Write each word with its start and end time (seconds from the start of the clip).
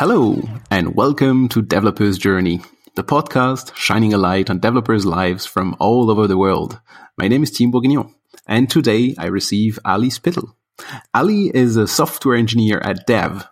Hello, 0.00 0.40
and 0.70 0.96
welcome 0.96 1.46
to 1.50 1.60
Developer's 1.60 2.16
Journey, 2.16 2.62
the 2.94 3.04
podcast 3.04 3.76
shining 3.76 4.14
a 4.14 4.16
light 4.16 4.48
on 4.48 4.58
developers' 4.58 5.04
lives 5.04 5.44
from 5.44 5.76
all 5.78 6.10
over 6.10 6.26
the 6.26 6.38
world. 6.38 6.80
My 7.18 7.28
name 7.28 7.42
is 7.42 7.50
Tim 7.50 7.70
Bourguignon, 7.70 8.14
and 8.46 8.70
today 8.70 9.14
I 9.18 9.26
receive 9.26 9.78
Ali 9.84 10.08
Spittel. 10.08 10.54
Ali 11.12 11.54
is 11.54 11.76
a 11.76 11.86
software 11.86 12.34
engineer 12.34 12.78
at 12.78 13.06
Dev. 13.06 13.46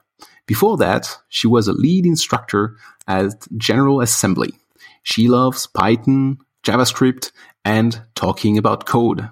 Before 0.47 0.79
that, 0.79 1.19
she 1.29 1.47
was 1.47 1.69
a 1.69 1.75
lead 1.75 2.07
instructor 2.07 2.79
at 3.07 3.47
General 3.59 4.01
Assembly. 4.01 4.55
She 5.03 5.29
loves 5.29 5.67
Python, 5.67 6.39
JavaScript, 6.65 7.31
and 7.63 8.01
talking 8.15 8.57
about 8.57 8.87
code. 8.87 9.29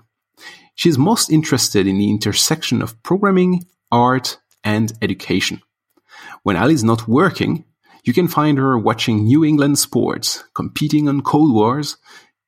She's 0.75 0.98
most 0.98 1.33
interested 1.33 1.87
in 1.87 1.96
the 1.96 2.11
intersection 2.11 2.83
of 2.83 3.03
programming, 3.03 3.64
art, 3.91 4.37
and 4.62 4.92
education. 5.01 5.62
When 6.46 6.56
Ali's 6.56 6.84
not 6.84 7.09
working, 7.09 7.64
you 8.05 8.12
can 8.12 8.28
find 8.28 8.56
her 8.56 8.78
watching 8.78 9.24
New 9.24 9.45
England 9.45 9.80
sports, 9.80 10.45
competing 10.55 11.09
on 11.09 11.22
Codewars, 11.22 11.96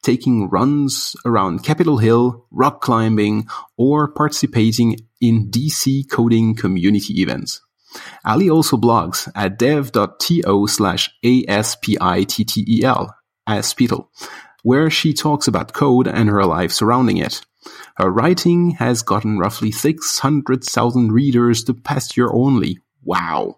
taking 0.04 0.48
runs 0.48 1.16
around 1.24 1.64
Capitol 1.64 1.98
Hill, 1.98 2.46
rock 2.52 2.80
climbing, 2.80 3.48
or 3.76 4.06
participating 4.06 4.98
in 5.20 5.50
DC 5.50 6.08
coding 6.08 6.54
community 6.54 7.20
events. 7.20 7.60
Ali 8.24 8.48
also 8.48 8.76
blogs 8.76 9.28
at 9.34 9.58
dev.to 9.58 10.68
slash 10.68 11.10
ASPITTEL, 11.24 13.08
ASPITTL, 13.48 14.08
where 14.62 14.90
she 14.90 15.12
talks 15.12 15.48
about 15.48 15.72
code 15.72 16.06
and 16.06 16.28
her 16.28 16.44
life 16.44 16.70
surrounding 16.70 17.16
it. 17.16 17.44
Her 17.96 18.12
writing 18.12 18.76
has 18.78 19.02
gotten 19.02 19.40
roughly 19.40 19.72
600,000 19.72 21.10
readers 21.10 21.64
the 21.64 21.74
past 21.74 22.16
year 22.16 22.30
only. 22.32 22.78
Wow. 23.02 23.56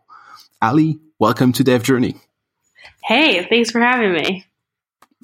Ali, 0.62 1.00
welcome 1.18 1.52
to 1.54 1.64
Dev 1.64 1.82
Journey. 1.82 2.16
Hey, 3.02 3.46
thanks 3.46 3.70
for 3.70 3.80
having 3.80 4.12
me. 4.12 4.44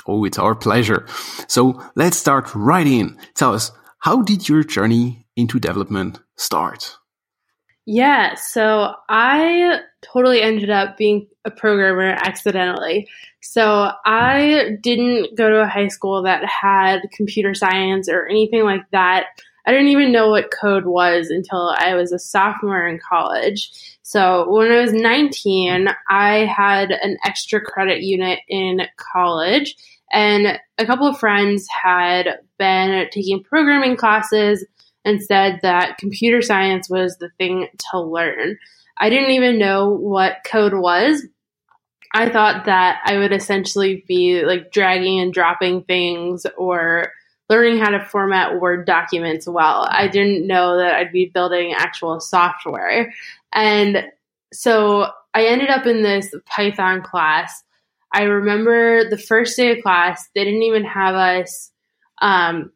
Oh, 0.07 0.25
it's 0.25 0.39
our 0.39 0.55
pleasure. 0.55 1.07
So 1.47 1.83
let's 1.95 2.17
start 2.17 2.55
right 2.55 2.87
in. 2.87 3.19
Tell 3.35 3.53
us, 3.53 3.71
how 3.99 4.23
did 4.23 4.49
your 4.49 4.65
journey 4.65 5.27
into 5.37 5.61
development 5.61 6.21
start? 6.37 6.97
Yeah, 7.85 8.35
so 8.35 8.95
I 9.11 9.81
totally 10.01 10.41
ended 10.41 10.71
up 10.71 10.97
being 10.97 11.29
a 11.45 11.51
programmer 11.51 12.17
accidentally. 12.19 13.07
So 13.43 13.91
I 14.07 14.79
didn't 14.83 15.37
go 15.37 15.51
to 15.51 15.61
a 15.61 15.69
high 15.69 15.89
school 15.89 16.23
that 16.23 16.47
had 16.47 17.03
computer 17.13 17.53
science 17.53 18.09
or 18.09 18.27
anything 18.27 18.65
like 18.65 18.89
that. 18.93 19.27
I 19.67 19.73
didn't 19.73 19.89
even 19.89 20.13
know 20.13 20.31
what 20.31 20.53
code 20.53 20.87
was 20.87 21.29
until 21.29 21.75
I 21.77 21.95
was 21.95 22.13
a 22.13 22.19
sophomore 22.19 22.87
in 22.87 23.01
college. 23.01 23.99
So 24.03 24.49
when 24.49 24.71
I 24.71 24.81
was 24.81 24.93
19, 24.93 25.89
I 26.09 26.47
had 26.47 26.93
an 26.93 27.17
extra 27.25 27.61
credit 27.61 28.03
unit 28.03 28.39
in 28.49 28.83
college, 28.97 29.75
and 30.13 30.61
a 30.79 30.87
couple 30.87 31.09
of 31.09 31.19
friends 31.19 31.67
had 31.69 32.39
been 32.59 33.09
taking 33.11 33.43
programming 33.43 33.97
classes 33.97 34.65
and 35.05 35.23
said 35.23 35.59
that 35.63 35.99
computer 35.99 36.43
science 36.43 36.89
was 36.89 37.17
the 37.19 37.31
thing 37.39 37.69
to 37.91 38.01
learn. 38.01 38.57
I 38.99 39.11
didn't 39.11 39.33
even 39.33 39.59
know 39.59 39.91
what 39.91 40.45
code 40.45 40.75
was. 40.75 41.27
I 42.15 42.29
thought 42.29 42.67
that 42.67 43.01
I 43.05 43.19
would 43.19 43.33
essentially 43.33 44.05
be 44.07 44.45
like 44.45 44.73
dragging 44.73 45.21
and 45.21 45.35
dropping 45.35 45.83
things 45.85 46.47
or 46.57 47.13
learning 47.49 47.79
how 47.79 47.91
to 47.91 48.05
format 48.05 48.61
Word 48.61 48.87
documents 48.87 49.47
well. 49.47 49.87
I 49.91 50.09
didn't 50.09 50.47
know 50.47 50.77
that 50.79 50.95
I'd 50.95 51.13
be 51.13 51.27
building 51.27 51.73
actual 51.75 52.21
software. 52.21 53.15
And 53.53 54.05
so 54.53 55.11
I 55.35 55.47
ended 55.47 55.71
up 55.71 55.87
in 55.87 56.03
this 56.03 56.35
Python 56.47 57.03
class. 57.03 57.63
I 58.13 58.23
remember 58.23 59.09
the 59.09 59.19
first 59.19 59.57
day 59.57 59.77
of 59.77 59.83
class, 59.83 60.29
they 60.35 60.45
didn't 60.45 60.63
even 60.63 60.85
have 60.85 61.15
us 61.15 61.71
um, 62.23 62.73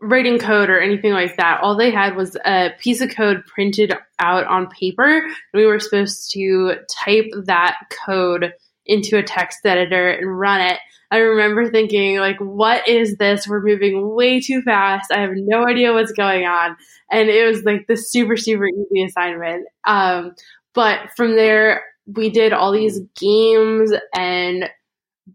writing 0.00 0.38
code 0.38 0.70
or 0.70 0.80
anything 0.80 1.12
like 1.12 1.36
that. 1.36 1.60
All 1.62 1.76
they 1.76 1.90
had 1.90 2.16
was 2.16 2.36
a 2.44 2.70
piece 2.78 3.00
of 3.00 3.14
code 3.14 3.44
printed 3.46 3.94
out 4.18 4.46
on 4.46 4.68
paper. 4.68 5.26
We 5.52 5.66
were 5.66 5.80
supposed 5.80 6.30
to 6.32 6.76
type 6.88 7.26
that 7.44 7.76
code 8.06 8.54
into 8.86 9.16
a 9.18 9.22
text 9.22 9.64
editor 9.64 10.10
and 10.10 10.38
run 10.38 10.60
it. 10.60 10.78
I 11.10 11.18
remember 11.18 11.70
thinking, 11.70 12.18
like, 12.18 12.38
what 12.38 12.88
is 12.88 13.16
this? 13.16 13.46
We're 13.46 13.62
moving 13.62 14.14
way 14.14 14.40
too 14.40 14.62
fast. 14.62 15.12
I 15.12 15.20
have 15.20 15.32
no 15.34 15.66
idea 15.66 15.92
what's 15.92 16.12
going 16.12 16.44
on. 16.44 16.76
And 17.10 17.28
it 17.28 17.46
was 17.46 17.62
like 17.64 17.86
the 17.86 17.96
super, 17.96 18.36
super 18.36 18.66
easy 18.66 19.04
assignment. 19.04 19.66
Um, 19.86 20.34
but 20.74 21.10
from 21.16 21.36
there, 21.36 21.84
we 22.06 22.30
did 22.30 22.52
all 22.52 22.72
these 22.72 23.00
games 23.18 23.92
and 24.14 24.68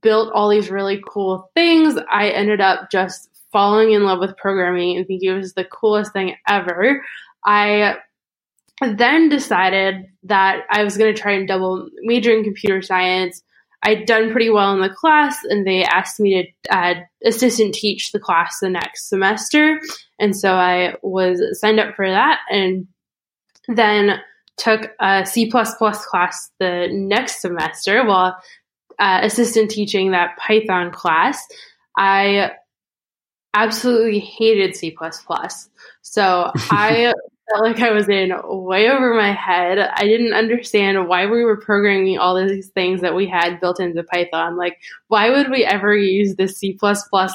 built 0.02 0.32
all 0.34 0.50
these 0.50 0.70
really 0.70 1.02
cool 1.08 1.50
things. 1.56 1.98
I 2.12 2.30
ended 2.30 2.62
up 2.62 2.92
just 2.92 3.30
falling 3.52 3.92
in 3.92 4.04
love 4.04 4.20
with 4.20 4.38
programming 4.38 4.98
and 4.98 5.08
thinking 5.08 5.30
it 5.32 5.34
was 5.34 5.54
the 5.54 5.66
coolest 5.66 6.14
thing 6.14 6.36
ever. 6.48 7.04
I 7.46 7.98
then 8.82 9.30
decided 9.30 10.06
that 10.24 10.66
I 10.72 10.84
was 10.84 10.98
going 10.98 11.14
to 11.14 11.22
try 11.22 11.34
and 11.34 11.48
double 11.48 11.90
major 12.02 12.36
in 12.36 12.44
computer 12.44 12.82
science. 12.82 13.42
I'd 13.82 14.06
done 14.06 14.32
pretty 14.32 14.50
well 14.50 14.74
in 14.74 14.82
the 14.82 14.90
class, 14.90 15.38
and 15.44 15.66
they 15.66 15.84
asked 15.84 16.20
me 16.20 16.54
to 16.70 16.76
uh, 16.76 16.96
assistant 17.24 17.74
teach 17.74 18.12
the 18.12 18.20
class 18.20 18.60
the 18.60 18.70
next 18.70 19.08
semester. 19.08 19.80
And 20.20 20.36
so 20.36 20.54
I 20.54 20.96
was 21.02 21.42
signed 21.60 21.80
up 21.80 21.96
for 21.96 22.10
that, 22.10 22.40
and 22.50 22.88
then 23.68 24.20
took 24.58 24.92
a 25.00 25.26
C 25.26 25.50
class 25.50 26.52
the 26.60 26.90
next 26.92 27.42
semester 27.42 28.06
while 28.06 28.38
uh, 29.00 29.20
assistant 29.24 29.72
teaching 29.72 30.12
that 30.12 30.38
Python 30.38 30.92
class. 30.92 31.42
I 31.98 32.52
absolutely 33.54 34.20
hated 34.20 34.76
C. 34.76 34.96
So 36.02 36.52
I 36.56 37.14
felt 37.50 37.64
like 37.64 37.82
I 37.82 37.92
was 37.92 38.08
in 38.08 38.32
way 38.44 38.90
over 38.90 39.14
my 39.14 39.32
head. 39.32 39.80
I 39.80 40.06
didn't 40.06 40.34
understand 40.34 41.08
why 41.08 41.26
we 41.26 41.44
were 41.44 41.58
programming 41.58 42.18
all 42.18 42.36
these 42.36 42.70
things 42.70 43.02
that 43.02 43.16
we 43.16 43.28
had 43.28 43.60
built 43.60 43.80
into 43.80 44.04
Python. 44.04 44.56
Like, 44.56 44.78
why 45.08 45.30
would 45.30 45.50
we 45.50 45.66
ever 45.66 45.96
use 45.96 46.36
this 46.36 46.58
C 46.58 46.78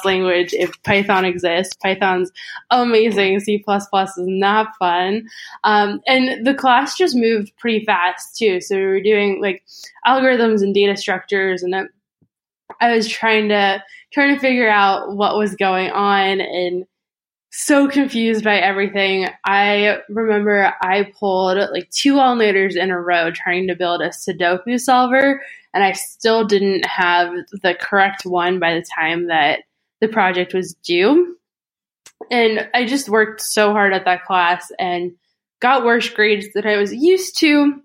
language 0.03 0.53
if 0.53 0.81
Python 0.83 1.25
exists? 1.25 1.75
Python's 1.81 2.31
amazing. 2.71 3.39
C 3.41 3.63
is 3.67 4.15
not 4.17 4.75
fun. 4.79 5.27
Um, 5.63 6.01
and 6.07 6.45
the 6.45 6.53
class 6.53 6.97
just 6.97 7.15
moved 7.15 7.51
pretty 7.57 7.83
fast 7.85 8.37
too. 8.37 8.61
So 8.61 8.75
we 8.77 8.85
were 8.85 9.01
doing 9.01 9.41
like 9.41 9.63
algorithms 10.05 10.61
and 10.61 10.73
data 10.73 10.95
structures 10.95 11.63
and 11.63 11.89
I 12.81 12.95
was 12.95 13.07
trying 13.07 13.49
to 13.49 13.83
trying 14.11 14.33
to 14.33 14.41
figure 14.41 14.69
out 14.69 15.15
what 15.15 15.37
was 15.37 15.55
going 15.55 15.91
on 15.91 16.41
and 16.41 16.85
so 17.57 17.87
confused 17.87 18.43
by 18.43 18.57
everything. 18.57 19.27
I 19.45 19.99
remember 20.09 20.73
I 20.81 21.11
pulled 21.17 21.57
like 21.71 21.89
two 21.89 22.19
all 22.19 22.35
nighters 22.35 22.75
in 22.75 22.91
a 22.91 22.99
row 22.99 23.31
trying 23.31 23.67
to 23.67 23.75
build 23.75 24.01
a 24.01 24.09
Sudoku 24.09 24.79
solver, 24.79 25.41
and 25.73 25.83
I 25.83 25.93
still 25.93 26.45
didn't 26.45 26.85
have 26.85 27.33
the 27.63 27.75
correct 27.79 28.25
one 28.25 28.59
by 28.59 28.73
the 28.73 28.85
time 28.95 29.27
that 29.27 29.59
the 30.01 30.09
project 30.09 30.53
was 30.53 30.73
due. 30.83 31.37
And 32.29 32.69
I 32.73 32.85
just 32.85 33.07
worked 33.07 33.41
so 33.41 33.71
hard 33.71 33.93
at 33.93 34.05
that 34.05 34.25
class 34.25 34.71
and 34.77 35.13
got 35.61 35.85
worse 35.85 36.09
grades 36.09 36.47
than 36.53 36.67
I 36.67 36.77
was 36.77 36.93
used 36.93 37.39
to. 37.39 37.81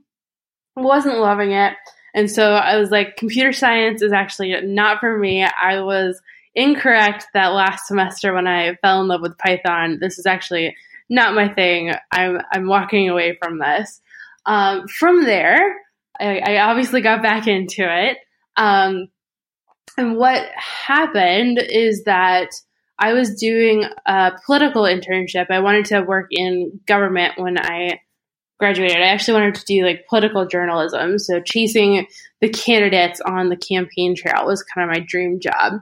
Wasn't 0.77 1.19
loving 1.19 1.53
it. 1.53 1.75
And 2.15 2.29
so 2.29 2.55
I 2.55 2.77
was 2.77 2.91
like, 2.91 3.17
computer 3.17 3.53
science 3.53 4.03
is 4.03 4.13
actually 4.13 4.61
not 4.63 4.99
for 4.99 5.17
me. 5.17 5.45
I 5.45 5.81
was 5.81 6.21
incorrect 6.55 7.27
that 7.35 7.49
last 7.49 7.87
semester 7.87 8.35
when 8.35 8.47
I 8.47 8.77
fell 8.83 9.01
in 9.01 9.09
love 9.09 9.21
with 9.23 9.39
Python. 9.39 9.99
This 10.01 10.19
is 10.19 10.27
actually 10.27 10.77
not 11.09 11.35
my 11.35 11.49
thing. 11.49 11.93
I'm 12.13 12.39
I'm 12.53 12.67
walking 12.67 13.09
away 13.09 13.37
from 13.41 13.59
this. 13.59 14.01
Um, 14.47 14.89
from 14.89 15.25
there, 15.25 15.77
I, 16.19 16.39
I, 16.39 16.71
obviously 16.71 17.03
got 17.03 17.23
back 17.23 17.47
into 17.47 17.83
it. 17.83 18.17
Um, 18.57 19.09
and 19.99 20.17
what 20.17 20.47
happened 20.57 21.59
is 21.59 22.05
that 22.05 22.49
I 22.99 23.13
was 23.13 23.39
doing 23.39 23.85
a 24.07 24.33
political 24.47 24.85
internship. 24.85 25.51
I 25.51 25.61
wanted 25.61 25.87
to 25.87 26.03
work 26.03 26.29
in 26.31 26.81
government 26.87 27.35
when 27.37 27.59
I 27.59 28.01
graduated. 28.59 28.99
I 28.99 29.09
actually 29.09 29.41
wanted 29.41 29.55
to 29.57 29.65
do 29.65 29.85
like 29.85 30.07
political 30.09 30.47
journalism. 30.47 31.19
So 31.19 31.41
chasing 31.41 32.07
the 32.41 32.49
candidates 32.49 33.21
on 33.21 33.49
the 33.49 33.57
campaign 33.57 34.15
trail 34.15 34.47
was 34.47 34.63
kind 34.63 34.89
of 34.89 34.97
my 34.97 35.05
dream 35.07 35.41
job. 35.41 35.81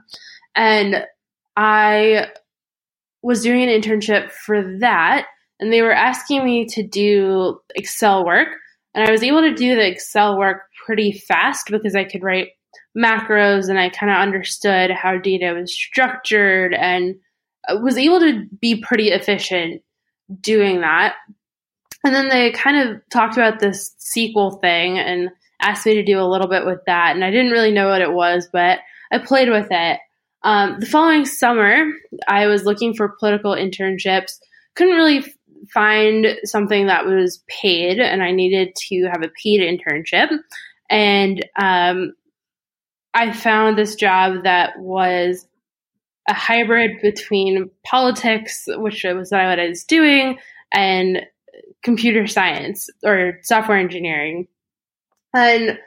And 0.55 1.05
I 1.55 2.27
was 3.21 3.43
doing 3.43 3.63
an 3.63 3.81
internship 3.81 4.31
for 4.31 4.79
that, 4.79 5.27
and 5.59 5.71
they 5.71 5.81
were 5.81 5.93
asking 5.93 6.45
me 6.45 6.65
to 6.67 6.83
do 6.83 7.59
Excel 7.75 8.25
work. 8.25 8.49
And 8.93 9.07
I 9.07 9.11
was 9.11 9.23
able 9.23 9.41
to 9.41 9.53
do 9.53 9.75
the 9.75 9.87
Excel 9.87 10.37
work 10.37 10.63
pretty 10.85 11.11
fast 11.11 11.67
because 11.69 11.95
I 11.95 12.03
could 12.03 12.23
write 12.23 12.49
macros 12.97 13.69
and 13.69 13.77
I 13.77 13.89
kind 13.89 14.11
of 14.11 14.17
understood 14.17 14.89
how 14.89 15.17
data 15.17 15.53
was 15.53 15.73
structured 15.73 16.73
and 16.73 17.15
was 17.81 17.97
able 17.97 18.19
to 18.19 18.45
be 18.59 18.81
pretty 18.81 19.09
efficient 19.09 19.83
doing 20.41 20.81
that. 20.81 21.15
And 22.03 22.15
then 22.15 22.29
they 22.29 22.51
kind 22.51 22.89
of 22.89 23.01
talked 23.09 23.35
about 23.35 23.59
this 23.59 23.93
SQL 23.99 24.59
thing, 24.61 24.97
and 24.97 25.29
asked 25.61 25.85
me 25.85 25.95
to 25.95 26.03
do 26.03 26.19
a 26.19 26.29
little 26.29 26.47
bit 26.47 26.65
with 26.65 26.79
that. 26.85 27.15
And 27.15 27.23
I 27.23 27.31
didn't 27.31 27.51
really 27.51 27.71
know 27.71 27.89
what 27.89 28.01
it 28.01 28.11
was, 28.11 28.47
but 28.51 28.79
I 29.11 29.17
played 29.17 29.49
with 29.49 29.67
it. 29.69 29.99
Um, 30.43 30.79
the 30.79 30.85
following 30.85 31.25
summer, 31.25 31.91
I 32.27 32.47
was 32.47 32.63
looking 32.63 32.93
for 32.93 33.15
political 33.19 33.51
internships. 33.51 34.39
Couldn't 34.75 34.95
really 34.95 35.25
find 35.73 36.37
something 36.43 36.87
that 36.87 37.05
was 37.05 37.43
paid, 37.47 37.99
and 37.99 38.23
I 38.23 38.31
needed 38.31 38.75
to 38.87 39.09
have 39.11 39.23
a 39.23 39.31
paid 39.43 39.61
internship. 39.61 40.29
And 40.89 41.45
um, 41.57 42.13
I 43.13 43.31
found 43.31 43.77
this 43.77 43.95
job 43.95 44.43
that 44.43 44.79
was 44.79 45.45
a 46.27 46.33
hybrid 46.33 47.01
between 47.01 47.69
politics, 47.85 48.65
which 48.67 49.03
was 49.03 49.31
what 49.31 49.59
I 49.59 49.67
was 49.67 49.83
doing, 49.83 50.37
and 50.71 51.21
computer 51.83 52.27
science 52.27 52.89
or 53.03 53.39
software 53.41 53.77
engineering. 53.77 54.47
And 55.33 55.77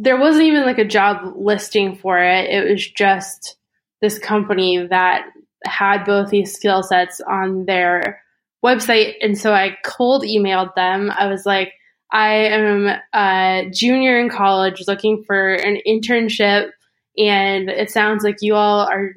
there 0.00 0.18
wasn't 0.18 0.46
even 0.46 0.64
like 0.64 0.78
a 0.78 0.84
job 0.84 1.34
listing 1.36 1.96
for 1.96 2.22
it. 2.22 2.48
It 2.48 2.70
was 2.70 2.88
just 2.88 3.56
this 4.00 4.16
company 4.16 4.86
that 4.86 5.26
had 5.64 6.04
both 6.04 6.30
these 6.30 6.54
skill 6.54 6.84
sets 6.84 7.20
on 7.20 7.64
their 7.64 8.22
website. 8.64 9.14
And 9.20 9.36
so 9.36 9.52
I 9.52 9.76
cold 9.84 10.22
emailed 10.22 10.74
them. 10.76 11.10
I 11.10 11.26
was 11.26 11.44
like, 11.44 11.72
I 12.12 12.34
am 12.34 12.88
a 13.12 13.68
junior 13.72 14.20
in 14.20 14.30
college 14.30 14.84
looking 14.86 15.24
for 15.26 15.54
an 15.54 15.78
internship. 15.86 16.70
And 17.18 17.68
it 17.68 17.90
sounds 17.90 18.22
like 18.22 18.36
you 18.40 18.54
all 18.54 18.86
are, 18.86 19.14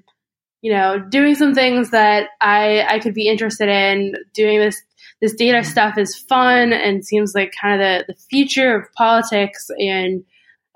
you 0.64 0.74
know, 0.74 0.98
doing 0.98 1.36
some 1.36 1.54
things 1.54 1.92
that 1.92 2.30
I, 2.42 2.88
I 2.90 2.98
could 2.98 3.14
be 3.14 3.28
interested 3.28 3.70
in. 3.70 4.16
Doing 4.34 4.60
this, 4.60 4.82
this 5.22 5.36
data 5.36 5.64
stuff 5.64 6.00
is 6.00 6.18
fun 6.18 6.74
and 6.74 7.06
seems 7.06 7.36
like 7.36 7.54
kind 7.62 7.80
of 7.80 8.08
the, 8.08 8.14
the 8.14 8.20
future 8.32 8.76
of 8.76 8.92
politics. 8.94 9.68
And 9.78 10.24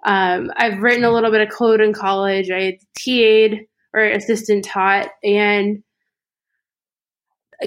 um, 0.06 0.52
I've 0.56 0.82
written 0.82 1.04
a 1.04 1.12
little 1.12 1.32
bit 1.32 1.42
of 1.42 1.54
code 1.54 1.82
in 1.82 1.92
college. 1.92 2.52
I 2.52 2.78
TA'd 2.96 3.66
or 3.94 4.04
assistant 4.04 4.66
taught, 4.66 5.10
and 5.24 5.84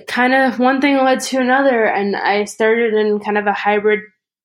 kind 0.07 0.35
of 0.35 0.59
one 0.59 0.81
thing 0.81 0.97
led 0.99 1.21
to 1.21 1.39
another. 1.39 1.85
And 1.85 2.15
I 2.15 2.45
started 2.45 2.95
in 2.95 3.19
kind 3.19 3.39
of 3.39 3.47
a 3.47 3.53
hybrid 3.53 4.01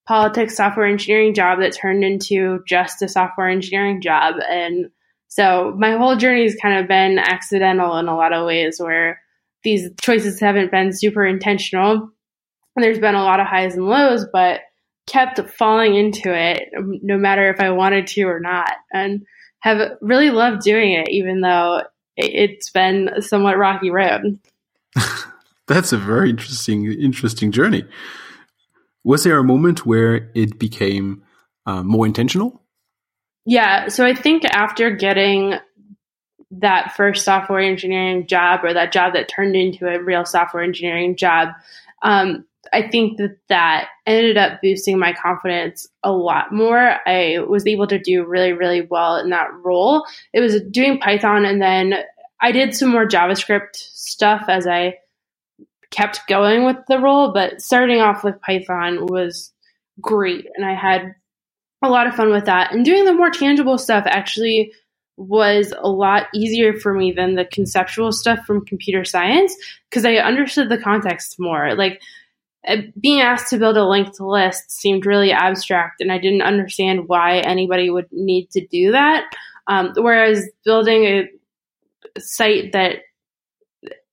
politics 0.08 0.58
software 0.58 0.88
engineering 0.88 1.34
job 1.34 1.60
that 1.60 1.76
turned 1.76 2.04
into 2.04 2.62
just 2.68 3.02
a 3.02 3.08
software 3.08 3.50
engineering 3.50 4.02
job. 4.02 4.36
And 4.50 4.88
so 5.28 5.74
my 5.78 5.98
whole 5.98 6.16
journey 6.16 6.44
has 6.44 6.56
kind 6.62 6.80
of 6.80 6.88
been 6.88 7.20
accidental 7.20 7.98
in 7.98 8.08
a 8.08 8.16
lot 8.16 8.34
of 8.34 8.46
ways 8.46 8.80
where 8.80 9.20
these 9.64 9.90
choices 10.02 10.40
haven't 10.40 10.72
been 10.72 10.92
super 10.94 11.26
intentional. 11.26 12.10
And 12.76 12.84
there's 12.84 13.00
been 13.00 13.16
a 13.16 13.24
lot 13.24 13.40
of 13.40 13.48
highs 13.48 13.76
and 13.76 13.88
lows, 13.88 14.26
but 14.34 14.62
kept 15.08 15.40
falling 15.50 15.96
into 15.96 16.34
it 16.34 16.70
no 17.02 17.18
matter 17.18 17.50
if 17.50 17.60
I 17.60 17.72
wanted 17.72 18.08
to 18.08 18.24
or 18.24 18.40
not. 18.40 18.72
And 18.94 19.26
have 19.60 19.98
really 20.02 20.30
loved 20.30 20.62
doing 20.62 20.92
it, 20.92 21.10
even 21.10 21.42
though 21.42 21.84
it's 22.18 22.70
been 22.70 23.10
a 23.10 23.22
somewhat 23.22 23.58
rocky 23.58 23.90
road. 23.90 24.40
That's 25.68 25.94
a 25.94 25.98
very 25.98 26.30
interesting, 26.30 26.92
interesting 26.92 27.52
journey. 27.52 27.86
Was 29.04 29.24
there 29.24 29.38
a 29.38 29.44
moment 29.44 29.86
where 29.86 30.30
it 30.36 30.60
became 30.60 31.24
uh, 31.66 31.84
more 31.84 32.06
intentional? 32.06 32.62
Yeah. 33.46 33.88
So 33.88 34.06
I 34.06 34.14
think 34.14 34.44
after 34.46 34.92
getting 34.92 35.56
that 36.52 36.96
first 36.96 37.26
software 37.26 37.60
engineering 37.60 38.28
job 38.28 38.62
or 38.64 38.74
that 38.74 38.92
job 38.92 39.14
that 39.14 39.28
turned 39.28 39.56
into 39.56 39.88
a 39.88 40.02
real 40.02 40.26
software 40.26 40.64
engineering 40.64 41.16
job, 41.16 41.50
um, 42.04 42.46
I 42.72 42.88
think 42.88 43.18
that 43.18 43.38
that 43.50 43.88
ended 44.06 44.38
up 44.38 44.62
boosting 44.62 44.98
my 44.98 45.14
confidence 45.14 45.88
a 46.04 46.12
lot 46.12 46.54
more. 46.54 46.98
I 47.06 47.40
was 47.48 47.68
able 47.68 47.88
to 47.88 48.00
do 48.00 48.26
really, 48.26 48.54
really 48.54 48.82
well 48.82 49.18
in 49.18 49.30
that 49.32 49.50
role. 49.64 50.06
It 50.34 50.40
was 50.40 50.62
doing 50.72 51.00
Python, 51.00 51.46
and 51.46 51.62
then 51.62 51.96
I 52.42 52.52
did 52.52 52.76
some 52.76 52.90
more 52.90 53.08
JavaScript 53.08 53.76
stuff 53.76 54.46
as 54.48 54.68
I 54.68 54.96
kept 55.92 56.28
going 56.28 56.66
with 56.66 56.78
the 56.88 57.00
role. 57.00 57.34
But 57.34 57.62
starting 57.62 58.00
off 58.00 58.24
with 58.24 58.42
Python 58.42 59.06
was 59.06 59.52
great, 60.00 60.48
and 60.56 60.66
I 60.66 60.74
had 60.74 61.16
a 61.82 61.90
lot 61.90 62.08
of 62.08 62.16
fun 62.16 62.32
with 62.32 62.46
that. 62.46 62.72
And 62.72 62.86
doing 62.86 63.06
the 63.06 63.14
more 63.14 63.30
tangible 63.30 63.78
stuff 63.78 64.06
actually 64.08 64.72
was 65.18 65.74
a 65.78 65.90
lot 65.90 66.28
easier 66.34 66.74
for 66.74 66.94
me 66.94 67.12
than 67.12 67.36
the 67.36 67.46
conceptual 67.46 68.12
stuff 68.12 68.46
from 68.46 68.66
computer 68.66 69.06
science 69.06 69.56
because 69.90 70.06
I 70.06 70.16
understood 70.16 70.70
the 70.70 70.78
context 70.78 71.36
more. 71.38 71.76
Like 71.76 72.02
being 73.00 73.22
asked 73.22 73.50
to 73.50 73.58
build 73.58 73.78
a 73.78 73.86
linked 73.86 74.20
list 74.20 74.72
seemed 74.72 75.06
really 75.06 75.32
abstract, 75.32 76.02
and 76.02 76.12
I 76.12 76.18
didn't 76.18 76.42
understand 76.42 77.08
why 77.08 77.40
anybody 77.40 77.90
would 77.90 78.08
need 78.12 78.50
to 78.52 78.66
do 78.68 78.92
that. 78.92 79.26
Um, 79.68 79.94
whereas 79.96 80.50
building 80.66 81.06
a 81.06 82.20
site 82.20 82.74
that 82.74 83.00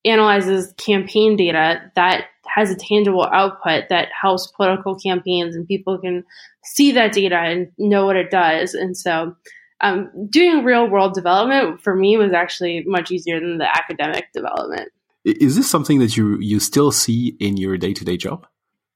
analyzes 0.05 0.73
campaign 0.77 1.37
data 1.37 1.83
that 1.95 2.27
has 2.47 2.71
a 2.71 2.77
tangible 2.77 3.27
output 3.33 3.85
that 3.91 4.09
helps 4.19 4.51
political 4.57 4.97
campaigns 4.97 5.55
and 5.55 5.69
people 5.69 5.99
can 5.99 6.25
see 6.65 6.93
that 6.93 7.13
data 7.13 7.37
and 7.37 7.71
know 7.79 8.07
what 8.07 8.17
it 8.17 8.31
does. 8.31 8.75
And 8.75 8.97
so, 8.97 9.37
um, 9.83 10.11
doing 10.29 10.65
real 10.65 10.89
world 10.89 11.15
development 11.15 11.81
for 11.81 11.95
me 11.95 12.17
was 12.17 12.33
actually 12.33 12.85
much 12.87 13.11
easier 13.11 13.41
than 13.41 13.59
the 13.59 13.77
academic 13.77 14.33
development. 14.33 14.91
Is 15.25 15.57
this 15.57 15.71
something 15.71 15.99
that 15.99 16.17
you 16.17 16.39
you 16.41 16.61
still 16.61 16.93
see 16.93 17.37
in 17.41 17.57
your 17.57 17.77
day 17.77 17.93
to 17.93 18.05
day 18.05 18.17
job? 18.17 18.47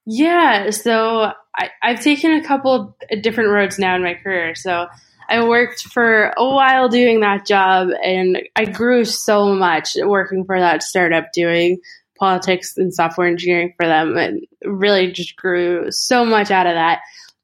Yeah, 0.06 0.70
so 0.70 1.32
I, 1.56 1.70
I've 1.82 2.02
taken 2.02 2.32
a 2.32 2.44
couple 2.44 2.96
different 3.22 3.50
roads 3.50 3.78
now 3.78 3.96
in 3.96 4.02
my 4.02 4.14
career. 4.14 4.54
So 4.54 4.86
I 5.28 5.46
worked 5.46 5.84
for 5.84 6.34
a 6.36 6.46
while 6.46 6.88
doing 6.88 7.20
that 7.20 7.46
job, 7.46 7.88
and 8.02 8.38
I 8.56 8.66
grew 8.66 9.04
so 9.04 9.54
much 9.54 9.96
working 9.96 10.44
for 10.44 10.58
that 10.58 10.82
startup 10.82 11.32
doing 11.32 11.78
politics 12.18 12.76
and 12.76 12.94
software 12.94 13.26
engineering 13.26 13.72
for 13.76 13.86
them, 13.86 14.16
and 14.16 14.46
really 14.64 15.10
just 15.12 15.36
grew 15.36 15.90
so 15.90 16.24
much 16.24 16.50
out 16.50 16.66
of 16.66 16.74
that. 16.74 17.00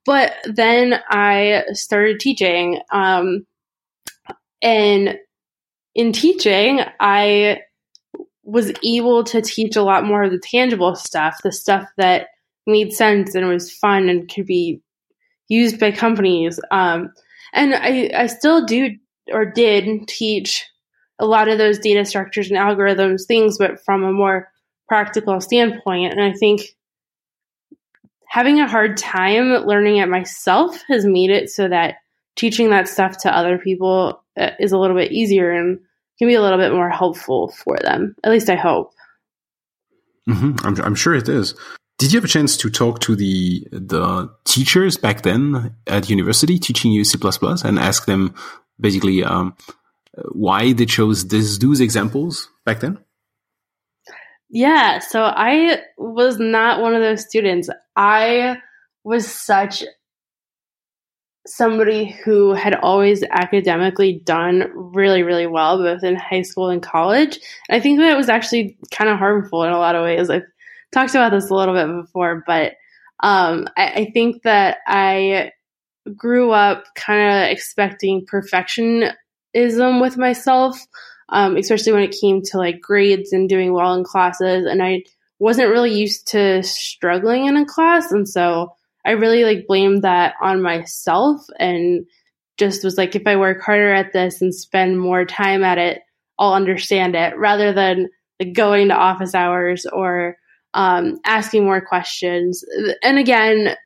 But 0.07 0.35
then 0.45 1.01
I 1.09 1.65
started 1.73 2.21
teaching, 2.21 2.81
um, 2.93 3.47
and 4.63 5.19
in 5.95 6.13
teaching, 6.13 6.81
I 6.99 7.61
was 8.51 8.73
able 8.85 9.23
to 9.25 9.41
teach 9.41 9.77
a 9.77 9.83
lot 9.83 10.05
more 10.05 10.25
of 10.25 10.33
the 10.33 10.41
tangible 10.41 10.97
stuff, 10.97 11.39
the 11.43 11.53
stuff 11.53 11.89
that 11.97 12.29
made 12.67 12.93
sense 12.93 13.35
and 13.35 13.47
was 13.47 13.73
fun 13.73 14.09
and 14.09 14.29
could 14.29 14.47
be 14.47 14.81
used 15.49 15.79
by 15.79 15.93
companies. 15.93 16.59
Um, 16.71 17.13
and 17.53 17.75
I, 17.75 18.11
I 18.15 18.27
still 18.27 18.67
do 18.67 18.97
or 19.33 19.45
did 19.45 20.09
teach 20.09 20.67
a 21.21 21.27
lot 21.27 21.49
of 21.49 21.59
those 21.59 21.79
data 21.79 22.05
structures 22.05 22.51
and 22.51 22.59
algorithms 22.59 23.27
things, 23.27 23.57
but 23.59 23.85
from 23.85 24.03
a 24.03 24.13
more 24.13 24.49
practical 24.89 25.41
standpoint. 25.41 26.13
And 26.13 26.23
I 26.23 26.33
think 26.33 26.63
having 28.27 28.61
a 28.61 28.69
hard 28.69 28.97
time 28.97 29.67
learning 29.67 29.99
it 29.99 30.09
myself 30.09 30.83
has 30.89 31.05
made 31.05 31.31
it 31.31 31.51
so 31.51 31.69
that 31.69 31.97
teaching 32.35 32.71
that 32.71 32.89
stuff 32.89 33.19
to 33.19 33.37
other 33.37 33.59
people 33.59 34.25
uh, 34.37 34.51
is 34.59 34.73
a 34.73 34.79
little 34.79 34.97
bit 34.97 35.13
easier 35.13 35.51
and 35.53 35.81
can 36.21 36.29
be 36.29 36.35
a 36.35 36.43
little 36.43 36.59
bit 36.59 36.73
more 36.73 36.91
helpful 36.91 37.49
for 37.49 37.79
them. 37.83 38.15
At 38.23 38.31
least 38.31 38.51
I 38.51 38.55
hope. 38.55 38.93
Mm-hmm. 40.29 40.67
I'm, 40.67 40.81
I'm 40.83 40.95
sure 40.95 41.15
it 41.15 41.29
is. 41.29 41.55
Did 41.99 42.13
you 42.13 42.19
have 42.19 42.25
a 42.25 42.29
chance 42.29 42.57
to 42.59 42.71
talk 42.71 43.01
to 43.01 43.17
the 43.17 43.67
the 43.73 44.31
teachers 44.45 44.97
back 44.97 45.23
then 45.23 45.75
at 45.87 46.09
university 46.09 46.59
teaching 46.59 46.93
you 46.93 47.05
C++ 47.05 47.19
and 47.65 47.79
ask 47.79 48.05
them 48.05 48.35
basically 48.79 49.25
um, 49.25 49.57
why 50.33 50.73
they 50.73 50.87
chose 50.87 51.29
this, 51.29 51.59
those 51.59 51.81
examples 51.81 52.49
back 52.65 52.81
then? 52.81 52.99
Yeah, 54.51 54.99
so 54.99 55.23
I 55.23 55.81
was 55.97 56.39
not 56.39 56.81
one 56.81 56.95
of 56.95 57.01
those 57.01 57.25
students. 57.27 57.71
I 57.97 58.59
was 59.05 59.31
such 59.31 59.85
somebody 61.51 62.07
who 62.25 62.55
had 62.55 62.75
always 62.75 63.23
academically 63.31 64.21
done 64.25 64.71
really, 64.75 65.23
really 65.23 65.47
well, 65.47 65.79
both 65.79 66.05
in 66.05 66.15
high 66.17 66.43
school 66.43 66.69
and 66.69 66.83
college. 66.83 67.39
And 67.69 67.77
I 67.77 67.81
think 67.81 67.99
that 67.99 68.17
was 68.17 68.29
actually 68.29 68.79
kind 68.91 69.11
of 69.11 69.19
harmful 69.19 69.65
in 69.65 69.73
a 69.73 69.79
lot 69.79 69.95
of 69.95 70.05
ways. 70.05 70.31
I've 70.31 70.47
talked 70.93 71.11
about 71.11 71.33
this 71.33 71.51
a 71.51 71.55
little 71.55 71.75
bit 71.75 72.03
before, 72.03 72.45
but 72.47 72.75
um, 73.23 73.67
I, 73.77 73.87
I 73.87 74.11
think 74.13 74.43
that 74.43 74.79
I 74.87 75.53
grew 76.17 76.53
up 76.53 76.85
kind 76.95 77.45
of 77.45 77.51
expecting 77.51 78.27
perfectionism 78.27 80.01
with 80.01 80.17
myself, 80.17 80.79
um, 81.29 81.57
especially 81.57 81.93
when 81.93 82.03
it 82.03 82.17
came 82.21 82.43
to 82.43 82.59
like 82.59 82.81
grades 82.81 83.33
and 83.33 83.49
doing 83.49 83.73
well 83.73 83.95
in 83.95 84.05
classes. 84.05 84.67
And 84.67 84.83
I 84.83 85.05
wasn't 85.39 85.71
really 85.71 85.93
used 85.93 86.29
to 86.29 86.63
struggling 86.63 87.47
in 87.47 87.57
a 87.57 87.67
class. 87.67 88.13
And 88.13 88.29
so 88.29 88.75
I 89.05 89.13
really 89.13 89.45
like 89.45 89.67
blamed 89.67 90.03
that 90.03 90.35
on 90.41 90.63
myself 90.63 91.41
and 91.59 92.07
just 92.59 92.85
was 92.85 92.99
like, 92.99 93.17
if 93.17 93.27
I 93.27 93.37
work 93.37 93.63
harder 93.63 93.93
at 93.93 94.13
this 94.13 94.43
and 94.43 94.55
spend 94.55 95.01
more 95.01 95.25
time 95.25 95.65
at 95.65 95.79
it, 95.79 96.03
I'll 96.39 96.55
understand 96.55 97.15
it 97.15 97.37
rather 97.39 97.73
than 97.73 98.09
like 98.39 98.53
going 98.55 98.89
to 98.89 98.95
office 98.95 99.35
hours 99.35 99.87
or 99.87 100.37
um, 100.75 101.19
asking 101.25 101.65
more 101.65 101.81
questions. 101.81 102.65
And 103.03 103.19
again, 103.19 103.77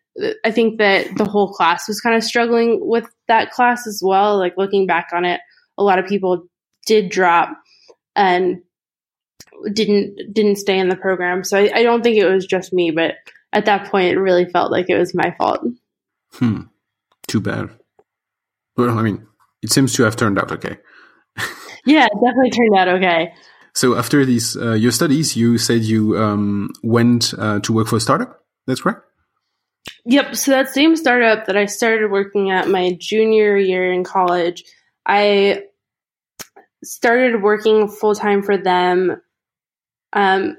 I 0.44 0.50
think 0.50 0.78
that 0.78 1.16
the 1.16 1.24
whole 1.24 1.52
class 1.52 1.88
was 1.88 2.00
kind 2.00 2.16
of 2.16 2.22
struggling 2.22 2.78
with 2.80 3.08
that 3.26 3.50
class 3.50 3.86
as 3.86 4.00
well. 4.04 4.38
Like 4.38 4.54
looking 4.56 4.86
back 4.86 5.08
on 5.12 5.24
it, 5.24 5.40
a 5.76 5.82
lot 5.82 5.98
of 5.98 6.06
people 6.06 6.46
did 6.86 7.10
drop 7.10 7.50
and 8.14 8.62
didn't 9.72 10.32
didn't 10.32 10.56
stay 10.56 10.78
in 10.78 10.88
the 10.88 10.96
program. 10.96 11.42
So 11.42 11.58
I, 11.58 11.70
I 11.74 11.82
don't 11.82 12.02
think 12.02 12.16
it 12.16 12.28
was 12.28 12.46
just 12.46 12.72
me, 12.72 12.90
but 12.90 13.14
at 13.54 13.66
that 13.66 13.90
point, 13.90 14.12
it 14.12 14.18
really 14.18 14.44
felt 14.44 14.70
like 14.70 14.90
it 14.90 14.98
was 14.98 15.14
my 15.14 15.34
fault. 15.38 15.64
Hmm. 16.34 16.62
Too 17.28 17.40
bad. 17.40 17.70
Well, 18.76 18.98
I 18.98 19.02
mean, 19.02 19.26
it 19.62 19.70
seems 19.70 19.94
to 19.94 20.02
have 20.02 20.16
turned 20.16 20.38
out 20.38 20.52
okay. 20.52 20.76
yeah, 21.86 22.06
it 22.06 22.12
definitely 22.12 22.50
turned 22.50 22.76
out 22.76 22.88
okay. 22.88 23.32
So 23.74 23.96
after 23.96 24.24
these 24.24 24.56
uh, 24.56 24.72
your 24.72 24.92
studies, 24.92 25.36
you 25.36 25.58
said 25.58 25.82
you 25.82 26.18
um, 26.18 26.70
went 26.82 27.32
uh, 27.38 27.60
to 27.60 27.72
work 27.72 27.88
for 27.88 27.96
a 27.96 28.00
startup. 28.00 28.44
That's 28.66 28.80
correct. 28.80 29.02
Yep. 30.06 30.36
So 30.36 30.50
that 30.50 30.68
same 30.68 30.96
startup 30.96 31.46
that 31.46 31.56
I 31.56 31.66
started 31.66 32.10
working 32.10 32.50
at 32.50 32.68
my 32.68 32.96
junior 33.00 33.56
year 33.56 33.92
in 33.92 34.04
college, 34.04 34.64
I 35.06 35.64
started 36.82 37.42
working 37.42 37.88
full 37.88 38.14
time 38.14 38.42
for 38.42 38.56
them 38.56 39.20
um, 40.12 40.56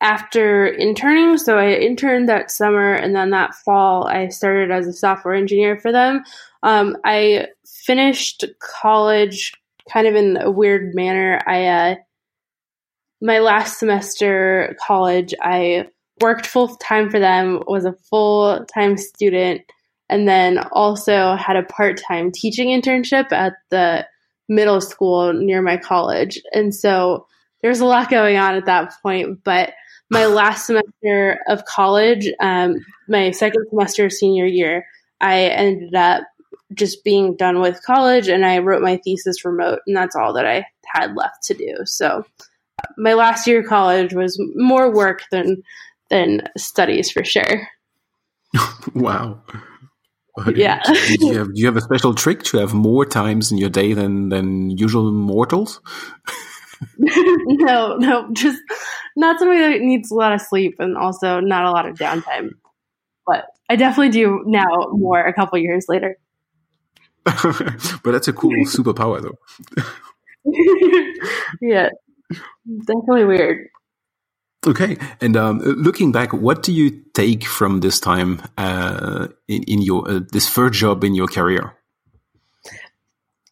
after 0.00 0.66
interning. 0.66 1.38
So 1.38 1.58
I 1.58 1.72
interned 1.72 2.28
that 2.28 2.50
summer, 2.50 2.92
and 2.92 3.14
then 3.14 3.30
that 3.30 3.54
fall 3.54 4.06
I 4.06 4.28
started 4.28 4.70
as 4.70 4.86
a 4.86 4.92
software 4.92 5.34
engineer 5.34 5.78
for 5.78 5.92
them. 5.92 6.22
Um, 6.62 6.96
I 7.04 7.48
finished 7.66 8.44
college 8.60 9.52
kind 9.90 10.06
of 10.06 10.14
in 10.14 10.36
a 10.40 10.50
weird 10.50 10.94
manner. 10.94 11.40
I 11.46 11.66
uh, 11.66 11.94
my 13.20 13.40
last 13.40 13.78
semester 13.78 14.76
college, 14.84 15.34
I 15.42 15.88
worked 16.20 16.46
full 16.46 16.76
time 16.76 17.10
for 17.10 17.18
them, 17.18 17.62
was 17.66 17.84
a 17.84 17.96
full 18.08 18.64
time 18.66 18.96
student, 18.96 19.62
and 20.08 20.28
then 20.28 20.58
also 20.72 21.34
had 21.34 21.56
a 21.56 21.64
part 21.64 22.00
time 22.06 22.30
teaching 22.30 22.68
internship 22.68 23.32
at 23.32 23.54
the 23.70 24.06
middle 24.48 24.80
school 24.80 25.32
near 25.32 25.60
my 25.60 25.76
college. 25.76 26.40
And 26.52 26.74
so 26.74 27.26
there's 27.62 27.80
a 27.80 27.86
lot 27.86 28.10
going 28.10 28.36
on 28.36 28.54
at 28.54 28.66
that 28.66 28.92
point. 29.02 29.42
But 29.44 29.72
my 30.10 30.26
last 30.26 30.66
semester 30.66 31.40
of 31.48 31.64
college, 31.64 32.28
um, 32.40 32.76
my 33.08 33.30
second 33.30 33.66
semester 33.70 34.10
senior 34.10 34.46
year, 34.46 34.86
I 35.20 35.42
ended 35.42 35.94
up 35.94 36.24
just 36.74 37.04
being 37.04 37.36
done 37.36 37.60
with 37.60 37.82
college 37.82 38.28
and 38.28 38.44
I 38.44 38.58
wrote 38.58 38.82
my 38.82 38.98
thesis 38.98 39.44
remote, 39.44 39.80
and 39.86 39.96
that's 39.96 40.16
all 40.16 40.32
that 40.34 40.46
I 40.46 40.66
had 40.86 41.16
left 41.16 41.42
to 41.44 41.54
do. 41.54 41.78
So 41.84 42.24
my 42.96 43.14
last 43.14 43.46
year 43.46 43.60
of 43.60 43.66
college 43.66 44.14
was 44.14 44.40
more 44.54 44.92
work 44.92 45.22
than 45.30 45.62
than 46.10 46.42
studies 46.56 47.10
for 47.10 47.24
sure. 47.24 47.68
wow. 48.94 49.42
Yeah. 50.54 50.80
do, 51.18 51.26
you 51.26 51.38
have, 51.38 51.54
do 51.54 51.60
you 51.60 51.66
have 51.66 51.76
a 51.76 51.80
special 51.80 52.14
trick 52.14 52.42
to 52.44 52.58
have 52.58 52.72
more 52.72 53.04
times 53.04 53.50
in 53.50 53.58
your 53.58 53.70
day 53.70 53.92
than 53.92 54.28
than 54.28 54.70
usual 54.70 55.10
mortals? 55.10 55.80
no, 56.98 57.96
no, 57.96 58.28
just 58.32 58.60
not 59.16 59.38
somebody 59.38 59.60
that 59.60 59.80
needs 59.80 60.10
a 60.10 60.14
lot 60.14 60.32
of 60.32 60.40
sleep 60.40 60.76
and 60.78 60.96
also 60.96 61.40
not 61.40 61.64
a 61.64 61.70
lot 61.70 61.88
of 61.88 61.96
downtime. 61.96 62.50
But 63.26 63.46
I 63.68 63.76
definitely 63.76 64.10
do 64.10 64.42
now 64.46 64.64
more 64.92 65.20
a 65.20 65.32
couple 65.32 65.58
years 65.58 65.86
later. 65.88 66.16
but 67.24 68.12
that's 68.12 68.28
a 68.28 68.32
cool 68.32 68.52
superpower, 68.64 69.22
though. 69.22 69.38
yeah, 71.60 71.90
definitely 72.86 73.24
weird. 73.24 73.68
Okay, 74.66 74.96
and 75.20 75.36
um, 75.36 75.58
looking 75.60 76.10
back, 76.10 76.32
what 76.32 76.62
do 76.62 76.72
you 76.72 77.02
take 77.14 77.44
from 77.44 77.80
this 77.80 78.00
time 78.00 78.42
uh, 78.56 79.28
in, 79.46 79.62
in, 79.64 79.82
your 79.82 80.10
uh, 80.10 80.20
this 80.32 80.48
first 80.48 80.74
job 80.78 81.04
in 81.04 81.14
your 81.14 81.28
career? 81.28 81.77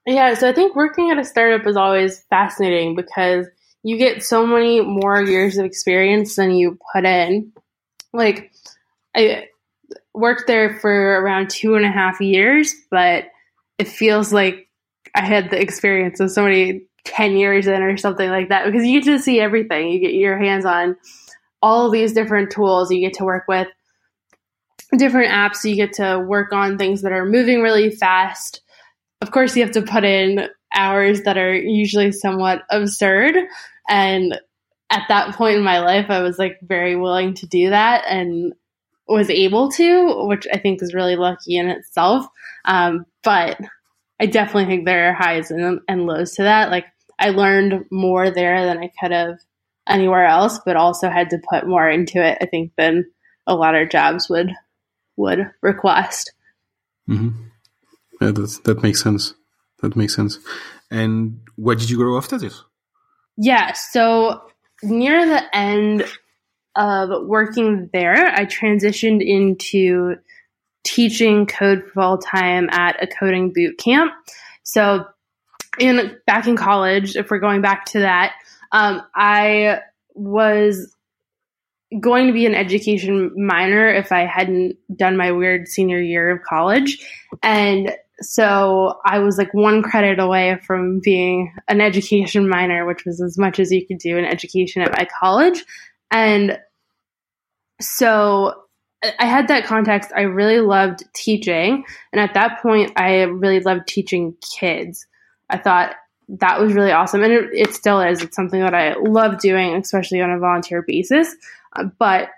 Yeah, 0.07 0.35
so 0.35 0.49
I 0.49 0.53
think 0.53 0.77
working 0.77 1.11
at 1.11 1.19
a 1.19 1.25
startup 1.25 1.67
is 1.67 1.77
always 1.77 2.23
fascinating 2.31 2.95
because 2.95 3.47
you 3.83 3.99
get 3.99 4.23
so 4.23 4.47
many 4.47 4.81
more 4.81 5.21
years 5.23 5.59
of 5.59 5.65
experience 5.65 6.37
than 6.37 6.53
you 6.53 6.79
put 6.95 7.05
in. 7.05 7.53
Like, 8.13 8.53
I 9.17 9.49
worked 10.15 10.47
there 10.47 10.79
for 10.79 10.91
around 10.91 11.51
two 11.51 11.75
and 11.75 11.85
a 11.85 11.91
half 11.91 12.21
years, 12.21 12.73
but 12.91 13.27
it 13.79 13.89
feels 13.89 14.33
like 14.33 14.69
I 15.15 15.25
had 15.25 15.51
the 15.51 15.61
experience 15.61 16.21
of 16.21 16.31
somebody 16.31 16.87
10 17.05 17.37
years 17.37 17.67
in 17.67 17.83
or 17.83 17.97
something 17.97 18.29
like 18.29 18.49
that 18.49 18.67
because 18.67 18.87
you 18.87 19.01
get 19.01 19.07
to 19.11 19.19
see 19.19 19.41
everything. 19.41 19.89
You 19.89 19.99
get 19.99 20.15
your 20.15 20.39
hands 20.39 20.65
on 20.65 20.97
all 21.63 21.91
these 21.91 22.13
different 22.13 22.51
tools. 22.51 22.91
You 22.91 23.01
get 23.01 23.15
to 23.15 23.25
work 23.25 23.45
with 23.49 23.69
different 24.97 25.33
apps. 25.33 25.69
You 25.69 25.77
get 25.77 25.95
to 25.95 26.19
work 26.19 26.53
on 26.53 26.79
things 26.79 27.03
that 27.03 27.13
are 27.13 27.25
moving 27.25 27.61
really 27.61 27.91
fast. 27.91 28.61
Of 29.21 29.31
course, 29.31 29.57
you 29.57 29.63
have 29.63 29.73
to 29.73 29.83
put 29.83 30.05
in 30.05 30.49
hours 30.75 31.23
that 31.23 31.39
are 31.39 31.55
usually 31.55 32.13
somewhat 32.13 32.63
absurd. 32.71 33.37
And 33.89 34.39
at 34.91 35.05
that 35.09 35.35
point 35.35 35.57
in 35.57 35.65
my 35.65 35.81
life, 35.81 36.07
I 36.09 36.21
was 36.21 36.39
like 36.39 36.59
very 36.63 36.97
willing 36.97 37.35
to 37.35 37.47
do 37.47 37.71
that 37.71 38.05
and 38.09 38.53
was 39.09 39.31
able 39.31 39.71
to, 39.71 40.27
which 40.27 40.47
I 40.53 40.59
think 40.59 40.83
is 40.83 40.95
really 40.95 41.17
lucky 41.17 41.57
in 41.57 41.69
itself. 41.69 42.27
Um, 42.65 43.07
but 43.23 43.59
I 44.21 44.27
definitely 44.27 44.67
think 44.67 44.85
there 44.85 45.11
are 45.11 45.15
highs 45.15 45.51
and, 45.51 45.81
and 45.89 46.07
lows 46.07 46.33
to 46.35 46.43
that. 46.43 46.71
Like 46.71 46.87
I 47.19 47.31
learned 47.31 47.87
more 47.91 48.31
there 48.31 48.65
than 48.67 48.79
I 48.79 48.91
could 49.01 49.13
have 49.13 49.39
anywhere 49.89 50.27
else, 50.27 50.59
but 50.65 50.77
also 50.77 51.09
had 51.09 51.31
to 51.31 51.41
put 51.51 51.67
more 51.67 51.89
into 51.89 52.23
it. 52.23 52.39
I 52.41 52.47
think 52.47 52.73
than 52.77 53.05
a 53.47 53.55
lot 53.55 53.75
of 53.75 53.91
jobs 53.91 54.29
would 54.29 54.53
would 55.17 55.51
request. 55.63 56.33
Mm-hmm. 57.09 57.46
Yeah, 58.21 58.33
that 58.33 58.61
that 58.65 58.83
makes 58.83 59.03
sense. 59.03 59.35
That 59.83 59.97
makes 59.97 60.15
sense. 60.15 60.39
And 60.91 61.41
where 61.57 61.77
did 61.77 61.91
you 61.91 61.97
grow 61.97 62.17
after 62.17 62.39
this? 62.39 62.63
Yeah, 63.37 63.73
so 63.73 64.43
near 64.83 65.27
the 65.27 65.57
end 65.57 66.07
of 66.77 67.27
working 67.27 67.91
there, 67.93 68.27
I 68.27 68.47
transitioned 68.47 69.27
into 69.27 70.17
teaching 70.85 71.47
code 71.47 71.85
full 71.93 72.19
time 72.19 72.69
at 72.71 73.03
a 73.03 73.07
coding 73.07 73.53
boot 73.53 73.77
camp. 73.79 74.13
So 74.63 75.05
in 75.79 76.17
back 76.27 76.47
in 76.47 76.57
college, 76.57 77.17
if 77.17 77.31
we're 77.31 77.41
going 77.41 77.61
back 77.61 77.87
to 77.87 78.01
that, 78.01 78.35
um, 78.73 79.03
I 79.15 79.81
was 80.15 80.95
going 82.01 82.27
to 82.27 82.33
be 82.33 82.47
an 82.47 82.55
education 82.55 83.33
minor 83.37 83.89
if 83.89 84.13
I 84.13 84.27
hadn't 84.27 84.77
done 84.95 85.17
my 85.17 85.33
weird 85.33 85.69
senior 85.69 86.01
year 86.01 86.31
of 86.31 86.43
college. 86.43 86.99
And 87.43 87.95
so 88.21 88.99
I 89.05 89.19
was 89.19 89.37
like 89.39 89.53
one 89.53 89.83
credit 89.83 90.19
away 90.19 90.59
from 90.67 91.01
being 91.01 91.55
an 91.69 91.81
education 91.81 92.49
minor, 92.49 92.87
which 92.87 93.05
was 93.05 93.21
as 93.21 93.37
much 93.37 93.61
as 93.61 93.71
you 93.71 93.87
could 93.87 93.99
do 93.99 94.17
in 94.17 94.25
education 94.25 94.83
at 94.83 94.93
my 94.93 95.07
college. 95.21 95.65
And 96.11 96.59
so 97.81 98.55
I 99.19 99.27
had 99.27 99.49
that 99.49 99.67
context. 99.67 100.11
I 100.17 100.23
really 100.23 100.61
loved 100.61 101.05
teaching. 101.15 101.85
And 102.13 102.21
at 102.21 102.35
that 102.35 102.63
point, 102.63 102.93
I 102.97 103.23
really 103.23 103.61
loved 103.61 103.87
teaching 103.87 104.35
kids. 104.59 105.07
I 105.51 105.59
thought 105.59 105.95
that 106.29 106.61
was 106.61 106.73
really 106.73 106.93
awesome. 106.93 107.23
And 107.23 107.33
it, 107.33 107.51
it 107.53 107.75
still 107.75 108.01
is. 108.01 108.23
It's 108.23 108.35
something 108.35 108.61
that 108.61 108.75
I 108.75 108.95
love 108.95 109.39
doing, 109.39 109.75
especially 109.77 110.21
on 110.21 110.31
a 110.31 110.39
volunteer 110.39 110.83
basis. 110.83 111.35
Uh, 111.75 111.85
but 111.99 112.31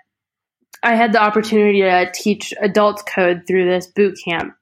I 0.83 0.95
had 0.95 1.13
the 1.13 1.21
opportunity 1.21 1.81
to 1.81 2.11
teach 2.13 2.53
adults 2.61 3.03
code 3.03 3.43
through 3.47 3.65
this 3.69 3.87
boot 3.87 4.17
camp. 4.23 4.53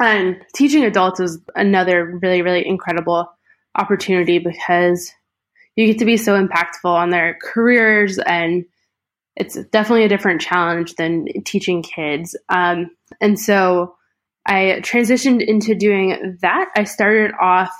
And 0.00 0.44
teaching 0.54 0.84
adults 0.84 1.20
is 1.20 1.38
another 1.54 2.18
really, 2.22 2.42
really 2.42 2.66
incredible 2.66 3.28
opportunity 3.76 4.38
because 4.38 5.12
you 5.76 5.86
get 5.86 5.98
to 5.98 6.04
be 6.04 6.16
so 6.16 6.34
impactful 6.34 6.84
on 6.84 7.10
their 7.10 7.38
careers 7.42 8.18
and 8.18 8.64
it's 9.36 9.54
definitely 9.66 10.04
a 10.04 10.08
different 10.08 10.40
challenge 10.40 10.94
than 10.94 11.26
teaching 11.44 11.82
kids. 11.82 12.36
Um, 12.48 12.90
and 13.20 13.38
so 13.38 13.94
I 14.44 14.80
transitioned 14.80 15.46
into 15.46 15.76
doing 15.76 16.38
that. 16.42 16.70
I 16.76 16.84
started 16.84 17.32
off 17.40 17.70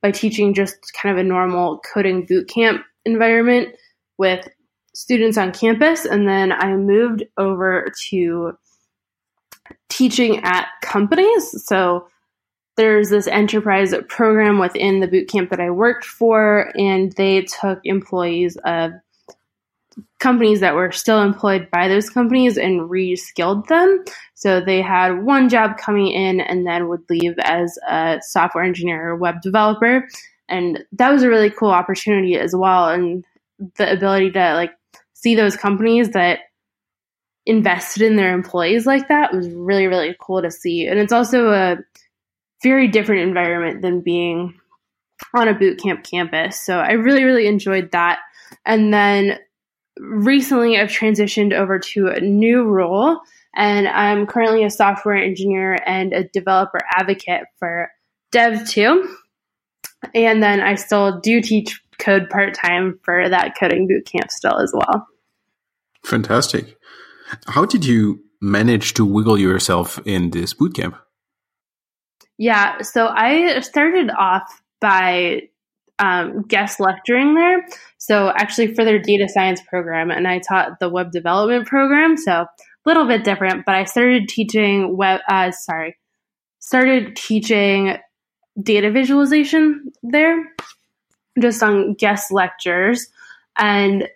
by 0.00 0.10
teaching 0.10 0.54
just 0.54 0.76
kind 1.00 1.16
of 1.16 1.24
a 1.24 1.28
normal 1.28 1.80
coding 1.92 2.24
boot 2.26 2.48
camp 2.48 2.82
environment 3.04 3.74
with 4.16 4.48
students 4.94 5.36
on 5.36 5.52
campus. 5.52 6.06
And 6.06 6.26
then 6.26 6.52
I 6.52 6.74
moved 6.76 7.24
over 7.36 7.92
to 8.08 8.52
teaching 9.92 10.40
at 10.42 10.66
companies. 10.80 11.64
So 11.66 12.08
there's 12.76 13.10
this 13.10 13.26
enterprise 13.26 13.94
program 14.08 14.58
within 14.58 15.00
the 15.00 15.06
boot 15.06 15.28
camp 15.28 15.50
that 15.50 15.60
I 15.60 15.70
worked 15.70 16.06
for, 16.06 16.72
and 16.74 17.12
they 17.12 17.42
took 17.42 17.80
employees 17.84 18.56
of 18.64 18.92
companies 20.18 20.60
that 20.60 20.74
were 20.74 20.90
still 20.90 21.20
employed 21.20 21.68
by 21.70 21.88
those 21.88 22.08
companies 22.08 22.56
and 22.56 22.88
reskilled 22.88 23.66
them. 23.66 24.02
So 24.34 24.60
they 24.60 24.80
had 24.80 25.22
one 25.22 25.50
job 25.50 25.76
coming 25.76 26.06
in 26.06 26.40
and 26.40 26.66
then 26.66 26.88
would 26.88 27.02
leave 27.10 27.34
as 27.42 27.78
a 27.86 28.20
software 28.22 28.64
engineer 28.64 29.10
or 29.10 29.16
web 29.16 29.42
developer. 29.42 30.08
And 30.48 30.84
that 30.92 31.12
was 31.12 31.22
a 31.22 31.28
really 31.28 31.50
cool 31.50 31.70
opportunity 31.70 32.38
as 32.38 32.56
well. 32.56 32.88
And 32.88 33.24
the 33.76 33.92
ability 33.92 34.30
to 34.32 34.54
like 34.54 34.72
see 35.12 35.34
those 35.34 35.56
companies 35.56 36.10
that 36.10 36.38
invested 37.46 38.02
in 38.02 38.16
their 38.16 38.32
employees 38.32 38.86
like 38.86 39.08
that 39.08 39.34
was 39.34 39.48
really 39.50 39.86
really 39.86 40.14
cool 40.20 40.42
to 40.42 40.50
see. 40.50 40.86
And 40.86 40.98
it's 40.98 41.12
also 41.12 41.50
a 41.50 41.76
very 42.62 42.88
different 42.88 43.22
environment 43.22 43.82
than 43.82 44.00
being 44.00 44.58
on 45.34 45.48
a 45.48 45.54
boot 45.54 45.80
camp 45.82 46.04
campus. 46.04 46.60
So 46.64 46.78
i 46.78 46.92
really 46.92 47.24
really 47.24 47.46
enjoyed 47.46 47.90
that. 47.92 48.20
And 48.64 48.92
then 48.92 49.38
recently 49.98 50.78
i've 50.78 50.88
transitioned 50.88 51.52
over 51.52 51.78
to 51.78 52.08
a 52.08 52.18
new 52.18 52.62
role 52.62 53.20
and 53.54 53.86
i'm 53.86 54.26
currently 54.26 54.64
a 54.64 54.70
software 54.70 55.16
engineer 55.16 55.76
and 55.86 56.14
a 56.14 56.24
developer 56.24 56.80
advocate 56.96 57.42
for 57.58 57.90
dev.to 58.30 59.06
and 60.14 60.42
then 60.42 60.62
i 60.62 60.76
still 60.76 61.20
do 61.20 61.42
teach 61.42 61.82
code 62.02 62.28
part-time 62.28 62.98
for 63.02 63.28
that 63.28 63.54
coding 63.58 63.86
boot 63.86 64.04
camp 64.04 64.30
still 64.30 64.58
as 64.58 64.72
well. 64.74 65.06
Fantastic 66.04 66.76
how 67.46 67.64
did 67.64 67.84
you 67.84 68.22
manage 68.40 68.94
to 68.94 69.04
wiggle 69.04 69.38
yourself 69.38 69.98
in 70.04 70.30
this 70.30 70.54
bootcamp? 70.54 70.98
Yeah, 72.38 72.82
so 72.82 73.06
I 73.06 73.60
started 73.60 74.10
off 74.10 74.62
by 74.80 75.42
um, 75.98 76.42
guest 76.42 76.80
lecturing 76.80 77.34
there. 77.34 77.64
So 77.98 78.30
actually 78.30 78.74
for 78.74 78.84
their 78.84 78.98
data 78.98 79.28
science 79.28 79.60
program, 79.68 80.10
and 80.10 80.26
I 80.26 80.40
taught 80.40 80.80
the 80.80 80.88
web 80.88 81.12
development 81.12 81.68
program. 81.68 82.16
So 82.16 82.32
a 82.32 82.48
little 82.84 83.06
bit 83.06 83.24
different, 83.24 83.64
but 83.64 83.74
I 83.76 83.84
started 83.84 84.28
teaching 84.28 84.96
web. 84.96 85.20
Uh, 85.28 85.52
sorry, 85.52 85.96
started 86.58 87.14
teaching 87.14 87.96
data 88.60 88.90
visualization 88.90 89.92
there, 90.02 90.44
just 91.38 91.62
on 91.62 91.94
guest 91.94 92.32
lectures, 92.32 93.06
and 93.56 94.08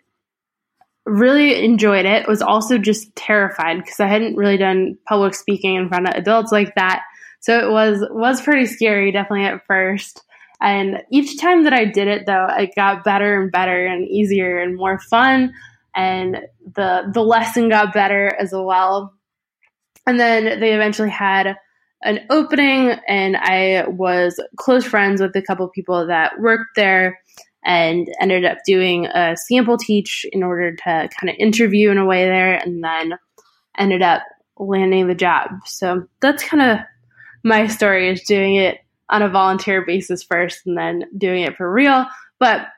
really 1.07 1.65
enjoyed 1.65 2.05
it. 2.05 2.29
Was 2.29 2.43
also 2.43 2.79
just 2.79 3.15
terrified 3.17 3.79
because 3.79 4.01
I 4.01 4.09
hadn't 4.09 4.37
really 4.37 4.57
done 4.57 4.99
public 5.09 5.35
speaking 5.35 5.77
in 5.77 5.89
front 5.89 6.09
of 6.09 6.15
adults 6.15 6.53
like 6.53 6.75
that. 6.75 7.03
So 7.41 7.59
it 7.59 7.71
was 7.71 8.07
was 8.11 8.43
pretty 8.43 8.67
scary, 8.67 9.13
definitely 9.13 9.47
at 9.47 9.65
first. 9.67 10.23
And 10.61 11.03
each 11.13 11.41
time 11.41 11.65
that 11.65 11.73
I 11.73 11.85
did 11.85 12.09
it, 12.09 12.27
though, 12.27 12.47
it 12.51 12.75
got 12.75 13.05
better 13.05 13.41
and 13.41 13.53
better 13.53 13.87
and 13.87 14.07
easier 14.07 14.59
and 14.59 14.77
more 14.77 14.99
fun. 14.99 15.53
And 15.95 16.39
the 16.75 17.11
the 17.13 17.23
lesson 17.23 17.69
got 17.69 17.95
better 17.95 18.35
as 18.39 18.53
well. 18.53 19.15
And 20.07 20.19
then 20.21 20.61
they 20.61 20.75
eventually 20.75 21.11
had 21.11 21.57
an 22.03 22.21
opening, 22.31 22.91
and 23.09 23.37
I 23.37 23.85
was 23.89 24.41
close 24.57 24.85
friends 24.85 25.21
with 25.21 25.35
a 25.35 25.43
couple 25.43 25.69
people 25.69 26.07
that 26.07 26.39
worked 26.39 26.77
there 26.77 27.19
and 27.67 28.09
ended 28.21 28.45
up 28.45 28.59
doing 28.65 29.07
a 29.07 29.37
sample 29.37 29.77
teach 29.77 30.25
in 30.33 30.45
order 30.45 30.75
to 30.77 30.83
kind 30.85 31.29
of 31.29 31.35
interview 31.39 31.91
in 31.91 31.99
a 31.99 32.07
way 32.07 32.25
there 32.25 32.55
and 32.55 32.83
then 32.83 33.19
ended 33.77 34.03
up 34.03 34.23
landing 34.57 35.09
the 35.09 35.15
job. 35.17 35.51
So 35.67 36.07
that's 36.21 36.45
kind 36.45 36.63
of 36.63 36.79
my 37.45 37.67
story 37.67 38.09
is 38.09 38.23
doing 38.23 38.55
it 38.55 38.79
on 39.11 39.23
a 39.23 39.29
volunteer 39.29 39.85
basis 39.85 40.23
first 40.23 40.63
and 40.65 40.79
then 40.79 41.03
doing 41.19 41.43
it 41.43 41.57
for 41.57 41.71
real. 41.71 42.07
But 42.39 42.69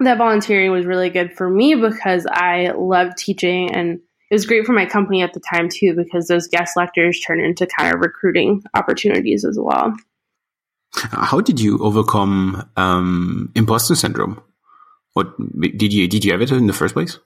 that 0.00 0.18
volunteering 0.18 0.70
was 0.70 0.84
really 0.84 1.08
good 1.08 1.32
for 1.34 1.48
me 1.48 1.74
because 1.74 2.26
I 2.30 2.72
love 2.76 3.16
teaching 3.16 3.74
and 3.74 3.98
it 4.30 4.34
was 4.34 4.44
great 4.44 4.66
for 4.66 4.72
my 4.72 4.84
company 4.84 5.22
at 5.22 5.32
the 5.32 5.40
time 5.40 5.70
too 5.70 5.94
because 5.96 6.28
those 6.28 6.48
guest 6.48 6.76
lectures 6.76 7.20
turn 7.20 7.40
into 7.40 7.66
kind 7.66 7.94
of 7.94 8.00
recruiting 8.00 8.62
opportunities 8.74 9.44
as 9.44 9.58
well. 9.58 9.94
How 10.96 11.40
did 11.40 11.60
you 11.60 11.78
overcome 11.78 12.68
um, 12.76 13.52
imposter 13.54 13.94
syndrome? 13.94 14.42
What 15.12 15.34
did 15.60 15.92
you 15.92 16.08
did 16.08 16.24
you 16.24 16.32
have 16.32 16.42
it 16.42 16.50
in 16.50 16.66
the 16.66 16.72
first 16.72 16.94
place? 16.94 17.18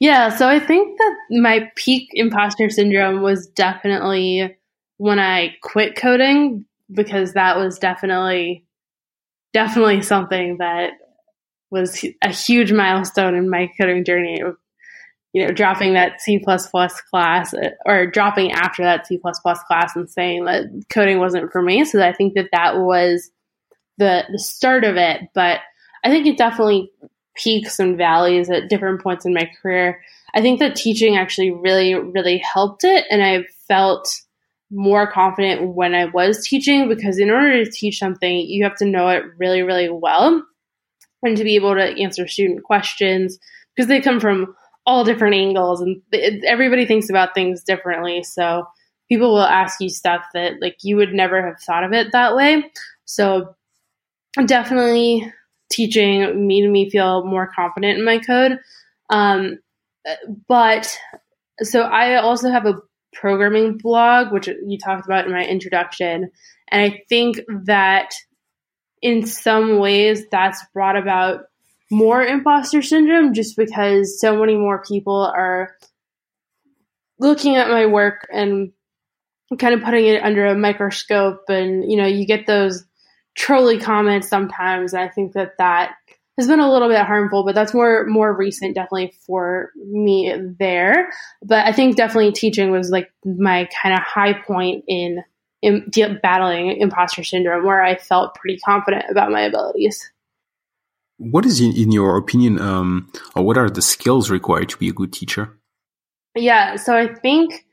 Yeah, 0.00 0.30
so 0.30 0.48
I 0.48 0.58
think 0.58 0.98
that 0.98 1.16
my 1.30 1.70
peak 1.76 2.08
imposter 2.12 2.68
syndrome 2.70 3.22
was 3.22 3.46
definitely 3.46 4.56
when 4.96 5.18
I 5.18 5.54
quit 5.62 5.94
coding 5.96 6.64
because 6.90 7.34
that 7.34 7.56
was 7.56 7.78
definitely 7.78 8.64
definitely 9.52 10.02
something 10.02 10.58
that 10.58 10.92
was 11.70 12.04
a 12.22 12.30
huge 12.30 12.72
milestone 12.72 13.34
in 13.34 13.48
my 13.48 13.70
coding 13.80 14.04
journey 14.04 14.40
you 15.32 15.44
know, 15.44 15.52
dropping 15.52 15.94
that 15.94 16.20
C 16.20 16.38
plus 16.38 16.68
class 16.68 17.54
uh, 17.54 17.70
or 17.86 18.06
dropping 18.06 18.52
after 18.52 18.82
that 18.82 19.06
C 19.06 19.18
plus 19.18 19.40
class 19.40 19.96
and 19.96 20.08
saying 20.08 20.44
that 20.44 20.66
coding 20.90 21.18
wasn't 21.18 21.50
for 21.50 21.62
me. 21.62 21.84
So 21.84 22.02
I 22.02 22.12
think 22.12 22.34
that 22.34 22.50
that 22.52 22.78
was 22.78 23.30
the 23.98 24.24
the 24.30 24.38
start 24.38 24.84
of 24.84 24.96
it. 24.96 25.22
But 25.34 25.60
I 26.04 26.10
think 26.10 26.26
it 26.26 26.36
definitely 26.36 26.90
peaks 27.34 27.78
and 27.78 27.96
valleys 27.96 28.50
at 28.50 28.68
different 28.68 29.02
points 29.02 29.24
in 29.24 29.32
my 29.32 29.50
career. 29.60 30.02
I 30.34 30.42
think 30.42 30.60
that 30.60 30.76
teaching 30.76 31.16
actually 31.16 31.50
really, 31.50 31.94
really 31.94 32.38
helped 32.38 32.84
it, 32.84 33.04
and 33.10 33.22
I 33.22 33.44
felt 33.68 34.08
more 34.70 35.10
confident 35.10 35.74
when 35.74 35.94
I 35.94 36.06
was 36.06 36.46
teaching 36.46 36.88
because 36.88 37.18
in 37.18 37.30
order 37.30 37.62
to 37.62 37.70
teach 37.70 37.98
something, 37.98 38.38
you 38.38 38.64
have 38.64 38.76
to 38.76 38.86
know 38.86 39.08
it 39.08 39.22
really, 39.38 39.62
really 39.62 39.90
well, 39.90 40.42
and 41.22 41.36
to 41.36 41.44
be 41.44 41.56
able 41.56 41.74
to 41.74 42.02
answer 42.02 42.26
student 42.28 42.62
questions 42.64 43.38
because 43.74 43.88
they 43.88 44.00
come 44.00 44.20
from 44.20 44.54
all 44.84 45.04
different 45.04 45.34
angles 45.34 45.80
and 45.80 46.02
it, 46.10 46.44
everybody 46.44 46.86
thinks 46.86 47.08
about 47.08 47.34
things 47.34 47.62
differently. 47.62 48.22
So 48.22 48.66
people 49.08 49.32
will 49.32 49.42
ask 49.42 49.80
you 49.80 49.88
stuff 49.88 50.24
that 50.34 50.54
like 50.60 50.78
you 50.82 50.96
would 50.96 51.12
never 51.12 51.44
have 51.46 51.60
thought 51.60 51.84
of 51.84 51.92
it 51.92 52.12
that 52.12 52.34
way. 52.34 52.64
So 53.04 53.54
definitely 54.46 55.32
teaching 55.70 56.46
made 56.46 56.68
me 56.68 56.90
feel 56.90 57.24
more 57.24 57.50
confident 57.54 57.98
in 57.98 58.04
my 58.04 58.18
code. 58.18 58.58
Um, 59.10 59.58
but 60.48 60.98
so 61.62 61.82
i 61.82 62.16
also 62.16 62.50
have 62.50 62.66
a 62.66 62.78
programming 63.12 63.76
blog 63.76 64.32
which 64.32 64.48
you 64.66 64.78
talked 64.78 65.04
about 65.04 65.26
in 65.26 65.32
my 65.32 65.44
introduction 65.44 66.30
and 66.70 66.82
i 66.82 67.02
think 67.08 67.40
that 67.64 68.10
in 69.00 69.26
some 69.26 69.78
ways 69.78 70.24
that's 70.30 70.64
brought 70.72 70.96
about 70.96 71.40
more 71.92 72.24
imposter 72.24 72.80
syndrome 72.80 73.34
just 73.34 73.56
because 73.56 74.18
so 74.18 74.40
many 74.40 74.56
more 74.56 74.82
people 74.82 75.30
are 75.36 75.76
looking 77.18 77.56
at 77.56 77.68
my 77.68 77.86
work 77.86 78.26
and 78.32 78.72
kind 79.58 79.74
of 79.74 79.82
putting 79.82 80.06
it 80.06 80.24
under 80.24 80.46
a 80.46 80.56
microscope. 80.56 81.42
And 81.48 81.90
you 81.90 81.98
know 81.98 82.06
you 82.06 82.26
get 82.26 82.46
those 82.46 82.84
trolly 83.36 83.78
comments 83.78 84.28
sometimes. 84.28 84.94
And 84.94 85.02
i 85.02 85.08
think 85.08 85.34
that 85.34 85.52
that 85.58 85.94
has 86.38 86.48
been 86.48 86.60
a 86.60 86.72
little 86.72 86.88
bit 86.88 87.04
harmful 87.04 87.44
but 87.44 87.54
that's 87.54 87.74
more 87.74 88.06
more 88.06 88.34
recent 88.34 88.74
definitely 88.74 89.12
for 89.26 89.70
me 89.76 90.34
there. 90.58 91.10
But 91.42 91.66
i 91.66 91.72
think 91.72 91.96
definitely 91.96 92.32
teaching 92.32 92.70
was 92.70 92.90
like 92.90 93.10
my 93.24 93.68
kind 93.82 93.94
of 93.94 94.00
high 94.00 94.32
point 94.32 94.84
in, 94.88 95.22
in 95.60 95.90
battling 96.22 96.78
imposter 96.80 97.22
syndrome 97.22 97.64
where 97.66 97.82
i 97.82 97.96
felt 97.96 98.34
pretty 98.34 98.58
confident 98.58 99.04
about 99.10 99.30
my 99.30 99.42
abilities 99.42 100.11
what 101.30 101.46
is, 101.46 101.60
in, 101.60 101.72
in 101.76 101.92
your 101.92 102.16
opinion, 102.16 102.60
um, 102.60 103.10
or 103.36 103.44
what 103.44 103.56
are 103.56 103.70
the 103.70 103.82
skills 103.82 104.30
required 104.30 104.68
to 104.70 104.76
be 104.76 104.88
a 104.88 104.92
good 104.92 105.12
teacher? 105.12 105.58
Yeah, 106.34 106.76
so 106.76 106.96
I 106.96 107.14
think 107.14 107.64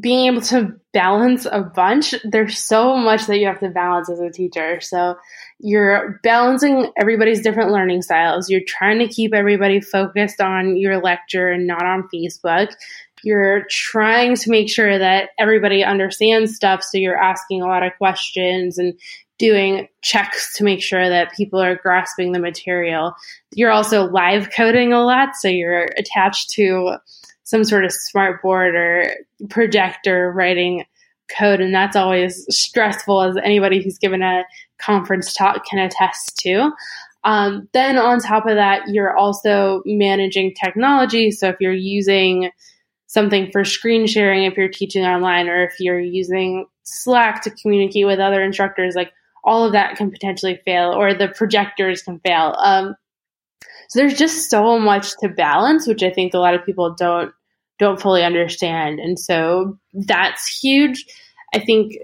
being 0.00 0.26
able 0.26 0.40
to 0.42 0.74
balance 0.92 1.46
a 1.50 1.60
bunch, 1.60 2.14
there's 2.24 2.58
so 2.58 2.96
much 2.96 3.26
that 3.26 3.38
you 3.38 3.46
have 3.46 3.60
to 3.60 3.68
balance 3.68 4.10
as 4.10 4.20
a 4.20 4.30
teacher. 4.30 4.80
So 4.80 5.16
you're 5.58 6.18
balancing 6.22 6.90
everybody's 6.98 7.42
different 7.42 7.70
learning 7.70 8.02
styles. 8.02 8.48
You're 8.48 8.62
trying 8.66 8.98
to 9.00 9.08
keep 9.08 9.34
everybody 9.34 9.80
focused 9.80 10.40
on 10.40 10.76
your 10.76 11.00
lecture 11.02 11.50
and 11.50 11.66
not 11.66 11.84
on 11.84 12.08
Facebook. 12.12 12.74
You're 13.22 13.66
trying 13.70 14.34
to 14.36 14.50
make 14.50 14.68
sure 14.68 14.98
that 14.98 15.30
everybody 15.38 15.84
understands 15.84 16.56
stuff. 16.56 16.82
So 16.82 16.98
you're 16.98 17.16
asking 17.16 17.62
a 17.62 17.66
lot 17.66 17.84
of 17.84 17.92
questions 17.98 18.78
and 18.78 18.94
doing 19.42 19.88
checks 20.02 20.54
to 20.56 20.62
make 20.62 20.80
sure 20.80 21.08
that 21.08 21.32
people 21.32 21.60
are 21.60 21.74
grasping 21.74 22.30
the 22.30 22.38
material. 22.38 23.12
You're 23.52 23.72
also 23.72 24.04
live 24.04 24.50
coding 24.56 24.92
a 24.92 25.04
lot, 25.04 25.30
so 25.34 25.48
you're 25.48 25.88
attached 25.98 26.50
to 26.50 26.98
some 27.42 27.64
sort 27.64 27.84
of 27.84 27.90
smart 27.92 28.40
board 28.40 28.76
or 28.76 29.10
projector 29.50 30.30
writing 30.32 30.84
code, 31.36 31.60
and 31.60 31.74
that's 31.74 31.96
always 31.96 32.46
stressful, 32.50 33.20
as 33.20 33.36
anybody 33.38 33.82
who's 33.82 33.98
given 33.98 34.22
a 34.22 34.44
conference 34.78 35.34
talk 35.34 35.64
can 35.68 35.80
attest 35.80 36.36
to. 36.38 36.70
Um, 37.24 37.68
then 37.72 37.98
on 37.98 38.20
top 38.20 38.46
of 38.46 38.54
that, 38.54 38.82
you're 38.86 39.16
also 39.16 39.82
managing 39.84 40.54
technology. 40.54 41.32
So 41.32 41.48
if 41.48 41.56
you're 41.58 41.72
using 41.72 42.52
something 43.08 43.50
for 43.50 43.64
screen 43.64 44.06
sharing, 44.06 44.44
if 44.44 44.56
you're 44.56 44.68
teaching 44.68 45.04
online, 45.04 45.48
or 45.48 45.64
if 45.64 45.80
you're 45.80 46.00
using 46.00 46.66
Slack 46.84 47.42
to 47.42 47.50
communicate 47.50 48.06
with 48.06 48.20
other 48.20 48.40
instructors, 48.40 48.94
like 48.94 49.12
all 49.44 49.64
of 49.64 49.72
that 49.72 49.96
can 49.96 50.10
potentially 50.10 50.60
fail 50.64 50.90
or 50.90 51.14
the 51.14 51.28
projectors 51.28 52.02
can 52.02 52.20
fail. 52.20 52.54
Um, 52.58 52.94
so 53.88 53.98
there's 53.98 54.18
just 54.18 54.48
so 54.48 54.78
much 54.78 55.16
to 55.18 55.28
balance, 55.28 55.86
which 55.86 56.02
I 56.02 56.10
think 56.10 56.34
a 56.34 56.38
lot 56.38 56.54
of 56.54 56.64
people 56.64 56.94
don't 56.94 57.32
don't 57.78 58.00
fully 58.00 58.22
understand, 58.22 59.00
and 59.00 59.18
so 59.18 59.78
that's 59.92 60.46
huge. 60.46 61.04
I 61.54 61.58
think 61.58 61.94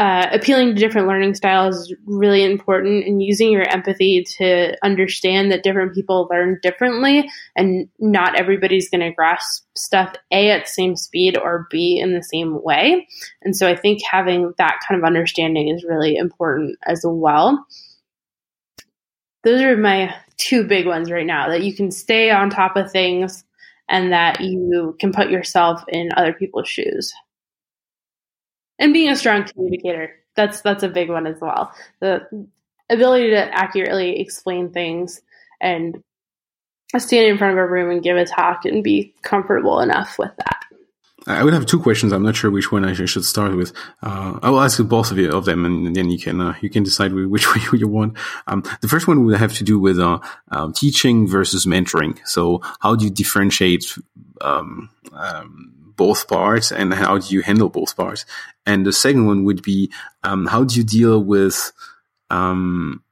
uh, 0.00 0.30
appealing 0.32 0.68
to 0.68 0.80
different 0.80 1.06
learning 1.06 1.34
styles 1.34 1.76
is 1.76 1.94
really 2.06 2.42
important 2.42 3.04
and 3.04 3.22
using 3.22 3.52
your 3.52 3.68
empathy 3.68 4.24
to 4.24 4.74
understand 4.82 5.52
that 5.52 5.62
different 5.62 5.94
people 5.94 6.26
learn 6.30 6.58
differently 6.62 7.28
and 7.54 7.86
not 7.98 8.34
everybody's 8.34 8.88
going 8.88 9.02
to 9.02 9.14
grasp 9.14 9.62
stuff 9.76 10.14
a 10.30 10.48
at 10.48 10.62
the 10.62 10.70
same 10.70 10.96
speed 10.96 11.36
or 11.36 11.66
b 11.70 12.00
in 12.02 12.14
the 12.14 12.22
same 12.22 12.62
way. 12.62 13.06
And 13.42 13.54
so 13.54 13.68
i 13.68 13.76
think 13.76 14.00
having 14.02 14.54
that 14.56 14.80
kind 14.88 14.98
of 14.98 15.04
understanding 15.04 15.68
is 15.68 15.84
really 15.84 16.16
important 16.16 16.78
as 16.86 17.02
well. 17.04 17.66
Those 19.44 19.60
are 19.60 19.76
my 19.76 20.14
two 20.38 20.64
big 20.64 20.86
ones 20.86 21.10
right 21.10 21.26
now 21.26 21.50
that 21.50 21.62
you 21.62 21.74
can 21.74 21.90
stay 21.90 22.30
on 22.30 22.48
top 22.48 22.74
of 22.74 22.90
things 22.90 23.44
and 23.86 24.14
that 24.14 24.40
you 24.40 24.96
can 24.98 25.12
put 25.12 25.28
yourself 25.30 25.84
in 25.88 26.08
other 26.16 26.32
people's 26.32 26.68
shoes 26.70 27.12
and 28.80 28.92
being 28.92 29.10
a 29.10 29.16
strong 29.16 29.44
communicator 29.44 30.16
that's 30.34 30.60
that's 30.62 30.82
a 30.82 30.88
big 30.88 31.08
one 31.08 31.26
as 31.26 31.40
well 31.40 31.72
the 32.00 32.26
ability 32.88 33.30
to 33.30 33.54
accurately 33.54 34.18
explain 34.18 34.70
things 34.70 35.20
and 35.60 36.02
stand 36.98 37.28
in 37.28 37.38
front 37.38 37.52
of 37.52 37.58
a 37.58 37.66
room 37.66 37.90
and 37.90 38.02
give 38.02 38.16
a 38.16 38.24
talk 38.24 38.64
and 38.64 38.82
be 38.82 39.14
comfortable 39.22 39.78
enough 39.78 40.18
with 40.18 40.32
that 40.38 40.64
I 41.26 41.44
would 41.44 41.52
have 41.52 41.66
two 41.66 41.80
questions. 41.80 42.12
I'm 42.12 42.22
not 42.22 42.36
sure 42.36 42.50
which 42.50 42.72
one 42.72 42.84
I 42.84 42.94
should 42.94 43.24
start 43.24 43.54
with. 43.54 43.72
Uh, 44.02 44.38
I 44.42 44.50
will 44.50 44.60
ask 44.60 44.82
both 44.82 45.10
of 45.10 45.18
you 45.18 45.30
of 45.30 45.44
them, 45.44 45.64
and 45.64 45.94
then 45.94 46.10
you 46.10 46.18
can 46.18 46.40
uh, 46.40 46.54
you 46.60 46.70
can 46.70 46.82
decide 46.82 47.12
which 47.12 47.54
way 47.54 47.78
you 47.78 47.88
want. 47.88 48.16
Um, 48.46 48.62
the 48.80 48.88
first 48.88 49.06
one 49.06 49.24
would 49.24 49.38
have 49.38 49.52
to 49.54 49.64
do 49.64 49.78
with 49.78 49.98
uh, 49.98 50.18
um, 50.50 50.72
teaching 50.72 51.28
versus 51.28 51.66
mentoring. 51.66 52.18
So, 52.26 52.62
how 52.80 52.94
do 52.96 53.04
you 53.04 53.10
differentiate 53.10 53.96
um, 54.40 54.90
um 55.12 55.79
both 56.00 56.26
parts, 56.28 56.72
and 56.72 56.94
how 56.94 57.18
do 57.18 57.34
you 57.34 57.42
handle 57.42 57.68
both 57.68 57.94
parts? 57.94 58.24
And 58.64 58.86
the 58.86 58.92
second 58.92 59.26
one 59.26 59.44
would 59.44 59.62
be 59.62 59.92
um, 60.22 60.46
how 60.46 60.64
do 60.64 60.74
you 60.78 60.84
deal 60.98 61.22
with 61.22 61.72
um, 62.30 63.02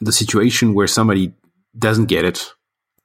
the 0.00 0.10
situation 0.12 0.74
where 0.74 0.88
somebody 0.88 1.32
doesn't 1.78 2.06
get 2.06 2.24
it 2.24 2.52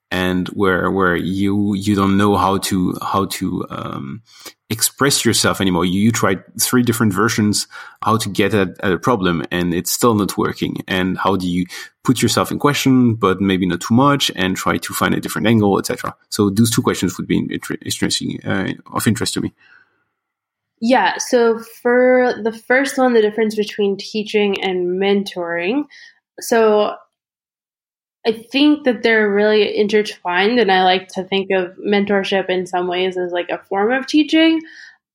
and 0.10 0.48
where 0.50 0.89
where 0.89 1.15
you 1.15 1.76
you 1.76 1.94
don't 1.96 2.18
know 2.18 2.38
how 2.38 2.58
to 2.70 2.98
how 3.02 3.26
to 3.38 3.65
um, 3.70 4.24
express 4.69 5.25
yourself 5.25 5.60
anymore. 5.60 5.86
You, 5.86 5.99
you 5.99 6.12
tried 6.12 6.43
three 6.62 6.84
different 6.84 7.13
versions 7.13 7.67
how 8.03 8.17
to 8.17 8.29
get 8.29 8.53
at, 8.53 8.79
at, 8.82 8.91
a 8.91 8.99
problem, 8.99 9.43
and 9.51 9.73
it's 9.73 9.91
still 9.91 10.13
not 10.13 10.38
working. 10.38 10.84
And 10.88 11.17
how 11.17 11.36
do 11.36 11.47
you 11.47 11.65
put 12.03 12.21
yourself 12.21 12.51
in 12.51 12.60
question, 12.60 13.15
but 13.15 13.41
maybe 13.41 13.65
not 13.65 13.82
too 13.82 13.95
much, 13.95 14.32
and 14.36 14.55
try 14.55 14.77
to 14.77 14.93
find 14.93 15.15
a 15.15 15.19
different 15.19 15.47
angle, 15.47 15.79
etc. 15.79 16.15
So 16.29 16.49
those 16.49 16.69
two 16.69 16.82
questions 16.82 17.17
would 17.17 17.27
be 17.27 17.60
interesting 17.84 18.39
uh, 18.45 18.73
of 18.93 19.08
interest 19.08 19.34
to 19.36 19.41
me. 19.41 19.53
Yeah. 20.82 21.17
So 21.17 21.60
for 21.60 22.36
the 22.41 22.53
first 22.53 22.97
one, 22.97 23.13
the 23.13 23.21
difference 23.21 23.55
between 23.55 23.97
teaching 23.97 24.63
and 24.63 25.01
mentoring. 25.01 25.86
So 26.39 26.95
I 28.27 28.34
think 28.34 28.84
that 28.84 29.01
they're 29.01 29.32
really 29.34 29.77
intertwined, 29.77 30.60
and 30.60 30.71
I 30.71 30.84
like 30.84 31.08
to 31.10 31.23
think 31.23 31.49
of 31.51 31.75
mentorship 31.77 32.49
in 32.49 32.67
some 32.67 32.88
ways 32.88 33.17
as 33.17 33.32
like 33.32 33.49
a 33.49 33.63
form 33.69 33.91
of 33.91 34.08
teaching. 34.08 34.62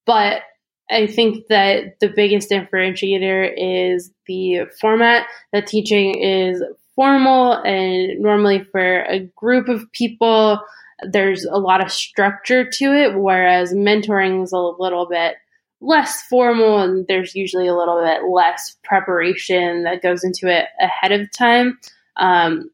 But 0.07 0.43
I 0.91 1.07
think 1.07 1.47
that 1.49 1.99
the 2.01 2.09
biggest 2.09 2.51
differentiator 2.51 3.53
is 3.57 4.11
the 4.27 4.67
format. 4.81 5.27
That 5.53 5.67
teaching 5.67 6.19
is 6.21 6.63
formal 6.95 7.55
and 7.65 8.21
normally 8.21 8.65
for 8.65 9.03
a 9.03 9.21
group 9.37 9.69
of 9.69 9.91
people, 9.93 10.61
there's 11.03 11.45
a 11.45 11.59
lot 11.59 11.85
of 11.85 11.91
structure 11.91 12.69
to 12.69 12.85
it, 12.93 13.15
whereas 13.19 13.75
mentoring 13.75 14.43
is 14.45 14.53
a 14.53 14.59
little 14.59 15.07
bit 15.07 15.37
less 15.81 16.23
formal 16.23 16.79
and 16.79 17.07
there's 17.09 17.35
usually 17.35 17.67
a 17.67 17.77
little 17.77 18.01
bit 18.03 18.23
less 18.31 18.77
preparation 18.85 19.85
that 19.85 20.03
goes 20.03 20.25
into 20.25 20.49
it 20.49 20.67
ahead 20.81 21.13
of 21.13 21.31
time. 21.33 21.79
Um, 22.17 22.71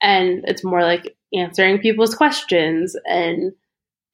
and 0.00 0.44
it's 0.46 0.64
more 0.64 0.82
like 0.82 1.16
answering 1.34 1.78
people's 1.78 2.14
questions 2.14 2.96
and 3.06 3.52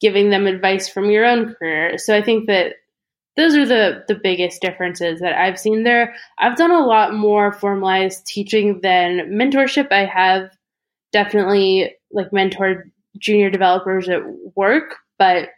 giving 0.01 0.31
them 0.31 0.47
advice 0.47 0.89
from 0.89 1.11
your 1.11 1.25
own 1.25 1.55
career. 1.55 1.99
So 1.99 2.15
I 2.17 2.23
think 2.23 2.47
that 2.47 2.75
those 3.37 3.57
are 3.57 3.67
the 3.67 4.05
the 4.07 4.15
biggest 4.15 4.61
differences 4.61 5.21
that 5.21 5.33
I've 5.35 5.59
seen 5.59 5.83
there. 5.83 6.15
I've 6.39 6.57
done 6.57 6.71
a 6.71 6.87
lot 6.87 7.15
more 7.15 7.53
formalized 7.53 8.27
teaching 8.27 8.81
than 8.83 9.31
mentorship. 9.31 9.91
I 9.91 10.05
have 10.05 10.51
definitely 11.13 11.95
like 12.13 12.31
mentored 12.31 12.91
junior 13.19 13.51
developers 13.51 14.09
at 14.09 14.23
work, 14.55 14.97
but 15.19 15.49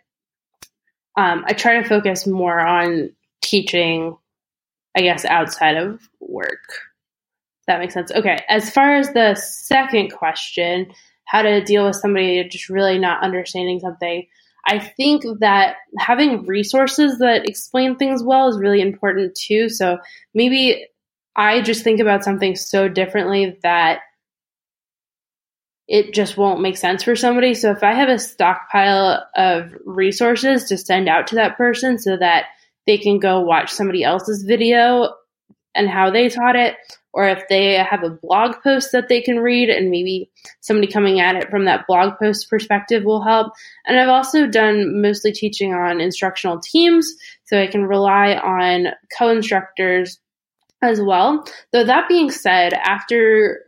um, 1.16 1.44
I 1.46 1.52
try 1.52 1.80
to 1.80 1.88
focus 1.88 2.26
more 2.26 2.60
on 2.60 3.10
teaching, 3.42 4.16
I 4.96 5.00
guess, 5.00 5.24
outside 5.24 5.76
of 5.76 6.08
work 6.20 6.60
that 7.66 7.80
makes 7.80 7.94
sense. 7.94 8.12
Okay. 8.12 8.38
As 8.48 8.70
far 8.70 8.96
as 8.96 9.12
the 9.12 9.34
second 9.34 10.12
question, 10.12 10.92
how 11.24 11.42
to 11.42 11.64
deal 11.64 11.86
with 11.86 11.96
somebody 11.96 12.48
just 12.48 12.68
really 12.68 12.98
not 12.98 13.22
understanding 13.22 13.80
something, 13.80 14.26
I 14.66 14.78
think 14.78 15.24
that 15.40 15.76
having 15.98 16.46
resources 16.46 17.18
that 17.18 17.48
explain 17.48 17.96
things 17.96 18.22
well 18.22 18.48
is 18.48 18.58
really 18.58 18.80
important 18.80 19.36
too. 19.36 19.68
So 19.68 19.98
maybe 20.34 20.86
I 21.36 21.60
just 21.60 21.84
think 21.84 22.00
about 22.00 22.24
something 22.24 22.56
so 22.56 22.88
differently 22.88 23.58
that 23.62 24.00
it 25.88 26.12
just 26.12 26.36
won't 26.36 26.62
make 26.62 26.76
sense 26.76 27.04
for 27.04 27.14
somebody. 27.14 27.54
So 27.54 27.70
if 27.70 27.84
I 27.84 27.94
have 27.94 28.08
a 28.08 28.18
stockpile 28.18 29.24
of 29.36 29.72
resources 29.84 30.64
to 30.64 30.78
send 30.78 31.08
out 31.08 31.28
to 31.28 31.36
that 31.36 31.56
person 31.56 31.98
so 31.98 32.16
that 32.16 32.46
they 32.86 32.98
can 32.98 33.20
go 33.20 33.40
watch 33.40 33.70
somebody 33.70 34.02
else's 34.02 34.42
video 34.42 35.14
and 35.76 35.88
how 35.88 36.10
they 36.10 36.28
taught 36.28 36.56
it, 36.56 36.76
or 37.16 37.26
if 37.26 37.48
they 37.48 37.72
have 37.72 38.02
a 38.02 38.10
blog 38.10 38.56
post 38.62 38.92
that 38.92 39.08
they 39.08 39.22
can 39.22 39.38
read 39.38 39.70
and 39.70 39.90
maybe 39.90 40.30
somebody 40.60 40.86
coming 40.86 41.18
at 41.18 41.34
it 41.34 41.48
from 41.48 41.64
that 41.64 41.86
blog 41.88 42.12
post 42.18 42.50
perspective 42.50 43.04
will 43.04 43.24
help. 43.24 43.54
And 43.86 43.98
I've 43.98 44.10
also 44.10 44.46
done 44.46 45.00
mostly 45.00 45.32
teaching 45.32 45.72
on 45.72 45.98
instructional 45.98 46.60
teams, 46.60 47.10
so 47.46 47.58
I 47.58 47.68
can 47.68 47.86
rely 47.86 48.34
on 48.34 48.88
co 49.16 49.30
instructors 49.30 50.20
as 50.82 51.00
well. 51.00 51.42
Though 51.72 51.84
that 51.84 52.06
being 52.06 52.30
said, 52.30 52.74
after 52.74 53.64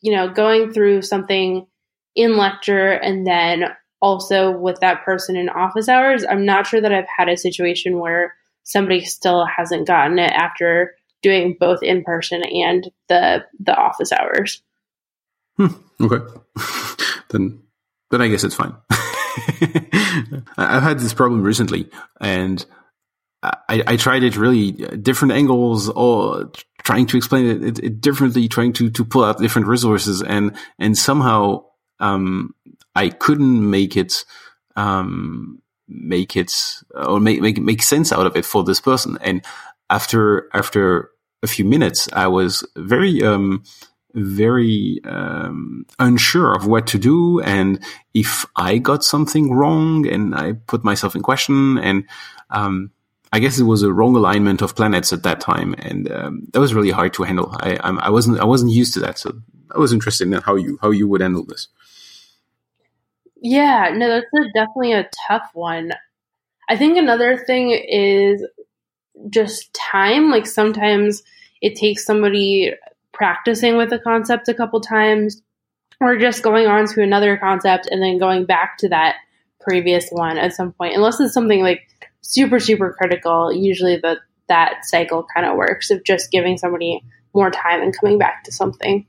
you 0.00 0.16
know 0.16 0.30
going 0.30 0.72
through 0.72 1.02
something 1.02 1.66
in 2.14 2.38
lecture 2.38 2.92
and 2.92 3.26
then 3.26 3.64
also 4.00 4.50
with 4.50 4.80
that 4.80 5.04
person 5.04 5.36
in 5.36 5.50
office 5.50 5.90
hours, 5.90 6.24
I'm 6.24 6.46
not 6.46 6.66
sure 6.66 6.80
that 6.80 6.94
I've 6.94 7.04
had 7.14 7.28
a 7.28 7.36
situation 7.36 7.98
where 7.98 8.34
somebody 8.62 9.04
still 9.04 9.44
hasn't 9.44 9.86
gotten 9.86 10.18
it 10.18 10.32
after 10.32 10.94
doing 11.26 11.56
both 11.58 11.82
in 11.82 12.04
person 12.04 12.44
and 12.44 12.88
the 13.08 13.44
the 13.58 13.76
office 13.76 14.12
hours. 14.12 14.62
Hmm, 15.56 15.74
okay, 16.00 16.24
then 17.30 17.62
then 18.10 18.22
I 18.22 18.28
guess 18.28 18.44
it's 18.44 18.54
fine. 18.54 18.74
I've 20.56 20.84
had 20.84 21.00
this 21.00 21.12
problem 21.12 21.42
recently, 21.42 21.90
and 22.20 22.64
I, 23.42 23.82
I, 23.86 23.96
tried 23.96 24.22
it 24.22 24.36
really 24.36 24.70
different 24.70 25.32
angles, 25.32 25.88
or 25.88 26.52
trying 26.84 27.06
to 27.06 27.16
explain 27.16 27.46
it, 27.46 27.64
it, 27.64 27.78
it, 27.80 28.00
differently, 28.00 28.46
trying 28.46 28.72
to 28.74 28.88
to 28.88 29.04
pull 29.04 29.24
out 29.24 29.38
different 29.38 29.66
resources, 29.66 30.22
and 30.22 30.56
and 30.78 30.96
somehow 30.96 31.64
um, 31.98 32.54
I 32.94 33.08
couldn't 33.08 33.68
make 33.68 33.96
it 33.96 34.24
um, 34.76 35.60
make 35.88 36.36
it 36.36 36.52
or 36.94 37.18
make 37.18 37.40
make 37.40 37.58
make 37.58 37.82
sense 37.82 38.12
out 38.12 38.26
of 38.26 38.36
it 38.36 38.44
for 38.44 38.62
this 38.62 38.80
person. 38.80 39.18
And 39.20 39.44
after 39.90 40.48
after 40.54 41.10
a 41.42 41.46
few 41.46 41.64
minutes, 41.64 42.08
I 42.12 42.26
was 42.26 42.66
very, 42.76 43.22
um, 43.22 43.64
very 44.14 45.00
um, 45.04 45.86
unsure 45.98 46.54
of 46.54 46.66
what 46.66 46.86
to 46.88 46.98
do, 46.98 47.40
and 47.40 47.82
if 48.14 48.46
I 48.56 48.78
got 48.78 49.04
something 49.04 49.52
wrong, 49.52 50.06
and 50.06 50.34
I 50.34 50.52
put 50.52 50.84
myself 50.84 51.14
in 51.14 51.22
question, 51.22 51.78
and 51.78 52.04
um, 52.50 52.90
I 53.32 53.38
guess 53.38 53.58
it 53.58 53.64
was 53.64 53.82
a 53.82 53.92
wrong 53.92 54.16
alignment 54.16 54.62
of 54.62 54.74
planets 54.74 55.12
at 55.12 55.22
that 55.24 55.40
time, 55.40 55.74
and 55.78 56.10
um, 56.10 56.48
that 56.52 56.60
was 56.60 56.74
really 56.74 56.90
hard 56.90 57.12
to 57.14 57.24
handle. 57.24 57.54
I, 57.60 57.76
I 57.76 58.10
wasn't 58.10 58.40
I 58.40 58.44
wasn't 58.44 58.72
used 58.72 58.94
to 58.94 59.00
that, 59.00 59.18
so 59.18 59.32
I 59.74 59.78
was 59.78 59.92
interested 59.92 60.26
in 60.26 60.40
how 60.40 60.54
you 60.54 60.78
how 60.80 60.90
you 60.90 61.06
would 61.08 61.20
handle 61.20 61.44
this. 61.44 61.68
Yeah, 63.42 63.92
no, 63.94 64.08
that's 64.08 64.26
a, 64.34 64.52
definitely 64.54 64.92
a 64.92 65.10
tough 65.28 65.50
one. 65.52 65.92
I 66.68 66.76
think 66.76 66.96
another 66.96 67.36
thing 67.36 67.70
is 67.70 68.44
just 69.30 69.72
time. 69.74 70.30
Like 70.30 70.46
sometimes 70.46 71.22
it 71.60 71.76
takes 71.76 72.04
somebody 72.04 72.72
practicing 73.12 73.76
with 73.76 73.92
a 73.92 73.98
concept 73.98 74.48
a 74.48 74.54
couple 74.54 74.80
times 74.80 75.42
or 76.00 76.16
just 76.18 76.42
going 76.42 76.66
on 76.66 76.86
to 76.86 77.02
another 77.02 77.36
concept 77.36 77.88
and 77.90 78.02
then 78.02 78.18
going 78.18 78.44
back 78.44 78.76
to 78.78 78.88
that 78.90 79.16
previous 79.60 80.08
one 80.10 80.36
at 80.38 80.52
some 80.52 80.72
point. 80.72 80.94
Unless 80.94 81.20
it's 81.20 81.32
something 81.32 81.62
like 81.62 81.80
super, 82.20 82.60
super 82.60 82.92
critical, 82.92 83.52
usually 83.52 83.96
the 83.96 84.18
that 84.48 84.84
cycle 84.84 85.26
kind 85.34 85.46
of 85.46 85.56
works 85.56 85.90
of 85.90 86.04
just 86.04 86.30
giving 86.30 86.56
somebody 86.56 87.02
more 87.34 87.50
time 87.50 87.82
and 87.82 87.96
coming 87.98 88.18
back 88.18 88.44
to 88.44 88.52
something. 88.52 89.06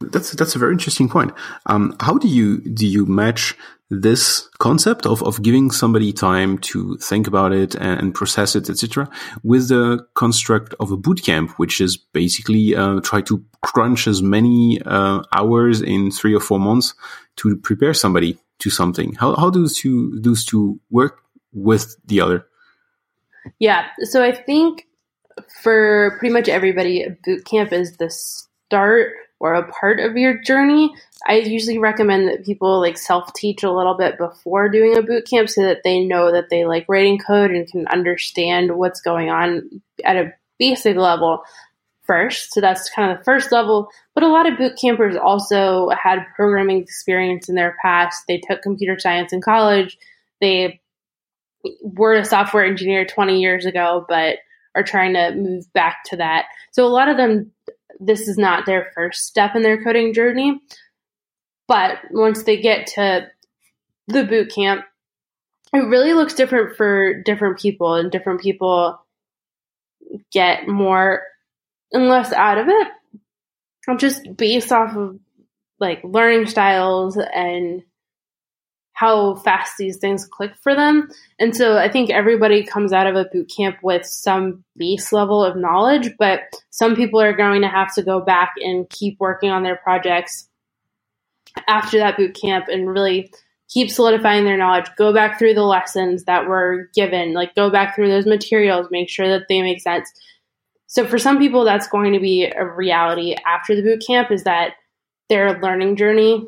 That's 0.00 0.32
that's 0.32 0.54
a 0.54 0.58
very 0.58 0.72
interesting 0.72 1.08
point. 1.08 1.32
Um, 1.66 1.96
how 2.00 2.18
do 2.18 2.28
you 2.28 2.58
do 2.60 2.86
you 2.86 3.06
match 3.06 3.56
this 4.00 4.48
concept 4.58 5.04
of, 5.04 5.22
of 5.22 5.42
giving 5.42 5.70
somebody 5.70 6.12
time 6.14 6.56
to 6.56 6.96
think 6.96 7.26
about 7.26 7.52
it 7.52 7.74
and, 7.74 8.00
and 8.00 8.14
process 8.14 8.56
it, 8.56 8.70
etc., 8.70 9.08
with 9.42 9.68
the 9.68 10.06
construct 10.14 10.74
of 10.80 10.90
a 10.90 10.96
boot 10.96 11.22
camp, 11.22 11.50
which 11.58 11.80
is 11.80 11.98
basically 11.98 12.74
uh, 12.74 13.00
try 13.00 13.20
to 13.20 13.44
crunch 13.60 14.06
as 14.06 14.22
many 14.22 14.80
uh, 14.86 15.22
hours 15.32 15.82
in 15.82 16.10
three 16.10 16.34
or 16.34 16.40
four 16.40 16.58
months 16.58 16.94
to 17.36 17.56
prepare 17.58 17.92
somebody 17.92 18.38
to 18.60 18.70
something. 18.70 19.14
How 19.14 19.34
how 19.34 19.50
do 19.50 19.60
those 19.60 19.76
two 19.76 20.18
those 20.18 20.44
two 20.44 20.80
work 20.90 21.20
with 21.52 21.96
the 22.06 22.22
other? 22.22 22.46
Yeah, 23.58 23.88
so 24.04 24.22
I 24.22 24.32
think 24.32 24.86
for 25.62 26.16
pretty 26.18 26.32
much 26.32 26.48
everybody, 26.48 27.06
boot 27.24 27.44
camp 27.44 27.72
is 27.72 27.96
the 27.98 28.08
start 28.08 29.12
or 29.42 29.54
a 29.54 29.70
part 29.72 29.98
of 29.98 30.16
your 30.16 30.38
journey. 30.38 30.94
I 31.26 31.34
usually 31.34 31.76
recommend 31.76 32.28
that 32.28 32.44
people 32.46 32.80
like 32.80 32.96
self 32.96 33.34
teach 33.34 33.64
a 33.64 33.72
little 33.72 33.94
bit 33.94 34.16
before 34.16 34.68
doing 34.68 34.96
a 34.96 35.02
boot 35.02 35.26
camp 35.28 35.50
so 35.50 35.62
that 35.62 35.82
they 35.82 35.98
know 35.98 36.30
that 36.30 36.48
they 36.48 36.64
like 36.64 36.86
writing 36.88 37.18
code 37.18 37.50
and 37.50 37.68
can 37.68 37.88
understand 37.88 38.76
what's 38.76 39.00
going 39.00 39.30
on 39.30 39.82
at 40.04 40.16
a 40.16 40.32
basic 40.60 40.96
level 40.96 41.42
first. 42.04 42.54
So 42.54 42.60
that's 42.60 42.88
kind 42.90 43.10
of 43.10 43.18
the 43.18 43.24
first 43.24 43.50
level. 43.50 43.88
But 44.14 44.22
a 44.22 44.28
lot 44.28 44.50
of 44.50 44.58
boot 44.58 44.78
campers 44.80 45.16
also 45.16 45.90
had 45.90 46.24
programming 46.36 46.80
experience 46.80 47.48
in 47.48 47.56
their 47.56 47.76
past. 47.82 48.24
They 48.28 48.38
took 48.38 48.62
computer 48.62 48.96
science 48.96 49.32
in 49.32 49.40
college. 49.40 49.98
They 50.40 50.80
were 51.82 52.14
a 52.14 52.24
software 52.24 52.64
engineer 52.64 53.04
20 53.04 53.40
years 53.40 53.66
ago, 53.66 54.06
but 54.08 54.36
are 54.76 54.84
trying 54.84 55.14
to 55.14 55.34
move 55.34 55.70
back 55.72 56.04
to 56.06 56.16
that. 56.16 56.46
So 56.70 56.86
a 56.86 56.88
lot 56.88 57.08
of 57.08 57.16
them 57.16 57.50
this 58.06 58.28
is 58.28 58.38
not 58.38 58.66
their 58.66 58.90
first 58.94 59.24
step 59.24 59.54
in 59.54 59.62
their 59.62 59.82
coding 59.82 60.12
journey. 60.12 60.60
But 61.68 61.98
once 62.10 62.42
they 62.42 62.60
get 62.60 62.88
to 62.88 63.28
the 64.08 64.24
boot 64.24 64.52
camp, 64.54 64.84
it 65.72 65.78
really 65.78 66.12
looks 66.12 66.34
different 66.34 66.76
for 66.76 67.22
different 67.22 67.58
people, 67.58 67.94
and 67.94 68.10
different 68.10 68.40
people 68.40 68.98
get 70.32 70.68
more 70.68 71.22
and 71.92 72.08
less 72.08 72.32
out 72.32 72.58
of 72.58 72.68
it, 72.68 72.88
I'm 73.88 73.98
just 73.98 74.36
based 74.36 74.72
off 74.72 74.96
of 74.96 75.18
like 75.78 76.00
learning 76.04 76.46
styles 76.46 77.16
and 77.16 77.82
how 79.02 79.34
fast 79.34 79.76
these 79.78 79.96
things 79.96 80.24
click 80.24 80.52
for 80.62 80.76
them. 80.76 81.08
And 81.40 81.56
so 81.56 81.76
I 81.76 81.90
think 81.90 82.10
everybody 82.10 82.64
comes 82.64 82.92
out 82.92 83.08
of 83.08 83.16
a 83.16 83.24
boot 83.32 83.50
camp 83.54 83.78
with 83.82 84.06
some 84.06 84.62
base 84.76 85.12
level 85.12 85.44
of 85.44 85.56
knowledge, 85.56 86.10
but 86.20 86.42
some 86.70 86.94
people 86.94 87.20
are 87.20 87.36
going 87.36 87.62
to 87.62 87.68
have 87.68 87.92
to 87.96 88.04
go 88.04 88.20
back 88.20 88.52
and 88.60 88.88
keep 88.88 89.18
working 89.18 89.50
on 89.50 89.64
their 89.64 89.74
projects 89.74 90.48
after 91.66 91.98
that 91.98 92.16
boot 92.16 92.38
camp 92.40 92.66
and 92.68 92.88
really 92.88 93.32
keep 93.68 93.90
solidifying 93.90 94.44
their 94.44 94.56
knowledge, 94.56 94.86
go 94.96 95.12
back 95.12 95.36
through 95.36 95.54
the 95.54 95.64
lessons 95.64 96.22
that 96.26 96.46
were 96.46 96.88
given, 96.94 97.32
like 97.32 97.56
go 97.56 97.70
back 97.70 97.96
through 97.96 98.08
those 98.08 98.26
materials, 98.26 98.86
make 98.92 99.10
sure 99.10 99.26
that 99.26 99.46
they 99.48 99.62
make 99.62 99.80
sense. 99.80 100.08
So 100.86 101.04
for 101.08 101.18
some 101.18 101.40
people 101.40 101.64
that's 101.64 101.88
going 101.88 102.12
to 102.12 102.20
be 102.20 102.44
a 102.44 102.64
reality 102.64 103.34
after 103.44 103.74
the 103.74 103.82
boot 103.82 104.04
camp 104.06 104.30
is 104.30 104.44
that 104.44 104.74
their 105.28 105.60
learning 105.60 105.96
journey 105.96 106.46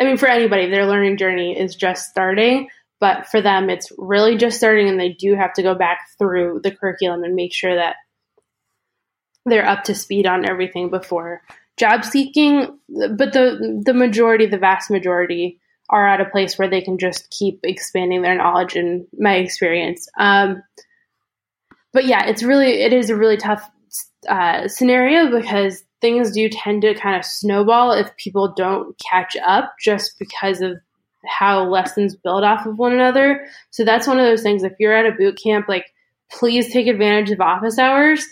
I 0.00 0.04
mean, 0.04 0.16
for 0.16 0.28
anybody, 0.28 0.70
their 0.70 0.86
learning 0.86 1.18
journey 1.18 1.58
is 1.58 1.76
just 1.76 2.08
starting, 2.08 2.68
but 3.00 3.26
for 3.26 3.42
them, 3.42 3.68
it's 3.68 3.92
really 3.98 4.36
just 4.36 4.56
starting, 4.56 4.88
and 4.88 4.98
they 4.98 5.10
do 5.10 5.34
have 5.34 5.52
to 5.54 5.62
go 5.62 5.74
back 5.74 6.08
through 6.18 6.60
the 6.62 6.70
curriculum 6.70 7.22
and 7.22 7.34
make 7.34 7.52
sure 7.52 7.74
that 7.74 7.96
they're 9.44 9.66
up 9.66 9.84
to 9.84 9.94
speed 9.94 10.26
on 10.26 10.48
everything 10.48 10.90
before 10.90 11.42
job 11.78 12.04
seeking. 12.04 12.78
But 12.88 13.32
the 13.32 13.82
the 13.84 13.94
majority, 13.94 14.46
the 14.46 14.58
vast 14.58 14.90
majority, 14.90 15.60
are 15.88 16.06
at 16.06 16.20
a 16.20 16.30
place 16.30 16.58
where 16.58 16.68
they 16.68 16.82
can 16.82 16.98
just 16.98 17.30
keep 17.30 17.60
expanding 17.64 18.22
their 18.22 18.36
knowledge. 18.36 18.76
In 18.76 19.06
my 19.18 19.36
experience, 19.36 20.08
um, 20.18 20.62
but 21.92 22.04
yeah, 22.04 22.26
it's 22.26 22.42
really 22.42 22.82
it 22.82 22.92
is 22.92 23.10
a 23.10 23.16
really 23.16 23.38
tough 23.38 23.68
uh, 24.28 24.68
scenario 24.68 25.30
because 25.30 25.82
things 26.00 26.32
do 26.32 26.48
tend 26.48 26.82
to 26.82 26.94
kind 26.94 27.16
of 27.16 27.24
snowball 27.24 27.92
if 27.92 28.16
people 28.16 28.52
don't 28.56 28.96
catch 28.98 29.36
up 29.46 29.74
just 29.80 30.18
because 30.18 30.60
of 30.60 30.78
how 31.26 31.64
lessons 31.64 32.16
build 32.16 32.44
off 32.44 32.66
of 32.66 32.78
one 32.78 32.92
another. 32.92 33.46
So 33.70 33.84
that's 33.84 34.06
one 34.06 34.18
of 34.18 34.24
those 34.24 34.42
things. 34.42 34.62
If 34.62 34.72
you're 34.78 34.94
at 34.94 35.06
a 35.06 35.16
boot 35.16 35.38
camp, 35.42 35.68
like 35.68 35.86
please 36.30 36.72
take 36.72 36.86
advantage 36.86 37.30
of 37.30 37.40
office 37.40 37.78
hours 37.78 38.24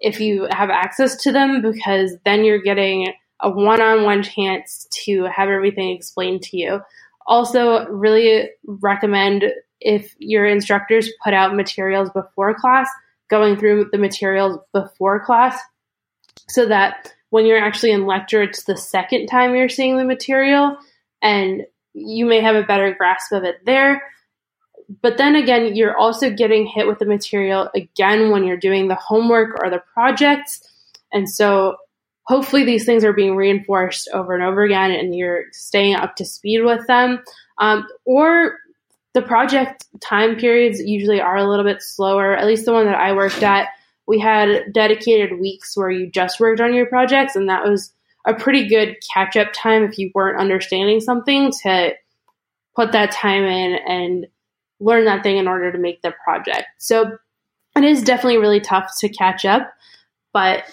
if 0.00 0.20
you 0.20 0.46
have 0.50 0.70
access 0.70 1.16
to 1.22 1.32
them, 1.32 1.62
because 1.62 2.16
then 2.24 2.44
you're 2.44 2.60
getting 2.60 3.12
a 3.40 3.50
one 3.50 3.80
on 3.80 4.04
one 4.04 4.22
chance 4.22 4.86
to 5.04 5.24
have 5.24 5.48
everything 5.48 5.90
explained 5.90 6.42
to 6.42 6.56
you. 6.56 6.80
Also, 7.26 7.86
really 7.86 8.50
recommend 8.66 9.44
if 9.80 10.14
your 10.18 10.46
instructors 10.46 11.10
put 11.22 11.32
out 11.32 11.54
materials 11.54 12.10
before 12.10 12.54
class, 12.54 12.88
going 13.30 13.56
through 13.56 13.88
the 13.92 13.98
materials 13.98 14.58
before 14.72 15.24
class 15.24 15.58
so 16.48 16.66
that 16.66 17.13
when 17.34 17.46
you're 17.46 17.58
actually 17.58 17.90
in 17.90 18.06
lecture, 18.06 18.44
it's 18.44 18.62
the 18.62 18.76
second 18.76 19.26
time 19.26 19.56
you're 19.56 19.68
seeing 19.68 19.96
the 19.96 20.04
material 20.04 20.76
and 21.20 21.62
you 21.92 22.26
may 22.26 22.40
have 22.40 22.54
a 22.54 22.62
better 22.62 22.94
grasp 22.94 23.32
of 23.32 23.42
it 23.42 23.56
there. 23.66 24.04
But 25.02 25.18
then 25.18 25.34
again, 25.34 25.74
you're 25.74 25.96
also 25.96 26.30
getting 26.30 26.64
hit 26.64 26.86
with 26.86 27.00
the 27.00 27.06
material 27.06 27.70
again 27.74 28.30
when 28.30 28.44
you're 28.44 28.56
doing 28.56 28.86
the 28.86 28.94
homework 28.94 29.60
or 29.60 29.68
the 29.68 29.82
projects. 29.94 30.62
And 31.12 31.28
so 31.28 31.78
hopefully 32.22 32.64
these 32.64 32.84
things 32.84 33.02
are 33.02 33.12
being 33.12 33.34
reinforced 33.34 34.08
over 34.12 34.32
and 34.32 34.44
over 34.44 34.62
again 34.62 34.92
and 34.92 35.12
you're 35.12 35.46
staying 35.50 35.96
up 35.96 36.14
to 36.14 36.24
speed 36.24 36.62
with 36.62 36.86
them. 36.86 37.18
Um, 37.58 37.84
or 38.04 38.58
the 39.12 39.22
project 39.22 39.86
time 40.00 40.36
periods 40.36 40.80
usually 40.80 41.20
are 41.20 41.36
a 41.36 41.50
little 41.50 41.64
bit 41.64 41.82
slower, 41.82 42.36
at 42.36 42.46
least 42.46 42.64
the 42.64 42.72
one 42.72 42.86
that 42.86 43.00
I 43.00 43.12
worked 43.12 43.42
at 43.42 43.70
we 44.06 44.18
had 44.18 44.72
dedicated 44.72 45.40
weeks 45.40 45.76
where 45.76 45.90
you 45.90 46.10
just 46.10 46.40
worked 46.40 46.60
on 46.60 46.74
your 46.74 46.86
projects, 46.86 47.36
and 47.36 47.48
that 47.48 47.64
was 47.64 47.92
a 48.26 48.34
pretty 48.34 48.68
good 48.68 48.96
catch 49.12 49.36
up 49.36 49.48
time 49.52 49.84
if 49.84 49.98
you 49.98 50.10
weren't 50.14 50.40
understanding 50.40 51.00
something 51.00 51.52
to 51.62 51.94
put 52.74 52.92
that 52.92 53.10
time 53.10 53.44
in 53.44 53.78
and 53.86 54.26
learn 54.80 55.04
that 55.04 55.22
thing 55.22 55.36
in 55.36 55.48
order 55.48 55.70
to 55.70 55.78
make 55.78 56.02
the 56.02 56.12
project. 56.24 56.66
So 56.78 57.18
it 57.76 57.84
is 57.84 58.02
definitely 58.02 58.38
really 58.38 58.60
tough 58.60 58.92
to 59.00 59.08
catch 59.08 59.44
up, 59.44 59.72
but 60.32 60.64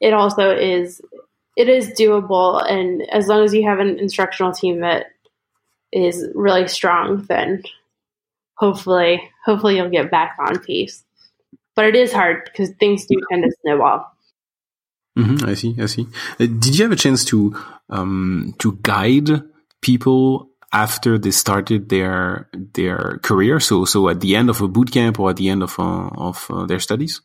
it 0.00 0.12
also 0.12 0.50
is 0.50 1.00
it 1.56 1.68
is 1.68 1.90
doable 1.90 2.64
and 2.70 3.02
as 3.10 3.26
long 3.26 3.44
as 3.44 3.52
you 3.52 3.66
have 3.66 3.78
an 3.78 3.98
instructional 3.98 4.52
team 4.52 4.80
that 4.80 5.06
is 5.92 6.28
really 6.34 6.68
strong 6.68 7.24
then 7.28 7.62
hopefully 8.54 9.20
hopefully 9.44 9.76
you'll 9.76 9.90
get 9.90 10.10
back 10.10 10.36
on 10.38 10.58
pace 10.60 11.02
but 11.80 11.86
it 11.86 11.96
is 11.96 12.12
hard 12.12 12.44
because 12.44 12.68
things 12.78 13.06
do 13.06 13.18
tend 13.30 13.42
to 13.42 13.50
snowball. 13.62 14.04
Mm-hmm, 15.18 15.46
I 15.48 15.54
see. 15.54 15.74
I 15.80 15.86
see. 15.86 16.06
Uh, 16.38 16.44
did 16.44 16.78
you 16.78 16.84
have 16.84 16.92
a 16.92 16.96
chance 17.04 17.24
to 17.24 17.56
um, 17.88 18.54
to 18.58 18.78
guide 18.82 19.30
people 19.80 20.50
after 20.74 21.16
they 21.16 21.30
started 21.30 21.88
their 21.88 22.50
their 22.74 23.18
career? 23.22 23.60
So 23.60 23.86
so 23.86 24.10
at 24.10 24.20
the 24.20 24.36
end 24.36 24.50
of 24.50 24.60
a 24.60 24.68
boot 24.68 24.92
camp 24.92 25.18
or 25.18 25.30
at 25.30 25.36
the 25.36 25.48
end 25.48 25.62
of 25.62 25.78
uh, 25.78 26.08
of 26.08 26.46
uh, 26.50 26.66
their 26.66 26.80
studies? 26.80 27.22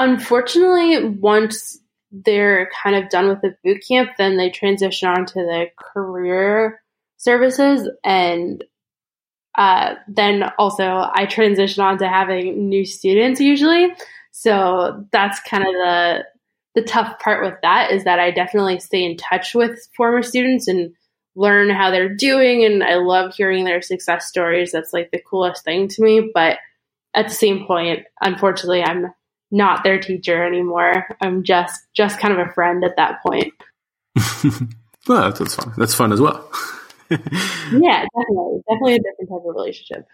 Unfortunately, 0.00 1.06
once 1.06 1.78
they're 2.10 2.68
kind 2.82 2.96
of 2.96 3.10
done 3.10 3.28
with 3.28 3.42
the 3.42 3.54
boot 3.62 3.80
camp, 3.86 4.10
then 4.18 4.36
they 4.36 4.50
transition 4.50 5.08
on 5.08 5.24
to 5.26 5.34
the 5.34 5.66
career 5.78 6.82
services 7.16 7.88
and 8.02 8.64
uh, 9.56 9.94
then 10.08 10.44
also 10.58 11.08
I 11.14 11.26
transition 11.26 11.82
on 11.82 11.98
to 11.98 12.08
having 12.08 12.68
new 12.68 12.84
students 12.84 13.40
usually. 13.40 13.94
So 14.32 15.06
that's 15.12 15.40
kind 15.40 15.62
of 15.62 15.72
the 15.72 16.24
the 16.74 16.82
tough 16.82 17.20
part 17.20 17.44
with 17.44 17.54
that 17.62 17.92
is 17.92 18.02
that 18.02 18.18
I 18.18 18.32
definitely 18.32 18.80
stay 18.80 19.04
in 19.04 19.16
touch 19.16 19.54
with 19.54 19.88
former 19.96 20.22
students 20.24 20.66
and 20.66 20.92
learn 21.36 21.70
how 21.70 21.90
they're 21.92 22.12
doing 22.12 22.64
and 22.64 22.82
I 22.82 22.96
love 22.96 23.34
hearing 23.34 23.64
their 23.64 23.80
success 23.80 24.26
stories. 24.26 24.72
That's 24.72 24.92
like 24.92 25.12
the 25.12 25.20
coolest 25.20 25.64
thing 25.64 25.86
to 25.88 26.02
me. 26.02 26.32
But 26.34 26.58
at 27.14 27.28
the 27.28 27.34
same 27.34 27.64
point, 27.64 28.00
unfortunately 28.20 28.82
I'm 28.82 29.12
not 29.52 29.84
their 29.84 30.00
teacher 30.00 30.44
anymore. 30.44 31.06
I'm 31.20 31.44
just 31.44 31.86
just 31.94 32.18
kind 32.18 32.34
of 32.36 32.44
a 32.44 32.52
friend 32.52 32.84
at 32.84 32.96
that 32.96 33.22
point. 33.22 33.54
well, 35.06 35.30
that's 35.30 35.54
fun. 35.54 35.72
That's 35.76 35.94
fun 35.94 36.12
as 36.12 36.20
well. 36.20 36.50
Yeah, 37.10 38.04
definitely, 38.16 38.60
definitely 38.68 38.94
a 38.94 38.98
different 38.98 39.30
type 39.30 39.38
of 39.38 39.54
relationship. 39.54 40.06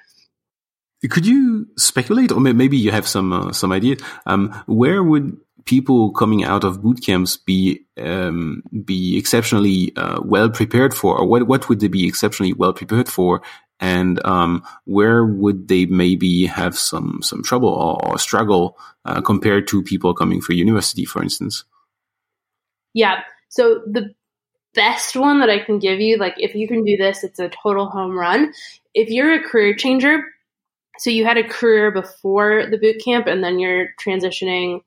Could 1.08 1.26
you 1.26 1.66
speculate, 1.78 2.30
or 2.30 2.40
maybe 2.40 2.76
you 2.76 2.90
have 2.90 3.08
some 3.08 3.32
uh, 3.32 3.52
some 3.52 3.72
idea? 3.72 3.96
Um, 4.26 4.52
where 4.66 5.02
would 5.02 5.38
people 5.64 6.12
coming 6.12 6.44
out 6.44 6.62
of 6.64 6.82
boot 6.82 7.02
camps 7.02 7.38
be 7.38 7.86
um, 7.96 8.62
be 8.84 9.16
exceptionally 9.16 9.92
uh, 9.96 10.20
well 10.22 10.50
prepared 10.50 10.92
for, 10.92 11.18
or 11.18 11.26
what 11.26 11.46
what 11.46 11.68
would 11.68 11.80
they 11.80 11.88
be 11.88 12.06
exceptionally 12.06 12.52
well 12.52 12.74
prepared 12.74 13.08
for? 13.08 13.40
And 13.82 14.20
um, 14.26 14.62
where 14.84 15.24
would 15.24 15.68
they 15.68 15.86
maybe 15.86 16.44
have 16.44 16.76
some 16.76 17.20
some 17.22 17.42
trouble 17.42 17.70
or, 17.70 18.06
or 18.06 18.18
struggle 18.18 18.76
uh, 19.06 19.22
compared 19.22 19.68
to 19.68 19.82
people 19.82 20.12
coming 20.12 20.42
for 20.42 20.52
university, 20.52 21.06
for 21.06 21.22
instance? 21.22 21.64
Yeah, 22.92 23.20
So 23.50 23.82
the 23.86 24.14
best 24.74 25.16
one 25.16 25.40
that 25.40 25.50
I 25.50 25.58
can 25.58 25.78
give 25.78 26.00
you, 26.00 26.16
like 26.16 26.34
if 26.36 26.54
you 26.54 26.68
can 26.68 26.84
do 26.84 26.96
this, 26.96 27.24
it's 27.24 27.38
a 27.38 27.48
total 27.48 27.86
home 27.86 28.18
run. 28.18 28.52
If 28.94 29.08
you're 29.08 29.34
a 29.34 29.42
career 29.42 29.74
changer, 29.74 30.24
so 30.98 31.10
you 31.10 31.24
had 31.24 31.38
a 31.38 31.48
career 31.48 31.90
before 31.90 32.66
the 32.70 32.78
boot 32.78 33.02
camp 33.04 33.26
and 33.26 33.42
then 33.42 33.58
you're 33.58 33.88
transitioning 34.04 34.80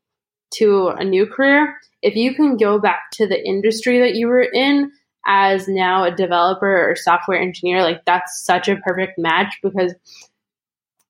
to 0.55 0.89
a 0.89 1.03
new 1.03 1.25
career, 1.25 1.75
if 2.01 2.15
you 2.15 2.35
can 2.35 2.57
go 2.57 2.79
back 2.79 3.11
to 3.13 3.27
the 3.27 3.43
industry 3.43 3.99
that 3.99 4.15
you 4.15 4.27
were 4.27 4.41
in 4.43 4.91
as 5.25 5.67
now 5.67 6.03
a 6.03 6.15
developer 6.15 6.89
or 6.89 6.95
software 6.95 7.39
engineer, 7.39 7.81
like 7.81 8.03
that's 8.05 8.43
such 8.43 8.67
a 8.67 8.75
perfect 8.77 9.17
match 9.17 9.57
because 9.63 9.93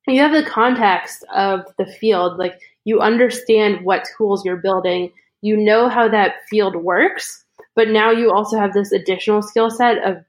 you 0.08 0.22
have 0.22 0.34
the 0.34 0.50
context 0.50 1.26
of 1.34 1.62
the 1.78 1.86
field, 1.86 2.38
like 2.38 2.60
you 2.86 3.00
understand 3.00 3.84
what 3.84 4.08
tools 4.18 4.46
you're 4.46 4.58
building, 4.58 5.12
you 5.42 5.58
know 5.58 5.90
how 5.90 6.08
that 6.08 6.36
field 6.50 6.76
works, 6.76 7.43
but 7.76 7.90
now 7.90 8.12
you 8.12 8.32
also 8.32 8.58
have 8.58 8.74
this 8.74 8.92
additional 8.92 9.42
skill 9.42 9.70
set 9.70 9.98
of 10.04 10.24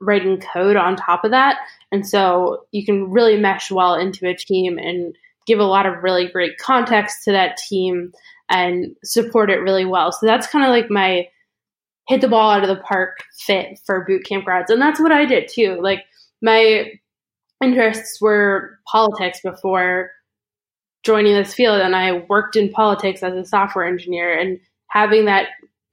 writing 0.00 0.40
code 0.40 0.76
on 0.76 0.96
top 0.96 1.24
of 1.24 1.30
that. 1.30 1.58
And 1.92 2.06
so 2.06 2.64
you 2.72 2.84
can 2.84 3.10
really 3.10 3.38
mesh 3.38 3.70
well 3.70 3.94
into 3.94 4.28
a 4.28 4.34
team 4.34 4.78
and 4.78 5.14
give 5.46 5.58
a 5.58 5.64
lot 5.64 5.86
of 5.86 6.02
really 6.02 6.28
great 6.28 6.56
context 6.58 7.24
to 7.24 7.32
that 7.32 7.56
team 7.56 8.12
and 8.48 8.96
support 9.04 9.50
it 9.50 9.58
really 9.58 9.84
well. 9.84 10.12
So 10.12 10.26
that's 10.26 10.46
kind 10.46 10.64
of 10.64 10.70
like 10.70 10.90
my 10.90 11.28
hit 12.08 12.20
the 12.20 12.28
ball 12.28 12.50
out 12.50 12.62
of 12.62 12.68
the 12.68 12.82
park 12.82 13.18
fit 13.38 13.78
for 13.84 14.04
boot 14.04 14.24
camp 14.24 14.44
grads. 14.44 14.70
And 14.70 14.80
that's 14.80 15.00
what 15.00 15.12
I 15.12 15.24
did 15.24 15.48
too. 15.48 15.78
Like 15.82 16.04
my 16.42 16.92
interests 17.62 18.20
were 18.20 18.78
politics 18.90 19.40
before 19.42 20.10
joining 21.02 21.34
this 21.34 21.54
field 21.54 21.80
and 21.80 21.94
I 21.94 22.24
worked 22.28 22.56
in 22.56 22.70
politics 22.70 23.22
as 23.22 23.34
a 23.34 23.44
software 23.44 23.86
engineer 23.86 24.38
and 24.38 24.58
having 24.88 25.26
that 25.26 25.48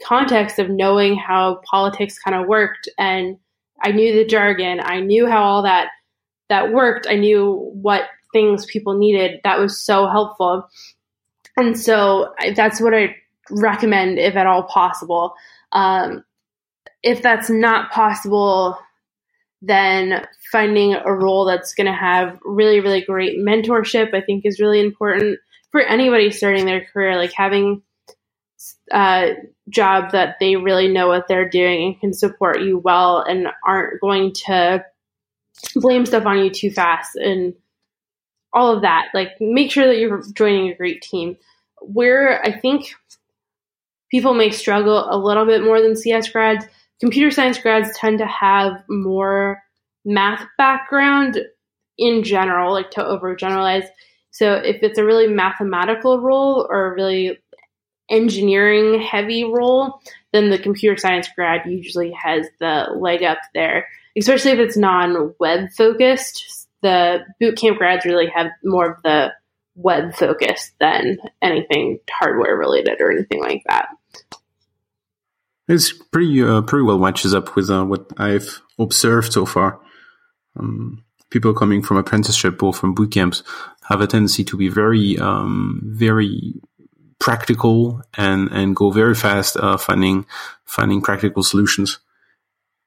context 0.06 0.60
of 0.60 0.70
knowing 0.70 1.16
how 1.16 1.62
politics 1.70 2.20
kind 2.20 2.36
of 2.36 2.48
worked 2.48 2.90
and 2.98 3.38
I 3.84 3.92
knew 3.92 4.14
the 4.14 4.26
jargon, 4.26 4.80
I 4.82 5.00
knew 5.00 5.28
how 5.28 5.42
all 5.42 5.64
that 5.64 5.90
that 6.50 6.72
worked, 6.72 7.08
I 7.10 7.16
knew 7.16 7.72
what 7.74 8.04
things 8.34 8.66
people 8.66 8.98
needed. 8.98 9.40
That 9.44 9.60
was 9.60 9.80
so 9.80 10.08
helpful. 10.08 10.70
And 11.58 11.80
so 11.80 12.34
that's 12.56 12.82
what 12.82 12.94
I 12.94 13.16
recommend 13.50 14.20
if 14.20 14.36
at 14.36 14.48
all 14.48 14.64
possible. 14.64 15.34
Um, 15.72 16.24
if 17.04 17.22
that's 17.22 17.50
not 17.50 17.92
possible, 17.92 18.78
then 19.62 20.26
finding 20.52 20.94
a 20.94 21.14
role 21.14 21.46
that's 21.46 21.74
going 21.74 21.88
to 21.88 21.94
have 21.94 22.38
really, 22.44 22.80
really 22.80 23.02
great 23.02 23.38
mentorship, 23.40 24.14
I 24.14 24.22
think 24.22 24.46
is 24.46 24.60
really 24.60 24.82
important 24.82 25.40
for 25.72 25.82
anybody 25.82 26.32
starting 26.32 26.66
their 26.66 26.86
career. 26.86 27.16
Like 27.16 27.34
having 27.34 27.82
uh, 28.92 29.30
job 29.69 30.12
that 30.12 30.38
they 30.39 30.56
really 30.56 30.88
know 30.88 31.08
what 31.08 31.28
they're 31.28 31.50
doing 31.50 31.84
and 31.84 32.00
can 32.00 32.13
support 32.13 32.62
you 32.62 32.78
well 32.78 33.19
and 33.19 33.47
aren't 33.65 34.02
going 34.02 34.34
to 34.34 34.84
blame 35.76 36.06
stuff 36.06 36.26
on 36.26 36.39
you 36.39 36.50
too 36.50 36.71
fast 36.71 37.15
and 37.15 37.54
all 38.54 38.76
of 38.76 38.82
that. 38.82 39.08
Like 39.13 39.30
make 39.39 39.71
sure 39.71 39.88
that 39.88 39.97
you're 39.97 40.24
joining 40.34 40.69
a 40.69 40.76
great 40.76 41.02
team. 41.02 41.38
Where 41.82 42.43
I 42.45 42.58
think 42.60 42.93
people 44.10 44.34
may 44.34 44.52
struggle 44.52 45.08
a 45.10 45.17
little 45.17 45.45
bit 45.45 45.63
more 45.63 45.82
than 45.82 45.95
CS 45.95 46.30
grads. 46.30 46.65
Computer 47.00 47.32
science 47.32 47.58
grads 47.58 47.97
tend 47.97 48.19
to 48.19 48.28
have 48.28 48.84
more 48.88 49.62
math 50.06 50.45
background 50.58 51.39
in 51.97 52.24
general, 52.24 52.74
like 52.74 52.91
to 52.91 53.04
overgeneralize. 53.04 53.88
So 54.32 54.54
if 54.54 54.84
it's 54.84 55.00
a 55.00 55.06
really 55.06 55.28
mathematical 55.28 56.19
role 56.19 56.67
or 56.69 56.88
a 56.88 56.93
really 56.93 57.39
engineering 58.12 59.02
heavy 59.02 59.43
role, 59.45 60.02
then 60.34 60.50
the 60.50 60.60
computer 60.60 60.97
science 60.97 61.28
grad 61.36 61.62
usually 61.65 62.12
has 62.12 62.45
the 62.60 62.88
leg 62.95 63.24
up 63.24 63.39
there, 63.54 63.88
especially 64.17 64.52
if 64.52 64.60
it's 64.60 64.78
non 64.78 65.34
web 65.39 65.69
focused. 65.76 66.67
The 66.82 67.19
bootcamp 67.41 67.78
grads 67.78 68.06
really 68.06 68.28
have 68.34 68.47
more 68.63 68.91
of 68.91 69.04
the 69.04 69.34
web 69.76 70.13
focus 70.15 70.71
than 70.80 71.17
anything 71.41 72.00
hardware 72.10 72.56
related 72.56 73.00
or 73.00 73.12
anything 73.12 73.41
like 73.41 73.63
that. 73.67 73.88
It's 75.67 75.93
pretty 75.93 76.41
uh, 76.43 76.62
pretty 76.63 76.84
well 76.84 77.00
matches 77.00 77.34
up 77.34 77.56
with 77.56 77.69
uh, 77.69 77.86
what 77.86 78.08
I've 78.17 78.62
observed 78.78 79.32
so 79.32 79.45
far. 79.45 79.80
Um, 80.60 81.06
people 81.30 81.54
coming 81.54 81.82
from 81.82 81.97
apprenticeship 81.97 82.62
or 82.62 82.74
from 82.74 82.93
boot 82.93 83.12
camps 83.12 83.43
have 83.88 84.02
a 84.02 84.08
tendency 84.08 84.43
to 84.43 84.58
be 84.58 84.69
very 84.69 85.17
um, 85.17 85.82
very 85.84 86.54
practical 87.22 88.02
and 88.16 88.50
and 88.52 88.76
go 88.76 88.92
very 88.92 89.16
fast 89.16 89.56
uh, 89.56 89.78
finding 89.78 90.26
finding 90.66 91.02
practical 91.02 91.44
solutions. 91.44 92.00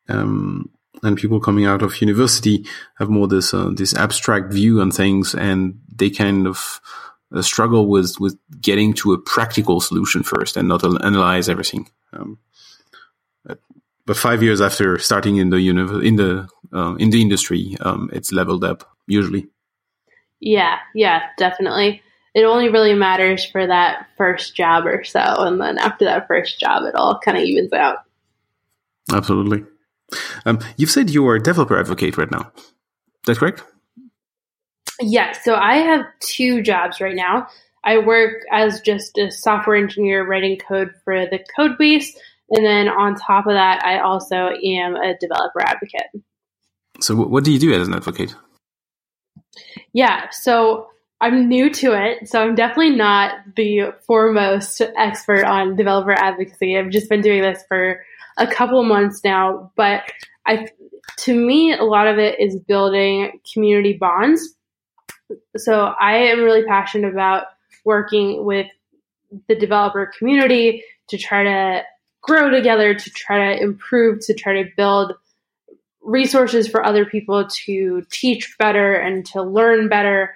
Um, 0.08 0.70
and 1.02 1.16
people 1.16 1.40
coming 1.40 1.64
out 1.66 1.82
of 1.82 2.00
university 2.00 2.66
have 2.96 3.08
more 3.08 3.28
this 3.28 3.54
uh, 3.54 3.70
this 3.74 3.94
abstract 3.94 4.52
view 4.52 4.80
on 4.80 4.90
things, 4.90 5.34
and 5.34 5.80
they 5.94 6.10
kind 6.10 6.46
of 6.46 6.80
uh, 7.34 7.42
struggle 7.42 7.88
with 7.88 8.20
with 8.20 8.36
getting 8.60 8.92
to 8.94 9.12
a 9.12 9.18
practical 9.18 9.80
solution 9.80 10.22
first, 10.22 10.56
and 10.56 10.68
not 10.68 10.84
analyze 10.84 11.48
everything. 11.48 11.88
Um, 12.12 12.38
but 14.06 14.16
five 14.16 14.42
years 14.42 14.60
after 14.60 14.98
starting 14.98 15.36
in 15.36 15.50
the 15.50 15.60
uni- 15.60 16.06
in 16.06 16.16
the 16.16 16.48
uh, 16.72 16.94
in 16.96 17.10
the 17.10 17.20
industry, 17.22 17.76
um, 17.80 18.10
it's 18.12 18.32
leveled 18.32 18.64
up 18.64 18.84
usually. 19.06 19.46
Yeah, 20.40 20.78
yeah, 20.94 21.22
definitely. 21.38 22.02
It 22.34 22.44
only 22.44 22.68
really 22.68 22.94
matters 22.94 23.44
for 23.44 23.66
that 23.66 24.08
first 24.16 24.56
job 24.56 24.86
or 24.86 25.04
so, 25.04 25.20
and 25.20 25.60
then 25.60 25.78
after 25.78 26.04
that 26.04 26.26
first 26.26 26.58
job, 26.58 26.84
it 26.84 26.94
all 26.94 27.20
kind 27.24 27.36
of 27.36 27.44
evens 27.44 27.72
out. 27.72 27.98
Absolutely. 29.12 29.64
Um, 30.44 30.58
you've 30.76 30.90
said 30.90 31.10
you 31.10 31.26
are 31.28 31.36
a 31.36 31.42
developer 31.42 31.78
advocate 31.78 32.16
right 32.16 32.30
now. 32.30 32.50
That's 33.26 33.38
correct. 33.38 33.62
Yeah. 35.00 35.32
So 35.32 35.54
I 35.54 35.76
have 35.76 36.04
two 36.20 36.62
jobs 36.62 37.00
right 37.00 37.16
now. 37.16 37.48
I 37.84 37.98
work 37.98 38.42
as 38.50 38.80
just 38.80 39.18
a 39.18 39.30
software 39.30 39.76
engineer 39.76 40.26
writing 40.26 40.58
code 40.58 40.92
for 41.04 41.26
the 41.26 41.40
code 41.56 41.76
base 41.78 42.16
and 42.50 42.64
then 42.64 42.88
on 42.88 43.16
top 43.16 43.46
of 43.46 43.54
that, 43.54 43.84
I 43.84 44.00
also 44.00 44.36
am 44.36 44.96
a 44.96 45.16
developer 45.18 45.60
advocate. 45.60 46.06
So, 47.00 47.16
what 47.16 47.44
do 47.44 47.52
you 47.52 47.58
do 47.58 47.72
as 47.72 47.88
an 47.88 47.94
advocate? 47.94 48.34
Yeah, 49.92 50.28
so 50.30 50.88
I'm 51.20 51.48
new 51.48 51.70
to 51.70 51.92
it, 51.92 52.28
so 52.28 52.42
I'm 52.42 52.54
definitely 52.54 52.96
not 52.96 53.32
the 53.56 53.94
foremost 54.06 54.82
expert 54.96 55.44
on 55.44 55.76
developer 55.76 56.12
advocacy. 56.12 56.76
I've 56.76 56.90
just 56.90 57.08
been 57.08 57.22
doing 57.22 57.40
this 57.40 57.62
for 57.68 58.04
a 58.36 58.46
couple 58.46 58.82
months 58.84 59.22
now, 59.24 59.72
but 59.76 60.02
I, 60.44 60.68
to 61.18 61.34
me, 61.34 61.72
a 61.72 61.84
lot 61.84 62.08
of 62.08 62.18
it 62.18 62.40
is 62.40 62.58
building 62.58 63.40
community 63.52 63.94
bonds. 63.94 64.54
So 65.56 65.94
I 65.98 66.16
am 66.16 66.40
really 66.40 66.64
passionate 66.64 67.12
about 67.12 67.46
working 67.84 68.44
with 68.44 68.66
the 69.48 69.54
developer 69.54 70.10
community 70.18 70.82
to 71.08 71.18
try 71.18 71.44
to 71.44 71.82
grow 72.22 72.50
together 72.50 72.94
to 72.94 73.10
try 73.10 73.54
to 73.54 73.62
improve, 73.62 74.20
to 74.26 74.34
try 74.34 74.62
to 74.62 74.70
build 74.76 75.12
resources 76.02 76.68
for 76.68 76.84
other 76.84 77.04
people 77.04 77.46
to 77.48 78.02
teach 78.10 78.56
better 78.58 78.94
and 78.94 79.24
to 79.26 79.42
learn 79.42 79.88
better 79.88 80.34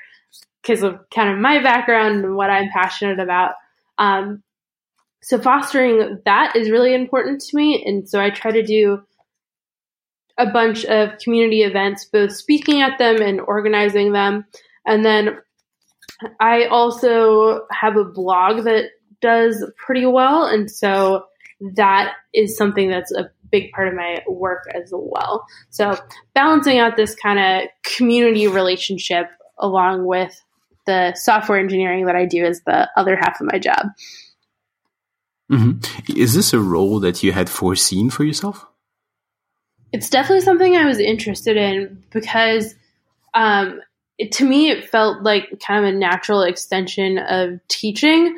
because 0.62 0.82
of 0.82 0.98
kind 1.14 1.30
of 1.30 1.38
my 1.38 1.62
background 1.62 2.24
and 2.24 2.36
what 2.36 2.50
I'm 2.50 2.70
passionate 2.70 3.20
about. 3.20 3.52
Um, 3.98 4.42
so 5.22 5.38
fostering 5.38 6.20
that 6.24 6.56
is 6.56 6.70
really 6.70 6.94
important 6.94 7.40
to 7.42 7.56
me. 7.56 7.82
And 7.84 8.08
so 8.08 8.20
I 8.20 8.30
try 8.30 8.52
to 8.52 8.62
do 8.62 9.02
a 10.38 10.46
bunch 10.46 10.84
of 10.84 11.18
community 11.18 11.62
events, 11.62 12.04
both 12.04 12.32
speaking 12.32 12.80
at 12.80 12.98
them 12.98 13.20
and 13.20 13.40
organizing 13.40 14.12
them. 14.12 14.44
And 14.86 15.04
then 15.04 15.38
I 16.40 16.66
also 16.66 17.66
have 17.72 17.96
a 17.96 18.04
blog 18.04 18.64
that 18.64 18.90
does 19.20 19.64
pretty 19.76 20.06
well. 20.06 20.44
And 20.44 20.70
so 20.70 21.24
that 21.74 22.14
is 22.32 22.56
something 22.56 22.88
that's 22.88 23.12
a 23.12 23.30
big 23.50 23.72
part 23.72 23.88
of 23.88 23.94
my 23.94 24.22
work 24.28 24.64
as 24.74 24.90
well. 24.92 25.44
So 25.70 25.98
balancing 26.34 26.78
out 26.78 26.96
this 26.96 27.14
kind 27.16 27.38
of 27.38 27.68
community 27.82 28.46
relationship 28.46 29.26
along 29.58 30.06
with 30.06 30.40
the 30.88 31.14
software 31.14 31.58
engineering 31.58 32.06
that 32.06 32.16
I 32.16 32.24
do 32.24 32.44
is 32.44 32.62
the 32.62 32.88
other 32.96 33.14
half 33.14 33.40
of 33.40 33.46
my 33.52 33.58
job. 33.58 33.88
Mm-hmm. 35.52 36.18
Is 36.18 36.34
this 36.34 36.54
a 36.54 36.58
role 36.58 36.98
that 37.00 37.22
you 37.22 37.32
had 37.32 37.50
foreseen 37.50 38.08
for 38.08 38.24
yourself? 38.24 38.66
It's 39.92 40.08
definitely 40.08 40.44
something 40.44 40.76
I 40.76 40.86
was 40.86 40.98
interested 40.98 41.58
in 41.58 42.02
because 42.10 42.74
um, 43.34 43.80
it, 44.16 44.32
to 44.32 44.44
me, 44.44 44.70
it 44.70 44.88
felt 44.88 45.22
like 45.22 45.62
kind 45.64 45.84
of 45.84 45.94
a 45.94 45.96
natural 45.96 46.42
extension 46.42 47.18
of 47.18 47.60
teaching 47.68 48.34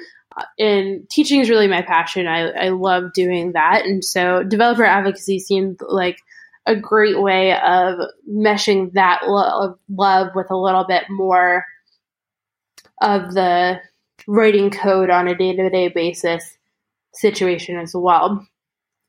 and 0.58 1.08
teaching 1.08 1.40
is 1.40 1.50
really 1.50 1.68
my 1.68 1.82
passion. 1.82 2.26
I, 2.26 2.50
I 2.50 2.68
love 2.70 3.12
doing 3.12 3.52
that. 3.52 3.84
And 3.84 4.04
so 4.04 4.42
developer 4.42 4.84
advocacy 4.84 5.38
seemed 5.38 5.80
like 5.86 6.18
a 6.66 6.76
great 6.76 7.20
way 7.20 7.52
of 7.52 7.98
meshing 8.28 8.92
that 8.92 9.22
lo- 9.26 9.78
love 9.88 10.28
with 10.34 10.50
a 10.50 10.56
little 10.56 10.84
bit 10.84 11.04
more 11.08 11.64
of 13.00 13.34
the 13.34 13.80
writing 14.26 14.70
code 14.70 15.10
on 15.10 15.28
a 15.28 15.34
day 15.34 15.54
to 15.54 15.70
day 15.70 15.88
basis 15.88 16.56
situation 17.14 17.78
as 17.78 17.94
well. 17.94 18.46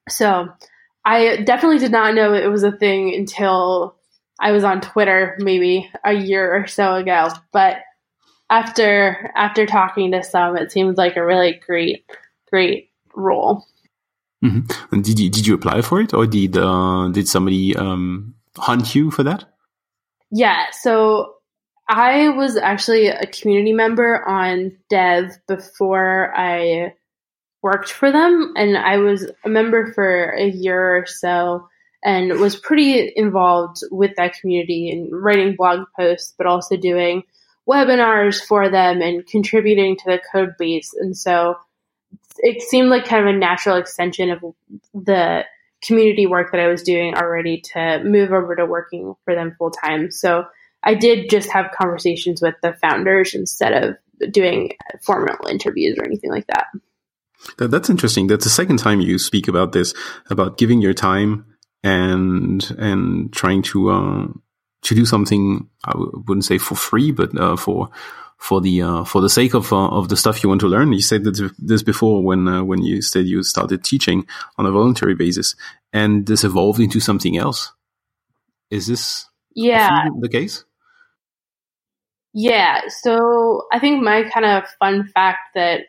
So 0.09 0.47
I 1.05 1.37
definitely 1.37 1.79
did 1.79 1.91
not 1.91 2.15
know 2.15 2.33
it 2.33 2.47
was 2.47 2.63
a 2.63 2.71
thing 2.71 3.13
until 3.13 3.95
I 4.39 4.51
was 4.51 4.63
on 4.63 4.81
Twitter 4.81 5.37
maybe 5.39 5.89
a 6.03 6.13
year 6.13 6.55
or 6.55 6.67
so 6.67 6.95
ago. 6.95 7.29
But 7.51 7.77
after 8.49 9.31
after 9.35 9.65
talking 9.65 10.11
to 10.11 10.23
some, 10.23 10.57
it 10.57 10.71
seems 10.71 10.97
like 10.97 11.15
a 11.15 11.25
really 11.25 11.59
great 11.65 12.05
great 12.49 12.89
role. 13.15 13.65
Mm-hmm. 14.43 14.93
And 14.93 15.03
did 15.03 15.19
you 15.19 15.29
did 15.29 15.45
you 15.45 15.53
apply 15.53 15.81
for 15.81 16.01
it, 16.01 16.13
or 16.13 16.25
did 16.25 16.57
uh, 16.57 17.09
did 17.09 17.27
somebody 17.27 17.75
um, 17.75 18.35
hunt 18.57 18.95
you 18.95 19.11
for 19.11 19.23
that? 19.23 19.45
Yeah, 20.31 20.65
so 20.71 21.35
I 21.87 22.29
was 22.29 22.55
actually 22.55 23.07
a 23.07 23.25
community 23.27 23.73
member 23.73 24.23
on 24.27 24.77
Dev 24.89 25.31
before 25.47 26.33
I 26.35 26.93
worked 27.61 27.91
for 27.91 28.11
them, 28.11 28.53
and 28.55 28.77
I 28.77 28.97
was 28.97 29.29
a 29.45 29.49
member 29.49 29.91
for 29.93 30.31
a 30.31 30.47
year 30.47 30.97
or 30.97 31.05
so, 31.05 31.67
and 32.03 32.39
was 32.39 32.55
pretty 32.55 33.11
involved 33.15 33.81
with 33.91 34.15
that 34.15 34.35
community 34.39 34.89
and 34.89 35.09
writing 35.11 35.55
blog 35.55 35.85
posts, 35.95 36.33
but 36.37 36.47
also 36.47 36.77
doing 36.77 37.23
webinars 37.69 38.41
for 38.43 38.69
them 38.69 39.01
and 39.01 39.25
contributing 39.27 39.95
to 39.97 40.03
the 40.05 40.21
code 40.31 40.55
base. 40.57 40.93
And 40.93 41.15
so 41.15 41.57
it 42.37 42.61
seemed 42.61 42.89
like 42.89 43.05
kind 43.05 43.27
of 43.27 43.35
a 43.35 43.37
natural 43.37 43.77
extension 43.77 44.31
of 44.31 44.39
the 44.93 45.45
community 45.83 46.25
work 46.25 46.51
that 46.51 46.61
I 46.61 46.67
was 46.67 46.83
doing 46.83 47.15
already 47.15 47.61
to 47.73 48.03
move 48.03 48.31
over 48.31 48.55
to 48.55 48.65
working 48.65 49.15
for 49.25 49.35
them 49.35 49.55
full 49.57 49.71
time. 49.71 50.11
So 50.11 50.45
I 50.83 50.95
did 50.95 51.29
just 51.29 51.49
have 51.51 51.71
conversations 51.77 52.41
with 52.41 52.55
the 52.61 52.73
founders 52.73 53.33
instead 53.33 53.73
of 53.83 54.31
doing 54.31 54.73
formal 55.03 55.47
interviews 55.47 55.97
or 55.97 56.05
anything 56.05 56.31
like 56.31 56.47
that. 56.47 56.67
that 57.57 57.71
that's 57.71 57.89
interesting. 57.89 58.27
That's 58.27 58.43
the 58.43 58.49
second 58.49 58.77
time 58.77 59.01
you 59.01 59.17
speak 59.19 59.47
about 59.47 59.71
this, 59.71 59.93
about 60.29 60.57
giving 60.57 60.81
your 60.81 60.93
time 60.93 61.45
and 61.83 62.75
and 62.77 63.33
trying 63.33 63.61
to 63.63 63.89
uh, 63.89 64.27
to 64.83 64.95
do 64.95 65.05
something. 65.05 65.69
I 65.85 65.93
wouldn't 65.95 66.45
say 66.45 66.57
for 66.57 66.75
free, 66.75 67.11
but 67.11 67.37
uh, 67.39 67.55
for 67.57 67.89
for 68.37 68.59
the 68.59 68.81
uh, 68.81 69.03
for 69.03 69.21
the 69.21 69.29
sake 69.29 69.53
of 69.53 69.71
uh, 69.71 69.89
of 69.89 70.09
the 70.09 70.17
stuff 70.17 70.43
you 70.43 70.49
want 70.49 70.61
to 70.61 70.67
learn. 70.67 70.93
You 70.93 71.01
said 71.01 71.23
that 71.25 71.51
this 71.59 71.83
before 71.83 72.23
when 72.23 72.47
uh, 72.47 72.63
when 72.63 72.81
you 72.81 73.01
said 73.01 73.25
you 73.25 73.43
started 73.43 73.83
teaching 73.83 74.25
on 74.57 74.65
a 74.65 74.71
voluntary 74.71 75.15
basis, 75.15 75.55
and 75.93 76.25
this 76.25 76.43
evolved 76.43 76.79
into 76.79 76.99
something 76.99 77.37
else. 77.37 77.71
Is 78.71 78.87
this 78.87 79.27
yeah 79.53 80.07
the 80.19 80.29
case? 80.29 80.65
Yeah. 82.33 82.81
So 82.87 83.63
I 83.71 83.79
think 83.79 84.03
my 84.03 84.23
kind 84.23 84.45
of 84.45 84.69
fun 84.79 85.07
fact 85.07 85.53
that 85.55 85.81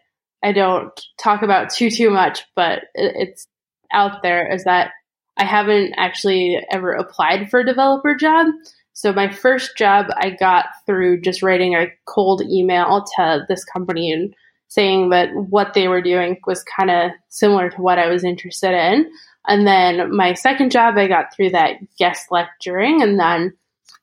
I 0.43 0.53
don't 0.53 0.93
talk 1.23 1.43
about 1.43 1.71
too 1.71 1.91
too 1.91 2.11
much, 2.11 2.45
but 2.57 2.85
it's 2.95 3.47
out 3.93 4.23
there 4.23 4.51
is 4.53 4.65
that 4.65 4.91
I 5.37 5.45
haven't 5.45 5.95
actually 5.97 6.59
ever 6.71 6.93
applied 6.93 7.51
for 7.51 7.61
a 7.61 7.67
developer 7.67 8.15
job. 8.15 8.49
So 8.93 9.13
my 9.13 9.31
first 9.33 9.77
job 9.77 10.07
I 10.17 10.31
got 10.31 10.67
through 10.85 11.21
just 11.21 11.43
writing 11.43 11.75
a 11.75 11.93
cold 12.07 12.43
email 12.43 13.05
to 13.17 13.45
this 13.49 13.65
company 13.65 14.13
and 14.13 14.35
saying 14.69 15.11
that 15.11 15.29
what 15.35 15.75
they 15.75 15.87
were 15.87 16.03
doing 16.03 16.39
was 16.47 16.65
kind 16.65 16.91
of 16.91 17.13
similar 17.29 17.71
to 17.71 17.81
what 17.81 17.99
I 17.99 18.09
was 18.09 18.25
interested 18.25 18.73
in. 18.73 19.11
And 19.47 19.67
then 19.67 20.15
my 20.15 20.35
second 20.35 20.71
job 20.71 20.97
I 20.97 21.09
got 21.09 21.35
through 21.35 21.51
that 21.51 21.77
guest 21.99 22.29
lecturing 22.31 23.03
and 23.03 23.19
then 23.19 23.55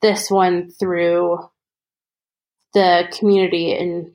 this 0.01 0.29
one 0.29 0.71
through 0.71 1.39
the 2.73 3.07
community 3.17 3.73
and 3.73 4.11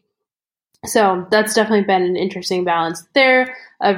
so 0.86 1.26
that's 1.30 1.54
definitely 1.54 1.84
been 1.84 2.02
an 2.02 2.16
interesting 2.16 2.64
balance 2.64 3.06
there 3.14 3.56
of 3.80 3.96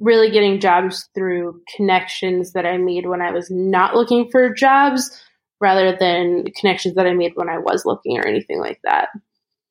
really 0.00 0.30
getting 0.30 0.60
jobs 0.60 1.08
through 1.14 1.60
connections 1.76 2.52
that 2.52 2.66
I 2.66 2.76
made 2.76 3.06
when 3.06 3.20
I 3.20 3.30
was 3.30 3.50
not 3.50 3.94
looking 3.94 4.30
for 4.30 4.52
jobs 4.52 5.10
rather 5.60 5.96
than 5.96 6.44
connections 6.56 6.94
that 6.94 7.06
I 7.06 7.14
made 7.14 7.32
when 7.34 7.48
I 7.48 7.58
was 7.58 7.84
looking 7.84 8.18
or 8.18 8.26
anything 8.26 8.60
like 8.60 8.80
that. 8.84 9.08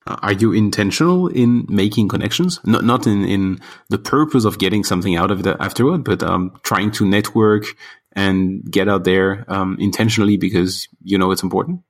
Uh, 0.05 0.17
are 0.21 0.33
you 0.33 0.53
intentional 0.53 1.27
in 1.27 1.65
making 1.69 2.07
connections? 2.07 2.59
Not 2.65 2.83
not 2.83 3.07
in, 3.07 3.25
in 3.25 3.59
the 3.89 3.97
purpose 3.97 4.45
of 4.45 4.59
getting 4.59 4.83
something 4.83 5.15
out 5.15 5.31
of 5.31 5.45
it 5.45 5.57
afterward, 5.59 6.03
but 6.03 6.23
um, 6.23 6.51
trying 6.63 6.91
to 6.91 7.05
network 7.05 7.65
and 8.13 8.63
get 8.69 8.87
out 8.87 9.03
there 9.03 9.45
um, 9.47 9.77
intentionally 9.79 10.37
because 10.37 10.87
you 11.03 11.17
know 11.17 11.31
it's 11.31 11.43
important. 11.43 11.81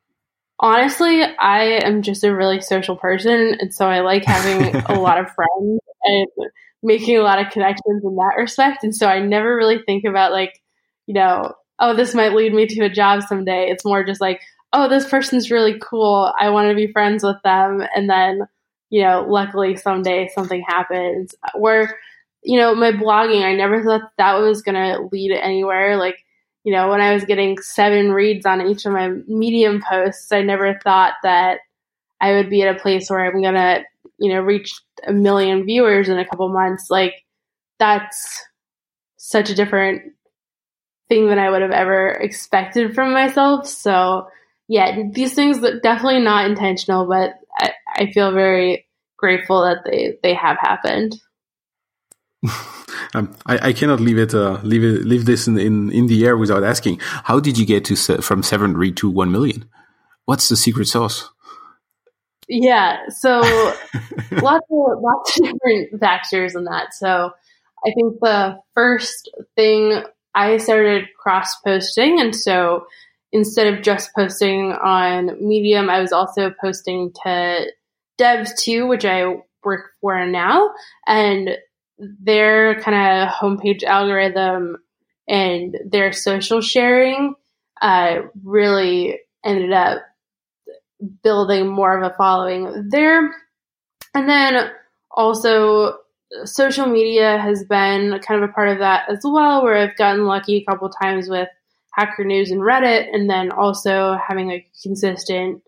Honestly, 0.59 1.21
I 1.21 1.81
am 1.83 2.01
just 2.01 2.23
a 2.23 2.35
really 2.35 2.61
social 2.61 2.95
person, 2.95 3.57
and 3.59 3.73
so 3.73 3.87
I 3.87 3.99
like 4.01 4.25
having 4.25 4.75
a 4.87 4.93
lot 4.99 5.19
of 5.19 5.31
friends 5.31 5.79
and 6.03 6.27
making 6.83 7.17
a 7.17 7.21
lot 7.21 7.39
of 7.39 7.51
connections 7.51 8.03
in 8.03 8.15
that 8.15 8.35
respect. 8.37 8.83
And 8.83 8.95
so 8.95 9.07
I 9.07 9.19
never 9.19 9.55
really 9.55 9.79
think 9.85 10.05
about 10.05 10.31
like, 10.31 10.59
you 11.05 11.13
know, 11.13 11.53
oh, 11.79 11.95
this 11.95 12.15
might 12.15 12.33
lead 12.33 12.53
me 12.53 12.65
to 12.67 12.85
a 12.85 12.89
job 12.89 13.23
someday. 13.23 13.69
It's 13.69 13.85
more 13.85 14.03
just 14.03 14.21
like, 14.21 14.41
oh, 14.73 14.89
this 14.89 15.07
person's 15.07 15.51
really 15.51 15.79
cool. 15.79 16.33
I 16.39 16.49
want 16.49 16.69
to 16.69 16.75
be 16.75 16.91
friends 16.91 17.23
with 17.23 17.37
them. 17.43 17.83
And 17.95 18.09
then, 18.09 18.41
you 18.89 19.03
know, 19.03 19.25
luckily 19.27 19.75
someday 19.75 20.29
something 20.33 20.63
happens 20.67 21.35
where, 21.55 21.97
you 22.43 22.59
know, 22.59 22.75
my 22.75 22.91
blogging, 22.91 23.43
I 23.43 23.55
never 23.55 23.83
thought 23.83 24.11
that 24.17 24.39
was 24.39 24.61
going 24.61 24.75
to 24.75 25.07
lead 25.11 25.31
anywhere. 25.33 25.97
Like, 25.97 26.23
you 26.67 26.73
know, 26.73 26.89
when 26.89 26.99
I 26.99 27.13
was 27.13 27.23
getting 27.23 27.57
seven 27.61 28.11
reads 28.11 28.45
on 28.45 28.67
each 28.67 28.85
of 28.85 28.91
my 28.91 29.07
Medium 29.25 29.81
posts, 29.81 30.33
I 30.33 30.41
never 30.41 30.77
thought 30.83 31.13
that 31.23 31.59
I 32.19 32.33
would 32.33 32.49
be 32.49 32.61
at 32.61 32.75
a 32.75 32.77
place 32.77 33.09
where 33.09 33.25
I'm 33.25 33.41
going 33.41 33.53
to, 33.53 33.83
you 34.19 34.33
know, 34.33 34.41
reach 34.41 34.73
a 35.07 35.13
million 35.13 35.63
viewers 35.63 36.09
in 36.09 36.19
a 36.19 36.27
couple 36.27 36.49
months. 36.49 36.89
Like, 36.89 37.23
that's 37.79 38.43
such 39.15 39.49
a 39.49 39.55
different 39.55 40.11
thing 41.07 41.29
than 41.29 41.39
I 41.39 41.49
would 41.49 41.61
have 41.61 41.71
ever 41.71 42.09
expected 42.09 42.93
from 42.93 43.13
myself. 43.13 43.65
So, 43.65 44.27
yeah, 44.67 45.03
these 45.13 45.33
things 45.35 45.61
definitely 45.81 46.19
not 46.19 46.49
intentional, 46.49 47.07
but 47.07 47.35
I, 47.57 47.71
I 47.95 48.11
feel 48.11 48.33
very 48.33 48.87
grateful 49.15 49.61
that 49.61 49.85
they, 49.85 50.17
they 50.21 50.33
have 50.33 50.57
happened. 50.59 51.15
um, 53.13 53.35
I, 53.45 53.69
I, 53.69 53.73
cannot 53.73 53.99
leave 53.99 54.17
it, 54.17 54.33
uh, 54.33 54.59
leave 54.63 54.83
it, 54.83 55.05
leave 55.05 55.25
this 55.25 55.47
in, 55.47 55.57
in, 55.57 55.91
in 55.91 56.07
the 56.07 56.25
air 56.25 56.37
without 56.37 56.63
asking. 56.63 56.99
How 57.01 57.39
did 57.39 57.57
you 57.57 57.65
get 57.65 57.85
to 57.85 57.95
se- 57.95 58.17
from 58.17 58.43
seven 58.43 58.75
read 58.75 58.97
to 58.97 59.09
one 59.09 59.31
million? 59.31 59.69
What's 60.25 60.49
the 60.49 60.57
secret 60.57 60.87
sauce? 60.87 61.29
Yeah, 62.49 62.97
so 63.09 63.39
lots 64.31 64.65
of 64.71 65.01
lots 65.01 65.39
of 65.39 65.45
different 65.45 65.99
factors 65.99 66.55
in 66.55 66.65
that. 66.65 66.93
So 66.93 67.31
I 67.85 67.91
think 67.95 68.19
the 68.21 68.59
first 68.73 69.29
thing 69.55 70.03
I 70.37 70.57
started 70.57 71.07
cross 71.17 71.55
posting. 71.61 72.19
And 72.19 72.35
so 72.35 72.85
instead 73.31 73.73
of 73.73 73.83
just 73.83 74.13
posting 74.15 74.71
on 74.73 75.35
Medium, 75.45 75.89
I 75.89 75.99
was 75.99 76.11
also 76.11 76.53
posting 76.61 77.11
to 77.23 77.71
Dev.to, 78.17 78.87
which 78.87 79.03
I 79.03 79.37
work 79.63 79.91
for 79.99 80.25
now. 80.25 80.69
And 81.07 81.57
their 81.99 82.79
kind 82.81 82.95
of 82.95 83.33
homepage 83.33 83.83
algorithm 83.83 84.77
and 85.27 85.77
their 85.85 86.11
social 86.11 86.61
sharing 86.61 87.35
uh, 87.81 88.19
really 88.43 89.19
ended 89.43 89.71
up 89.71 90.01
building 91.23 91.67
more 91.67 91.97
of 91.97 92.03
a 92.03 92.15
following 92.15 92.89
there. 92.89 93.33
And 94.13 94.27
then 94.27 94.71
also 95.11 95.97
social 96.45 96.87
media 96.87 97.37
has 97.37 97.63
been 97.63 98.19
kind 98.19 98.43
of 98.43 98.49
a 98.49 98.53
part 98.53 98.69
of 98.69 98.79
that 98.79 99.09
as 99.09 99.19
well, 99.23 99.63
where 99.63 99.77
I've 99.77 99.97
gotten 99.97 100.25
lucky 100.25 100.57
a 100.57 100.65
couple 100.65 100.89
times 100.89 101.29
with 101.29 101.47
Hacker 101.93 102.23
News 102.23 102.51
and 102.51 102.61
Reddit, 102.61 103.07
and 103.13 103.29
then 103.29 103.51
also 103.51 104.17
having 104.27 104.51
a 104.51 104.65
consistent 104.83 105.63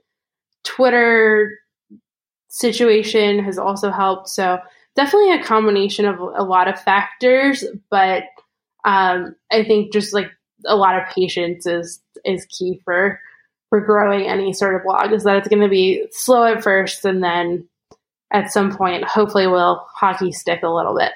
Twitter 0.63 1.57
situation 2.49 3.43
has 3.43 3.57
also 3.57 3.91
helped. 3.91 4.29
So 4.29 4.59
definitely 4.99 5.33
a 5.33 5.43
combination 5.43 6.03
of 6.03 6.19
a 6.19 6.43
lot 6.43 6.67
of 6.67 6.81
factors, 6.81 7.63
but 7.89 8.23
um, 8.83 9.33
I 9.49 9.63
think 9.63 9.93
just 9.93 10.13
like 10.13 10.29
a 10.65 10.75
lot 10.75 11.01
of 11.01 11.07
patience 11.07 11.65
is 11.65 12.01
is 12.25 12.45
key 12.45 12.81
for 12.83 13.19
for 13.69 13.79
growing 13.79 14.27
any 14.27 14.51
sort 14.51 14.75
of 14.75 14.83
blog. 14.83 15.13
Is 15.13 15.23
that 15.23 15.37
it's 15.37 15.47
going 15.47 15.61
to 15.61 15.69
be 15.69 16.05
slow 16.11 16.43
at 16.43 16.63
first, 16.63 17.05
and 17.05 17.23
then 17.23 17.69
at 18.29 18.51
some 18.51 18.75
point, 18.75 19.05
hopefully, 19.05 19.47
will 19.47 19.85
hockey 19.89 20.33
stick 20.33 20.63
a 20.63 20.67
little 20.67 20.97
bit. 20.97 21.13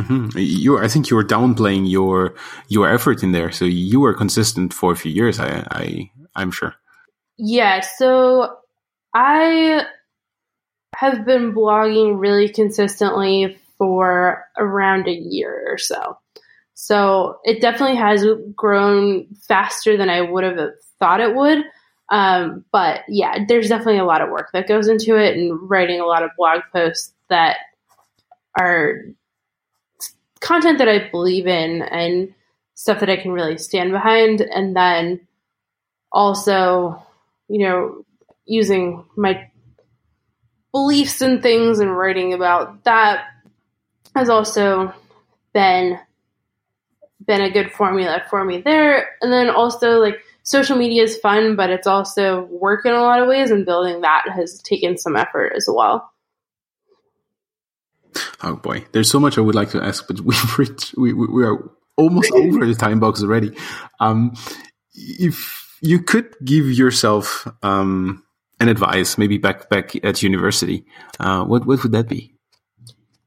Mm-hmm. 0.00 0.36
You, 0.36 0.78
I 0.78 0.88
think 0.88 1.08
you 1.08 1.16
were 1.16 1.24
downplaying 1.24 1.88
your 1.88 2.34
your 2.66 2.92
effort 2.92 3.22
in 3.22 3.30
there. 3.30 3.52
So 3.52 3.64
you 3.64 4.00
were 4.00 4.14
consistent 4.14 4.74
for 4.74 4.90
a 4.90 4.96
few 4.96 5.12
years. 5.12 5.38
I, 5.38 5.64
I 5.70 6.10
I'm 6.34 6.50
sure. 6.50 6.74
Yeah. 7.38 7.80
So 7.80 8.56
I 9.14 9.86
have 11.02 11.24
been 11.24 11.52
blogging 11.52 12.20
really 12.20 12.48
consistently 12.48 13.58
for 13.76 14.44
around 14.56 15.08
a 15.08 15.12
year 15.12 15.66
or 15.68 15.76
so. 15.76 16.16
So 16.74 17.40
it 17.42 17.60
definitely 17.60 17.96
has 17.96 18.24
grown 18.54 19.26
faster 19.48 19.96
than 19.96 20.08
I 20.08 20.20
would 20.20 20.44
have 20.44 20.58
thought 21.00 21.20
it 21.20 21.34
would. 21.34 21.64
Um, 22.08 22.64
but 22.70 23.00
yeah, 23.08 23.44
there's 23.48 23.68
definitely 23.68 23.98
a 23.98 24.04
lot 24.04 24.20
of 24.20 24.30
work 24.30 24.50
that 24.52 24.68
goes 24.68 24.86
into 24.86 25.16
it 25.16 25.36
and 25.36 25.58
writing 25.68 25.98
a 25.98 26.06
lot 26.06 26.22
of 26.22 26.30
blog 26.38 26.60
posts 26.72 27.12
that 27.28 27.56
are 28.60 29.02
content 30.38 30.78
that 30.78 30.88
I 30.88 31.10
believe 31.10 31.48
in 31.48 31.82
and 31.82 32.32
stuff 32.74 33.00
that 33.00 33.10
I 33.10 33.16
can 33.16 33.32
really 33.32 33.58
stand 33.58 33.90
behind. 33.90 34.40
And 34.40 34.76
then 34.76 35.26
also, 36.12 37.02
you 37.48 37.66
know, 37.66 38.04
using 38.44 39.04
my 39.16 39.48
beliefs 40.72 41.20
and 41.20 41.42
things 41.42 41.78
and 41.78 41.96
writing 41.96 42.32
about 42.32 42.84
that 42.84 43.26
has 44.14 44.28
also 44.28 44.92
been 45.52 45.98
been 47.24 47.42
a 47.42 47.50
good 47.50 47.70
formula 47.70 48.22
for 48.28 48.44
me 48.44 48.60
there. 48.60 49.10
And 49.20 49.32
then 49.32 49.48
also 49.48 50.00
like 50.00 50.18
social 50.42 50.76
media 50.76 51.04
is 51.04 51.16
fun, 51.18 51.56
but 51.56 51.70
it's 51.70 51.86
also 51.86 52.42
work 52.50 52.84
in 52.84 52.92
a 52.92 53.00
lot 53.00 53.20
of 53.20 53.28
ways 53.28 53.50
and 53.50 53.64
building 53.64 54.00
that 54.00 54.24
has 54.34 54.60
taken 54.62 54.98
some 54.98 55.16
effort 55.16 55.52
as 55.56 55.68
well. 55.68 56.10
Oh 58.42 58.56
boy, 58.56 58.84
there's 58.92 59.10
so 59.10 59.20
much 59.20 59.38
I 59.38 59.40
would 59.40 59.54
like 59.54 59.70
to 59.70 59.82
ask, 59.82 60.06
but 60.06 60.20
we've 60.24 60.58
reached, 60.58 60.94
we, 60.96 61.12
we 61.12 61.44
are 61.44 61.70
almost 61.96 62.32
over 62.34 62.66
the 62.66 62.74
time 62.74 63.00
box 63.00 63.22
already. 63.22 63.56
Um, 64.00 64.34
if 64.94 65.78
you 65.80 66.02
could 66.02 66.34
give 66.44 66.70
yourself 66.70 67.46
um, 67.62 68.24
an 68.62 68.68
advice, 68.68 69.18
maybe 69.18 69.38
back 69.38 69.68
back 69.68 69.92
at 70.04 70.22
university, 70.22 70.84
uh, 71.20 71.44
what 71.44 71.66
what 71.66 71.82
would 71.82 71.92
that 71.92 72.08
be? 72.08 72.34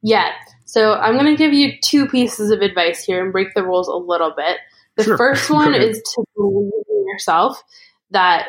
Yeah, 0.01 0.31
so 0.65 0.93
I'm 0.93 1.13
going 1.13 1.25
to 1.25 1.38
give 1.38 1.53
you 1.53 1.73
two 1.81 2.07
pieces 2.07 2.51
of 2.51 2.61
advice 2.61 3.03
here 3.03 3.23
and 3.23 3.31
break 3.31 3.53
the 3.53 3.63
rules 3.63 3.88
a 3.88 3.95
little 3.95 4.33
bit. 4.36 4.57
The 4.97 5.03
sure. 5.03 5.17
first 5.17 5.49
one 5.61 5.73
is 5.73 6.01
to 6.01 6.23
believe 6.36 6.71
in 6.89 7.07
yourself 7.07 7.63
that 8.11 8.47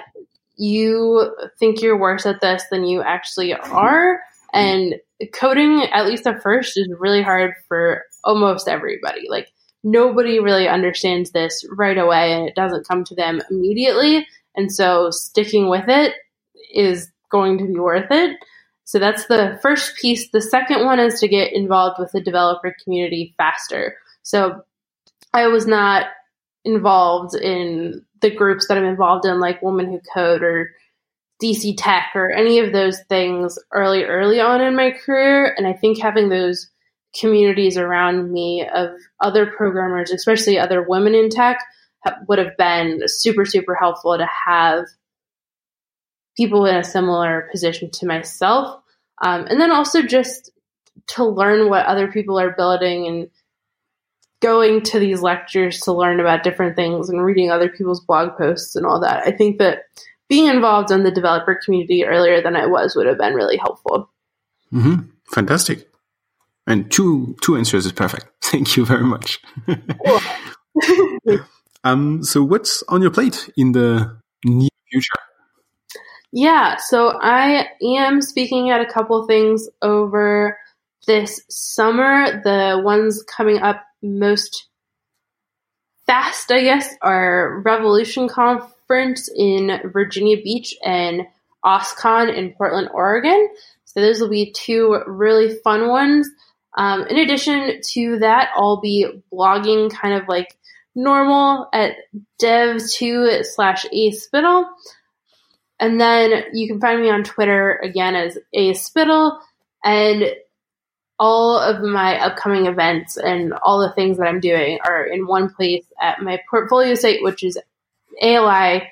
you 0.56 1.34
think 1.58 1.82
you're 1.82 1.98
worse 1.98 2.24
at 2.26 2.40
this 2.40 2.64
than 2.70 2.84
you 2.84 3.02
actually 3.02 3.54
are. 3.54 4.20
And 4.52 4.96
coding, 5.32 5.82
at 5.92 6.06
least 6.06 6.26
at 6.26 6.42
first, 6.42 6.76
is 6.76 6.88
really 6.98 7.22
hard 7.22 7.52
for 7.68 8.04
almost 8.24 8.68
everybody. 8.68 9.26
Like, 9.28 9.52
nobody 9.84 10.40
really 10.40 10.66
understands 10.66 11.30
this 11.30 11.64
right 11.70 11.98
away 11.98 12.32
and 12.32 12.48
it 12.48 12.54
doesn't 12.54 12.88
come 12.88 13.04
to 13.04 13.14
them 13.14 13.40
immediately. 13.50 14.26
And 14.56 14.72
so 14.72 15.10
sticking 15.10 15.68
with 15.68 15.84
it 15.88 16.14
is 16.72 17.10
going 17.30 17.58
to 17.58 17.64
be 17.64 17.78
worth 17.78 18.10
it. 18.10 18.38
So 18.84 18.98
that's 18.98 19.26
the 19.26 19.58
first 19.62 19.96
piece. 19.96 20.30
The 20.30 20.40
second 20.40 20.84
one 20.84 21.00
is 21.00 21.18
to 21.20 21.28
get 21.28 21.52
involved 21.52 21.96
with 21.98 22.12
the 22.12 22.20
developer 22.20 22.74
community 22.84 23.34
faster. 23.36 23.96
So 24.22 24.62
I 25.32 25.48
was 25.48 25.66
not 25.66 26.06
involved 26.64 27.34
in 27.34 28.04
the 28.20 28.30
groups 28.30 28.68
that 28.68 28.78
I'm 28.78 28.84
involved 28.84 29.26
in, 29.26 29.40
like 29.40 29.62
Women 29.62 29.90
Who 29.90 30.00
Code 30.14 30.42
or 30.42 30.70
DC 31.42 31.74
Tech 31.76 32.12
or 32.14 32.30
any 32.30 32.60
of 32.60 32.72
those 32.72 33.00
things 33.08 33.58
early, 33.72 34.04
early 34.04 34.40
on 34.40 34.60
in 34.60 34.76
my 34.76 34.92
career. 34.92 35.54
And 35.56 35.66
I 35.66 35.72
think 35.72 36.00
having 36.00 36.28
those 36.28 36.70
communities 37.18 37.76
around 37.76 38.32
me 38.32 38.66
of 38.72 38.90
other 39.20 39.46
programmers, 39.46 40.10
especially 40.10 40.58
other 40.58 40.82
women 40.82 41.14
in 41.14 41.28
tech, 41.28 41.58
would 42.28 42.38
have 42.38 42.56
been 42.56 43.00
super, 43.06 43.44
super 43.44 43.74
helpful 43.74 44.16
to 44.16 44.28
have 44.46 44.84
people 46.36 46.66
in 46.66 46.76
a 46.76 46.84
similar 46.84 47.48
position 47.50 47.90
to 47.90 48.06
myself. 48.06 48.80
Um, 49.22 49.46
and 49.46 49.60
then 49.60 49.70
also 49.70 50.02
just 50.02 50.50
to 51.08 51.24
learn 51.24 51.70
what 51.70 51.86
other 51.86 52.08
people 52.08 52.38
are 52.38 52.50
building 52.50 53.06
and 53.06 53.30
going 54.40 54.82
to 54.82 54.98
these 54.98 55.22
lectures 55.22 55.80
to 55.80 55.92
learn 55.92 56.20
about 56.20 56.42
different 56.42 56.76
things 56.76 57.08
and 57.08 57.24
reading 57.24 57.50
other 57.50 57.68
people's 57.68 58.04
blog 58.04 58.36
posts 58.36 58.76
and 58.76 58.84
all 58.84 59.00
that. 59.00 59.26
I 59.26 59.30
think 59.30 59.58
that 59.58 59.84
being 60.28 60.46
involved 60.46 60.90
in 60.90 61.04
the 61.04 61.10
developer 61.10 61.58
community 61.64 62.04
earlier 62.04 62.42
than 62.42 62.56
I 62.56 62.66
was 62.66 62.94
would 62.94 63.06
have 63.06 63.18
been 63.18 63.34
really 63.34 63.56
helpful. 63.56 64.10
Mm-hmm. 64.72 65.08
Fantastic. 65.32 65.88
And 66.66 66.90
two 66.90 67.36
two 67.42 67.56
answers 67.56 67.86
is 67.86 67.92
perfect. 67.92 68.26
Thank 68.44 68.76
you 68.76 68.84
very 68.84 69.04
much. 69.04 69.40
um, 71.84 72.24
so 72.24 72.42
what's 72.42 72.82
on 72.88 73.02
your 73.02 73.10
plate 73.10 73.48
in 73.56 73.72
the 73.72 74.18
near? 74.44 74.68
Yeah, 76.38 76.76
so 76.76 77.18
I 77.18 77.68
am 77.82 78.20
speaking 78.20 78.68
at 78.68 78.82
a 78.82 78.92
couple 78.92 79.26
things 79.26 79.70
over 79.80 80.58
this 81.06 81.40
summer. 81.48 82.42
The 82.44 82.78
ones 82.84 83.22
coming 83.22 83.60
up 83.62 83.82
most 84.02 84.66
fast, 86.04 86.52
I 86.52 86.60
guess, 86.60 86.94
are 87.00 87.62
Revolution 87.64 88.28
Conference 88.28 89.30
in 89.34 89.80
Virginia 89.86 90.36
Beach 90.36 90.74
and 90.84 91.22
OSCON 91.64 92.36
in 92.36 92.52
Portland, 92.52 92.90
Oregon. 92.92 93.48
So 93.86 94.02
those 94.02 94.20
will 94.20 94.28
be 94.28 94.52
two 94.52 95.00
really 95.06 95.56
fun 95.64 95.88
ones. 95.88 96.28
Um, 96.76 97.06
in 97.06 97.16
addition 97.16 97.80
to 97.92 98.18
that, 98.18 98.50
I'll 98.54 98.82
be 98.82 99.22
blogging 99.32 99.90
kind 99.90 100.20
of 100.20 100.28
like 100.28 100.54
normal 100.94 101.70
at 101.72 101.92
dev.to 102.38 103.42
slash 103.42 103.86
a 103.86 104.10
Spittel. 104.10 104.66
And 105.78 106.00
then 106.00 106.44
you 106.52 106.66
can 106.68 106.80
find 106.80 107.02
me 107.02 107.10
on 107.10 107.22
Twitter 107.22 107.78
again 107.82 108.14
as 108.14 108.38
a 108.54 108.72
Spittel 108.72 109.38
and 109.84 110.24
all 111.18 111.58
of 111.58 111.82
my 111.82 112.18
upcoming 112.18 112.66
events 112.66 113.16
and 113.16 113.52
all 113.62 113.80
the 113.80 113.92
things 113.92 114.18
that 114.18 114.26
I'm 114.26 114.40
doing 114.40 114.78
are 114.86 115.04
in 115.04 115.26
one 115.26 115.50
place 115.50 115.84
at 116.00 116.22
my 116.22 116.40
portfolio 116.50 116.94
site, 116.94 117.22
which 117.22 117.42
is 117.42 117.58
alispit 118.22 118.86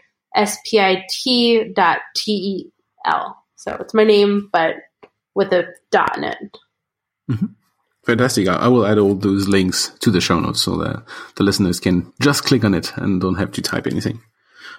dot 1.75 1.99
tel. 2.17 3.45
So 3.57 3.77
it's 3.81 3.95
my 3.95 4.05
name, 4.05 4.49
but 4.53 4.77
with 5.35 5.53
a 5.53 5.67
dot 5.91 6.17
in 6.17 6.25
it. 6.25 6.59
Mm-hmm. 7.31 7.47
Fantastic. 8.07 8.49
I 8.49 8.69
will 8.69 8.87
add 8.87 8.99
all 8.99 9.15
those 9.15 9.49
links 9.49 9.91
to 10.01 10.11
the 10.11 10.21
show 10.21 10.39
notes 10.39 10.63
so 10.63 10.77
that 10.77 11.05
the 11.37 11.43
listeners 11.43 11.81
can 11.81 12.13
just 12.21 12.45
click 12.45 12.63
on 12.63 12.75
it 12.75 12.93
and 12.97 13.21
don't 13.21 13.37
have 13.37 13.53
to 13.53 13.63
type 13.63 13.87
anything. 13.87 14.21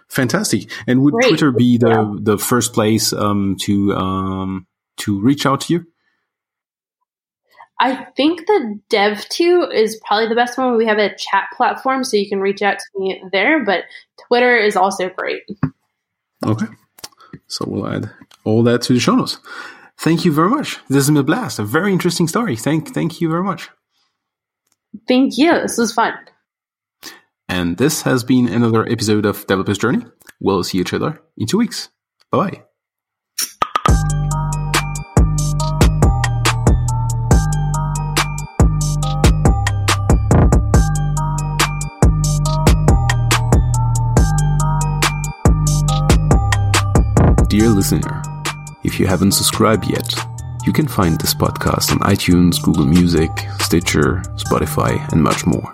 Fantastic. 0.10 0.70
And 0.88 1.02
would 1.02 1.14
Great. 1.14 1.30
Twitter 1.30 1.52
be 1.52 1.78
the, 1.78 1.90
yeah. 1.90 2.14
the 2.20 2.38
first 2.38 2.74
place 2.74 3.12
um, 3.12 3.58
to 3.62 3.94
um, 3.96 4.68
to 4.98 5.20
reach 5.20 5.46
out 5.46 5.62
to 5.62 5.74
you? 5.74 5.86
I 7.80 8.06
think 8.16 8.48
the 8.48 8.80
Dev.to 8.90 9.70
is 9.74 10.00
probably 10.06 10.30
the 10.30 10.36
best 10.36 10.58
one. 10.58 10.78
We 10.78 10.86
have 10.86 10.98
a 10.98 11.14
chat 11.16 11.50
platform, 11.56 12.06
so 12.06 12.16
you 12.16 12.30
can 12.30 12.40
reach 12.40 12.62
out 12.62 12.78
to 12.80 13.00
me 13.00 13.22
there, 13.34 13.66
but 13.66 13.84
Twitter 14.28 14.56
is 14.56 14.78
also 14.78 15.10
great. 15.10 15.42
Okay. 16.46 16.68
So 17.48 17.66
we'll 17.68 17.88
add 17.88 18.10
all 18.46 18.64
that 18.64 18.82
to 18.84 18.94
the 18.94 19.00
show 19.00 19.16
notes. 19.16 19.40
Thank 19.98 20.24
you 20.24 20.32
very 20.32 20.50
much. 20.50 20.78
This 20.88 20.98
has 20.98 21.08
been 21.08 21.18
a 21.18 21.24
blast. 21.24 21.60
A 21.60 21.64
very 21.64 21.92
interesting 21.92 22.28
story. 22.28 22.56
Thank, 22.56 22.94
thank 22.94 23.20
you 23.20 23.30
very 23.30 23.44
much. 23.44 23.70
Thank 25.08 25.38
you. 25.38 25.52
This 25.54 25.78
was 25.78 25.94
fun. 25.94 26.14
And 27.56 27.78
this 27.78 28.02
has 28.02 28.26
been 28.26 28.50
another 28.50 28.86
episode 28.86 29.26
of 29.26 29.48
Developer's 29.48 29.78
Journey. 29.78 30.06
We'll 30.42 30.66
see 30.66 30.80
each 30.80 30.94
other 30.94 31.22
in 31.38 31.48
two 31.48 31.58
weeks. 31.58 31.88
Bye 32.30 32.38
bye. 32.38 32.64
Dear 47.48 47.70
listener, 47.70 48.22
if 48.84 49.00
you 49.00 49.08
haven't 49.08 49.32
subscribed 49.32 49.86
yet, 49.90 50.14
you 50.66 50.74
can 50.74 50.90
find 50.90 51.18
this 51.22 51.34
podcast 51.34 51.94
on 51.94 52.00
iTunes, 52.00 52.62
Google 52.62 52.86
Music, 52.86 53.32
Stitcher, 53.60 54.24
Spotify, 54.36 55.10
and 55.14 55.24
much 55.24 55.46
more. 55.46 55.72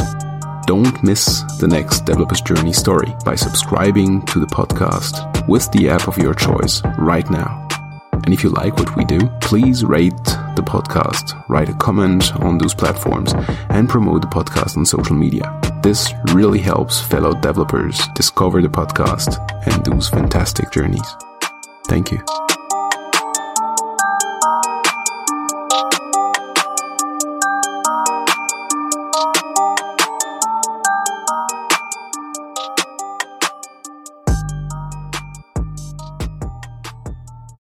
Don't 0.66 1.04
miss 1.04 1.44
the 1.60 1.68
next 1.68 2.06
Developer's 2.06 2.42
Journey 2.42 2.74
story 2.74 3.14
by 3.24 3.36
subscribing 3.36 4.26
to 4.26 4.40
the 4.40 4.48
podcast 4.48 5.48
with 5.48 5.72
the 5.72 5.88
app 5.88 6.08
of 6.08 6.18
your 6.18 6.34
choice 6.34 6.82
right 6.98 7.30
now. 7.30 7.68
And 8.26 8.34
if 8.34 8.44
you 8.44 8.50
like 8.50 8.76
what 8.78 8.96
we 8.96 9.06
do, 9.06 9.20
please 9.42 9.84
rate 9.86 10.16
the 10.56 10.64
podcast, 10.66 11.44
write 11.48 11.70
a 11.70 11.74
comment 11.76 12.36
on 12.38 12.58
those 12.58 12.74
platforms, 12.74 13.34
and 13.70 13.88
promote 13.88 14.22
the 14.22 14.28
podcast 14.28 14.78
on 14.78 14.86
social 14.86 15.16
media. 15.16 15.60
This 15.82 16.14
really 16.34 16.60
helps 16.60 17.00
fellow 17.00 17.34
developers 17.34 18.02
discover 18.16 18.62
the 18.62 18.68
podcast 18.70 19.38
and 19.66 19.86
those 19.86 20.10
fantastic 20.10 20.72
journeys. 20.72 21.16
Thank 21.88 22.12
you. 22.12 22.47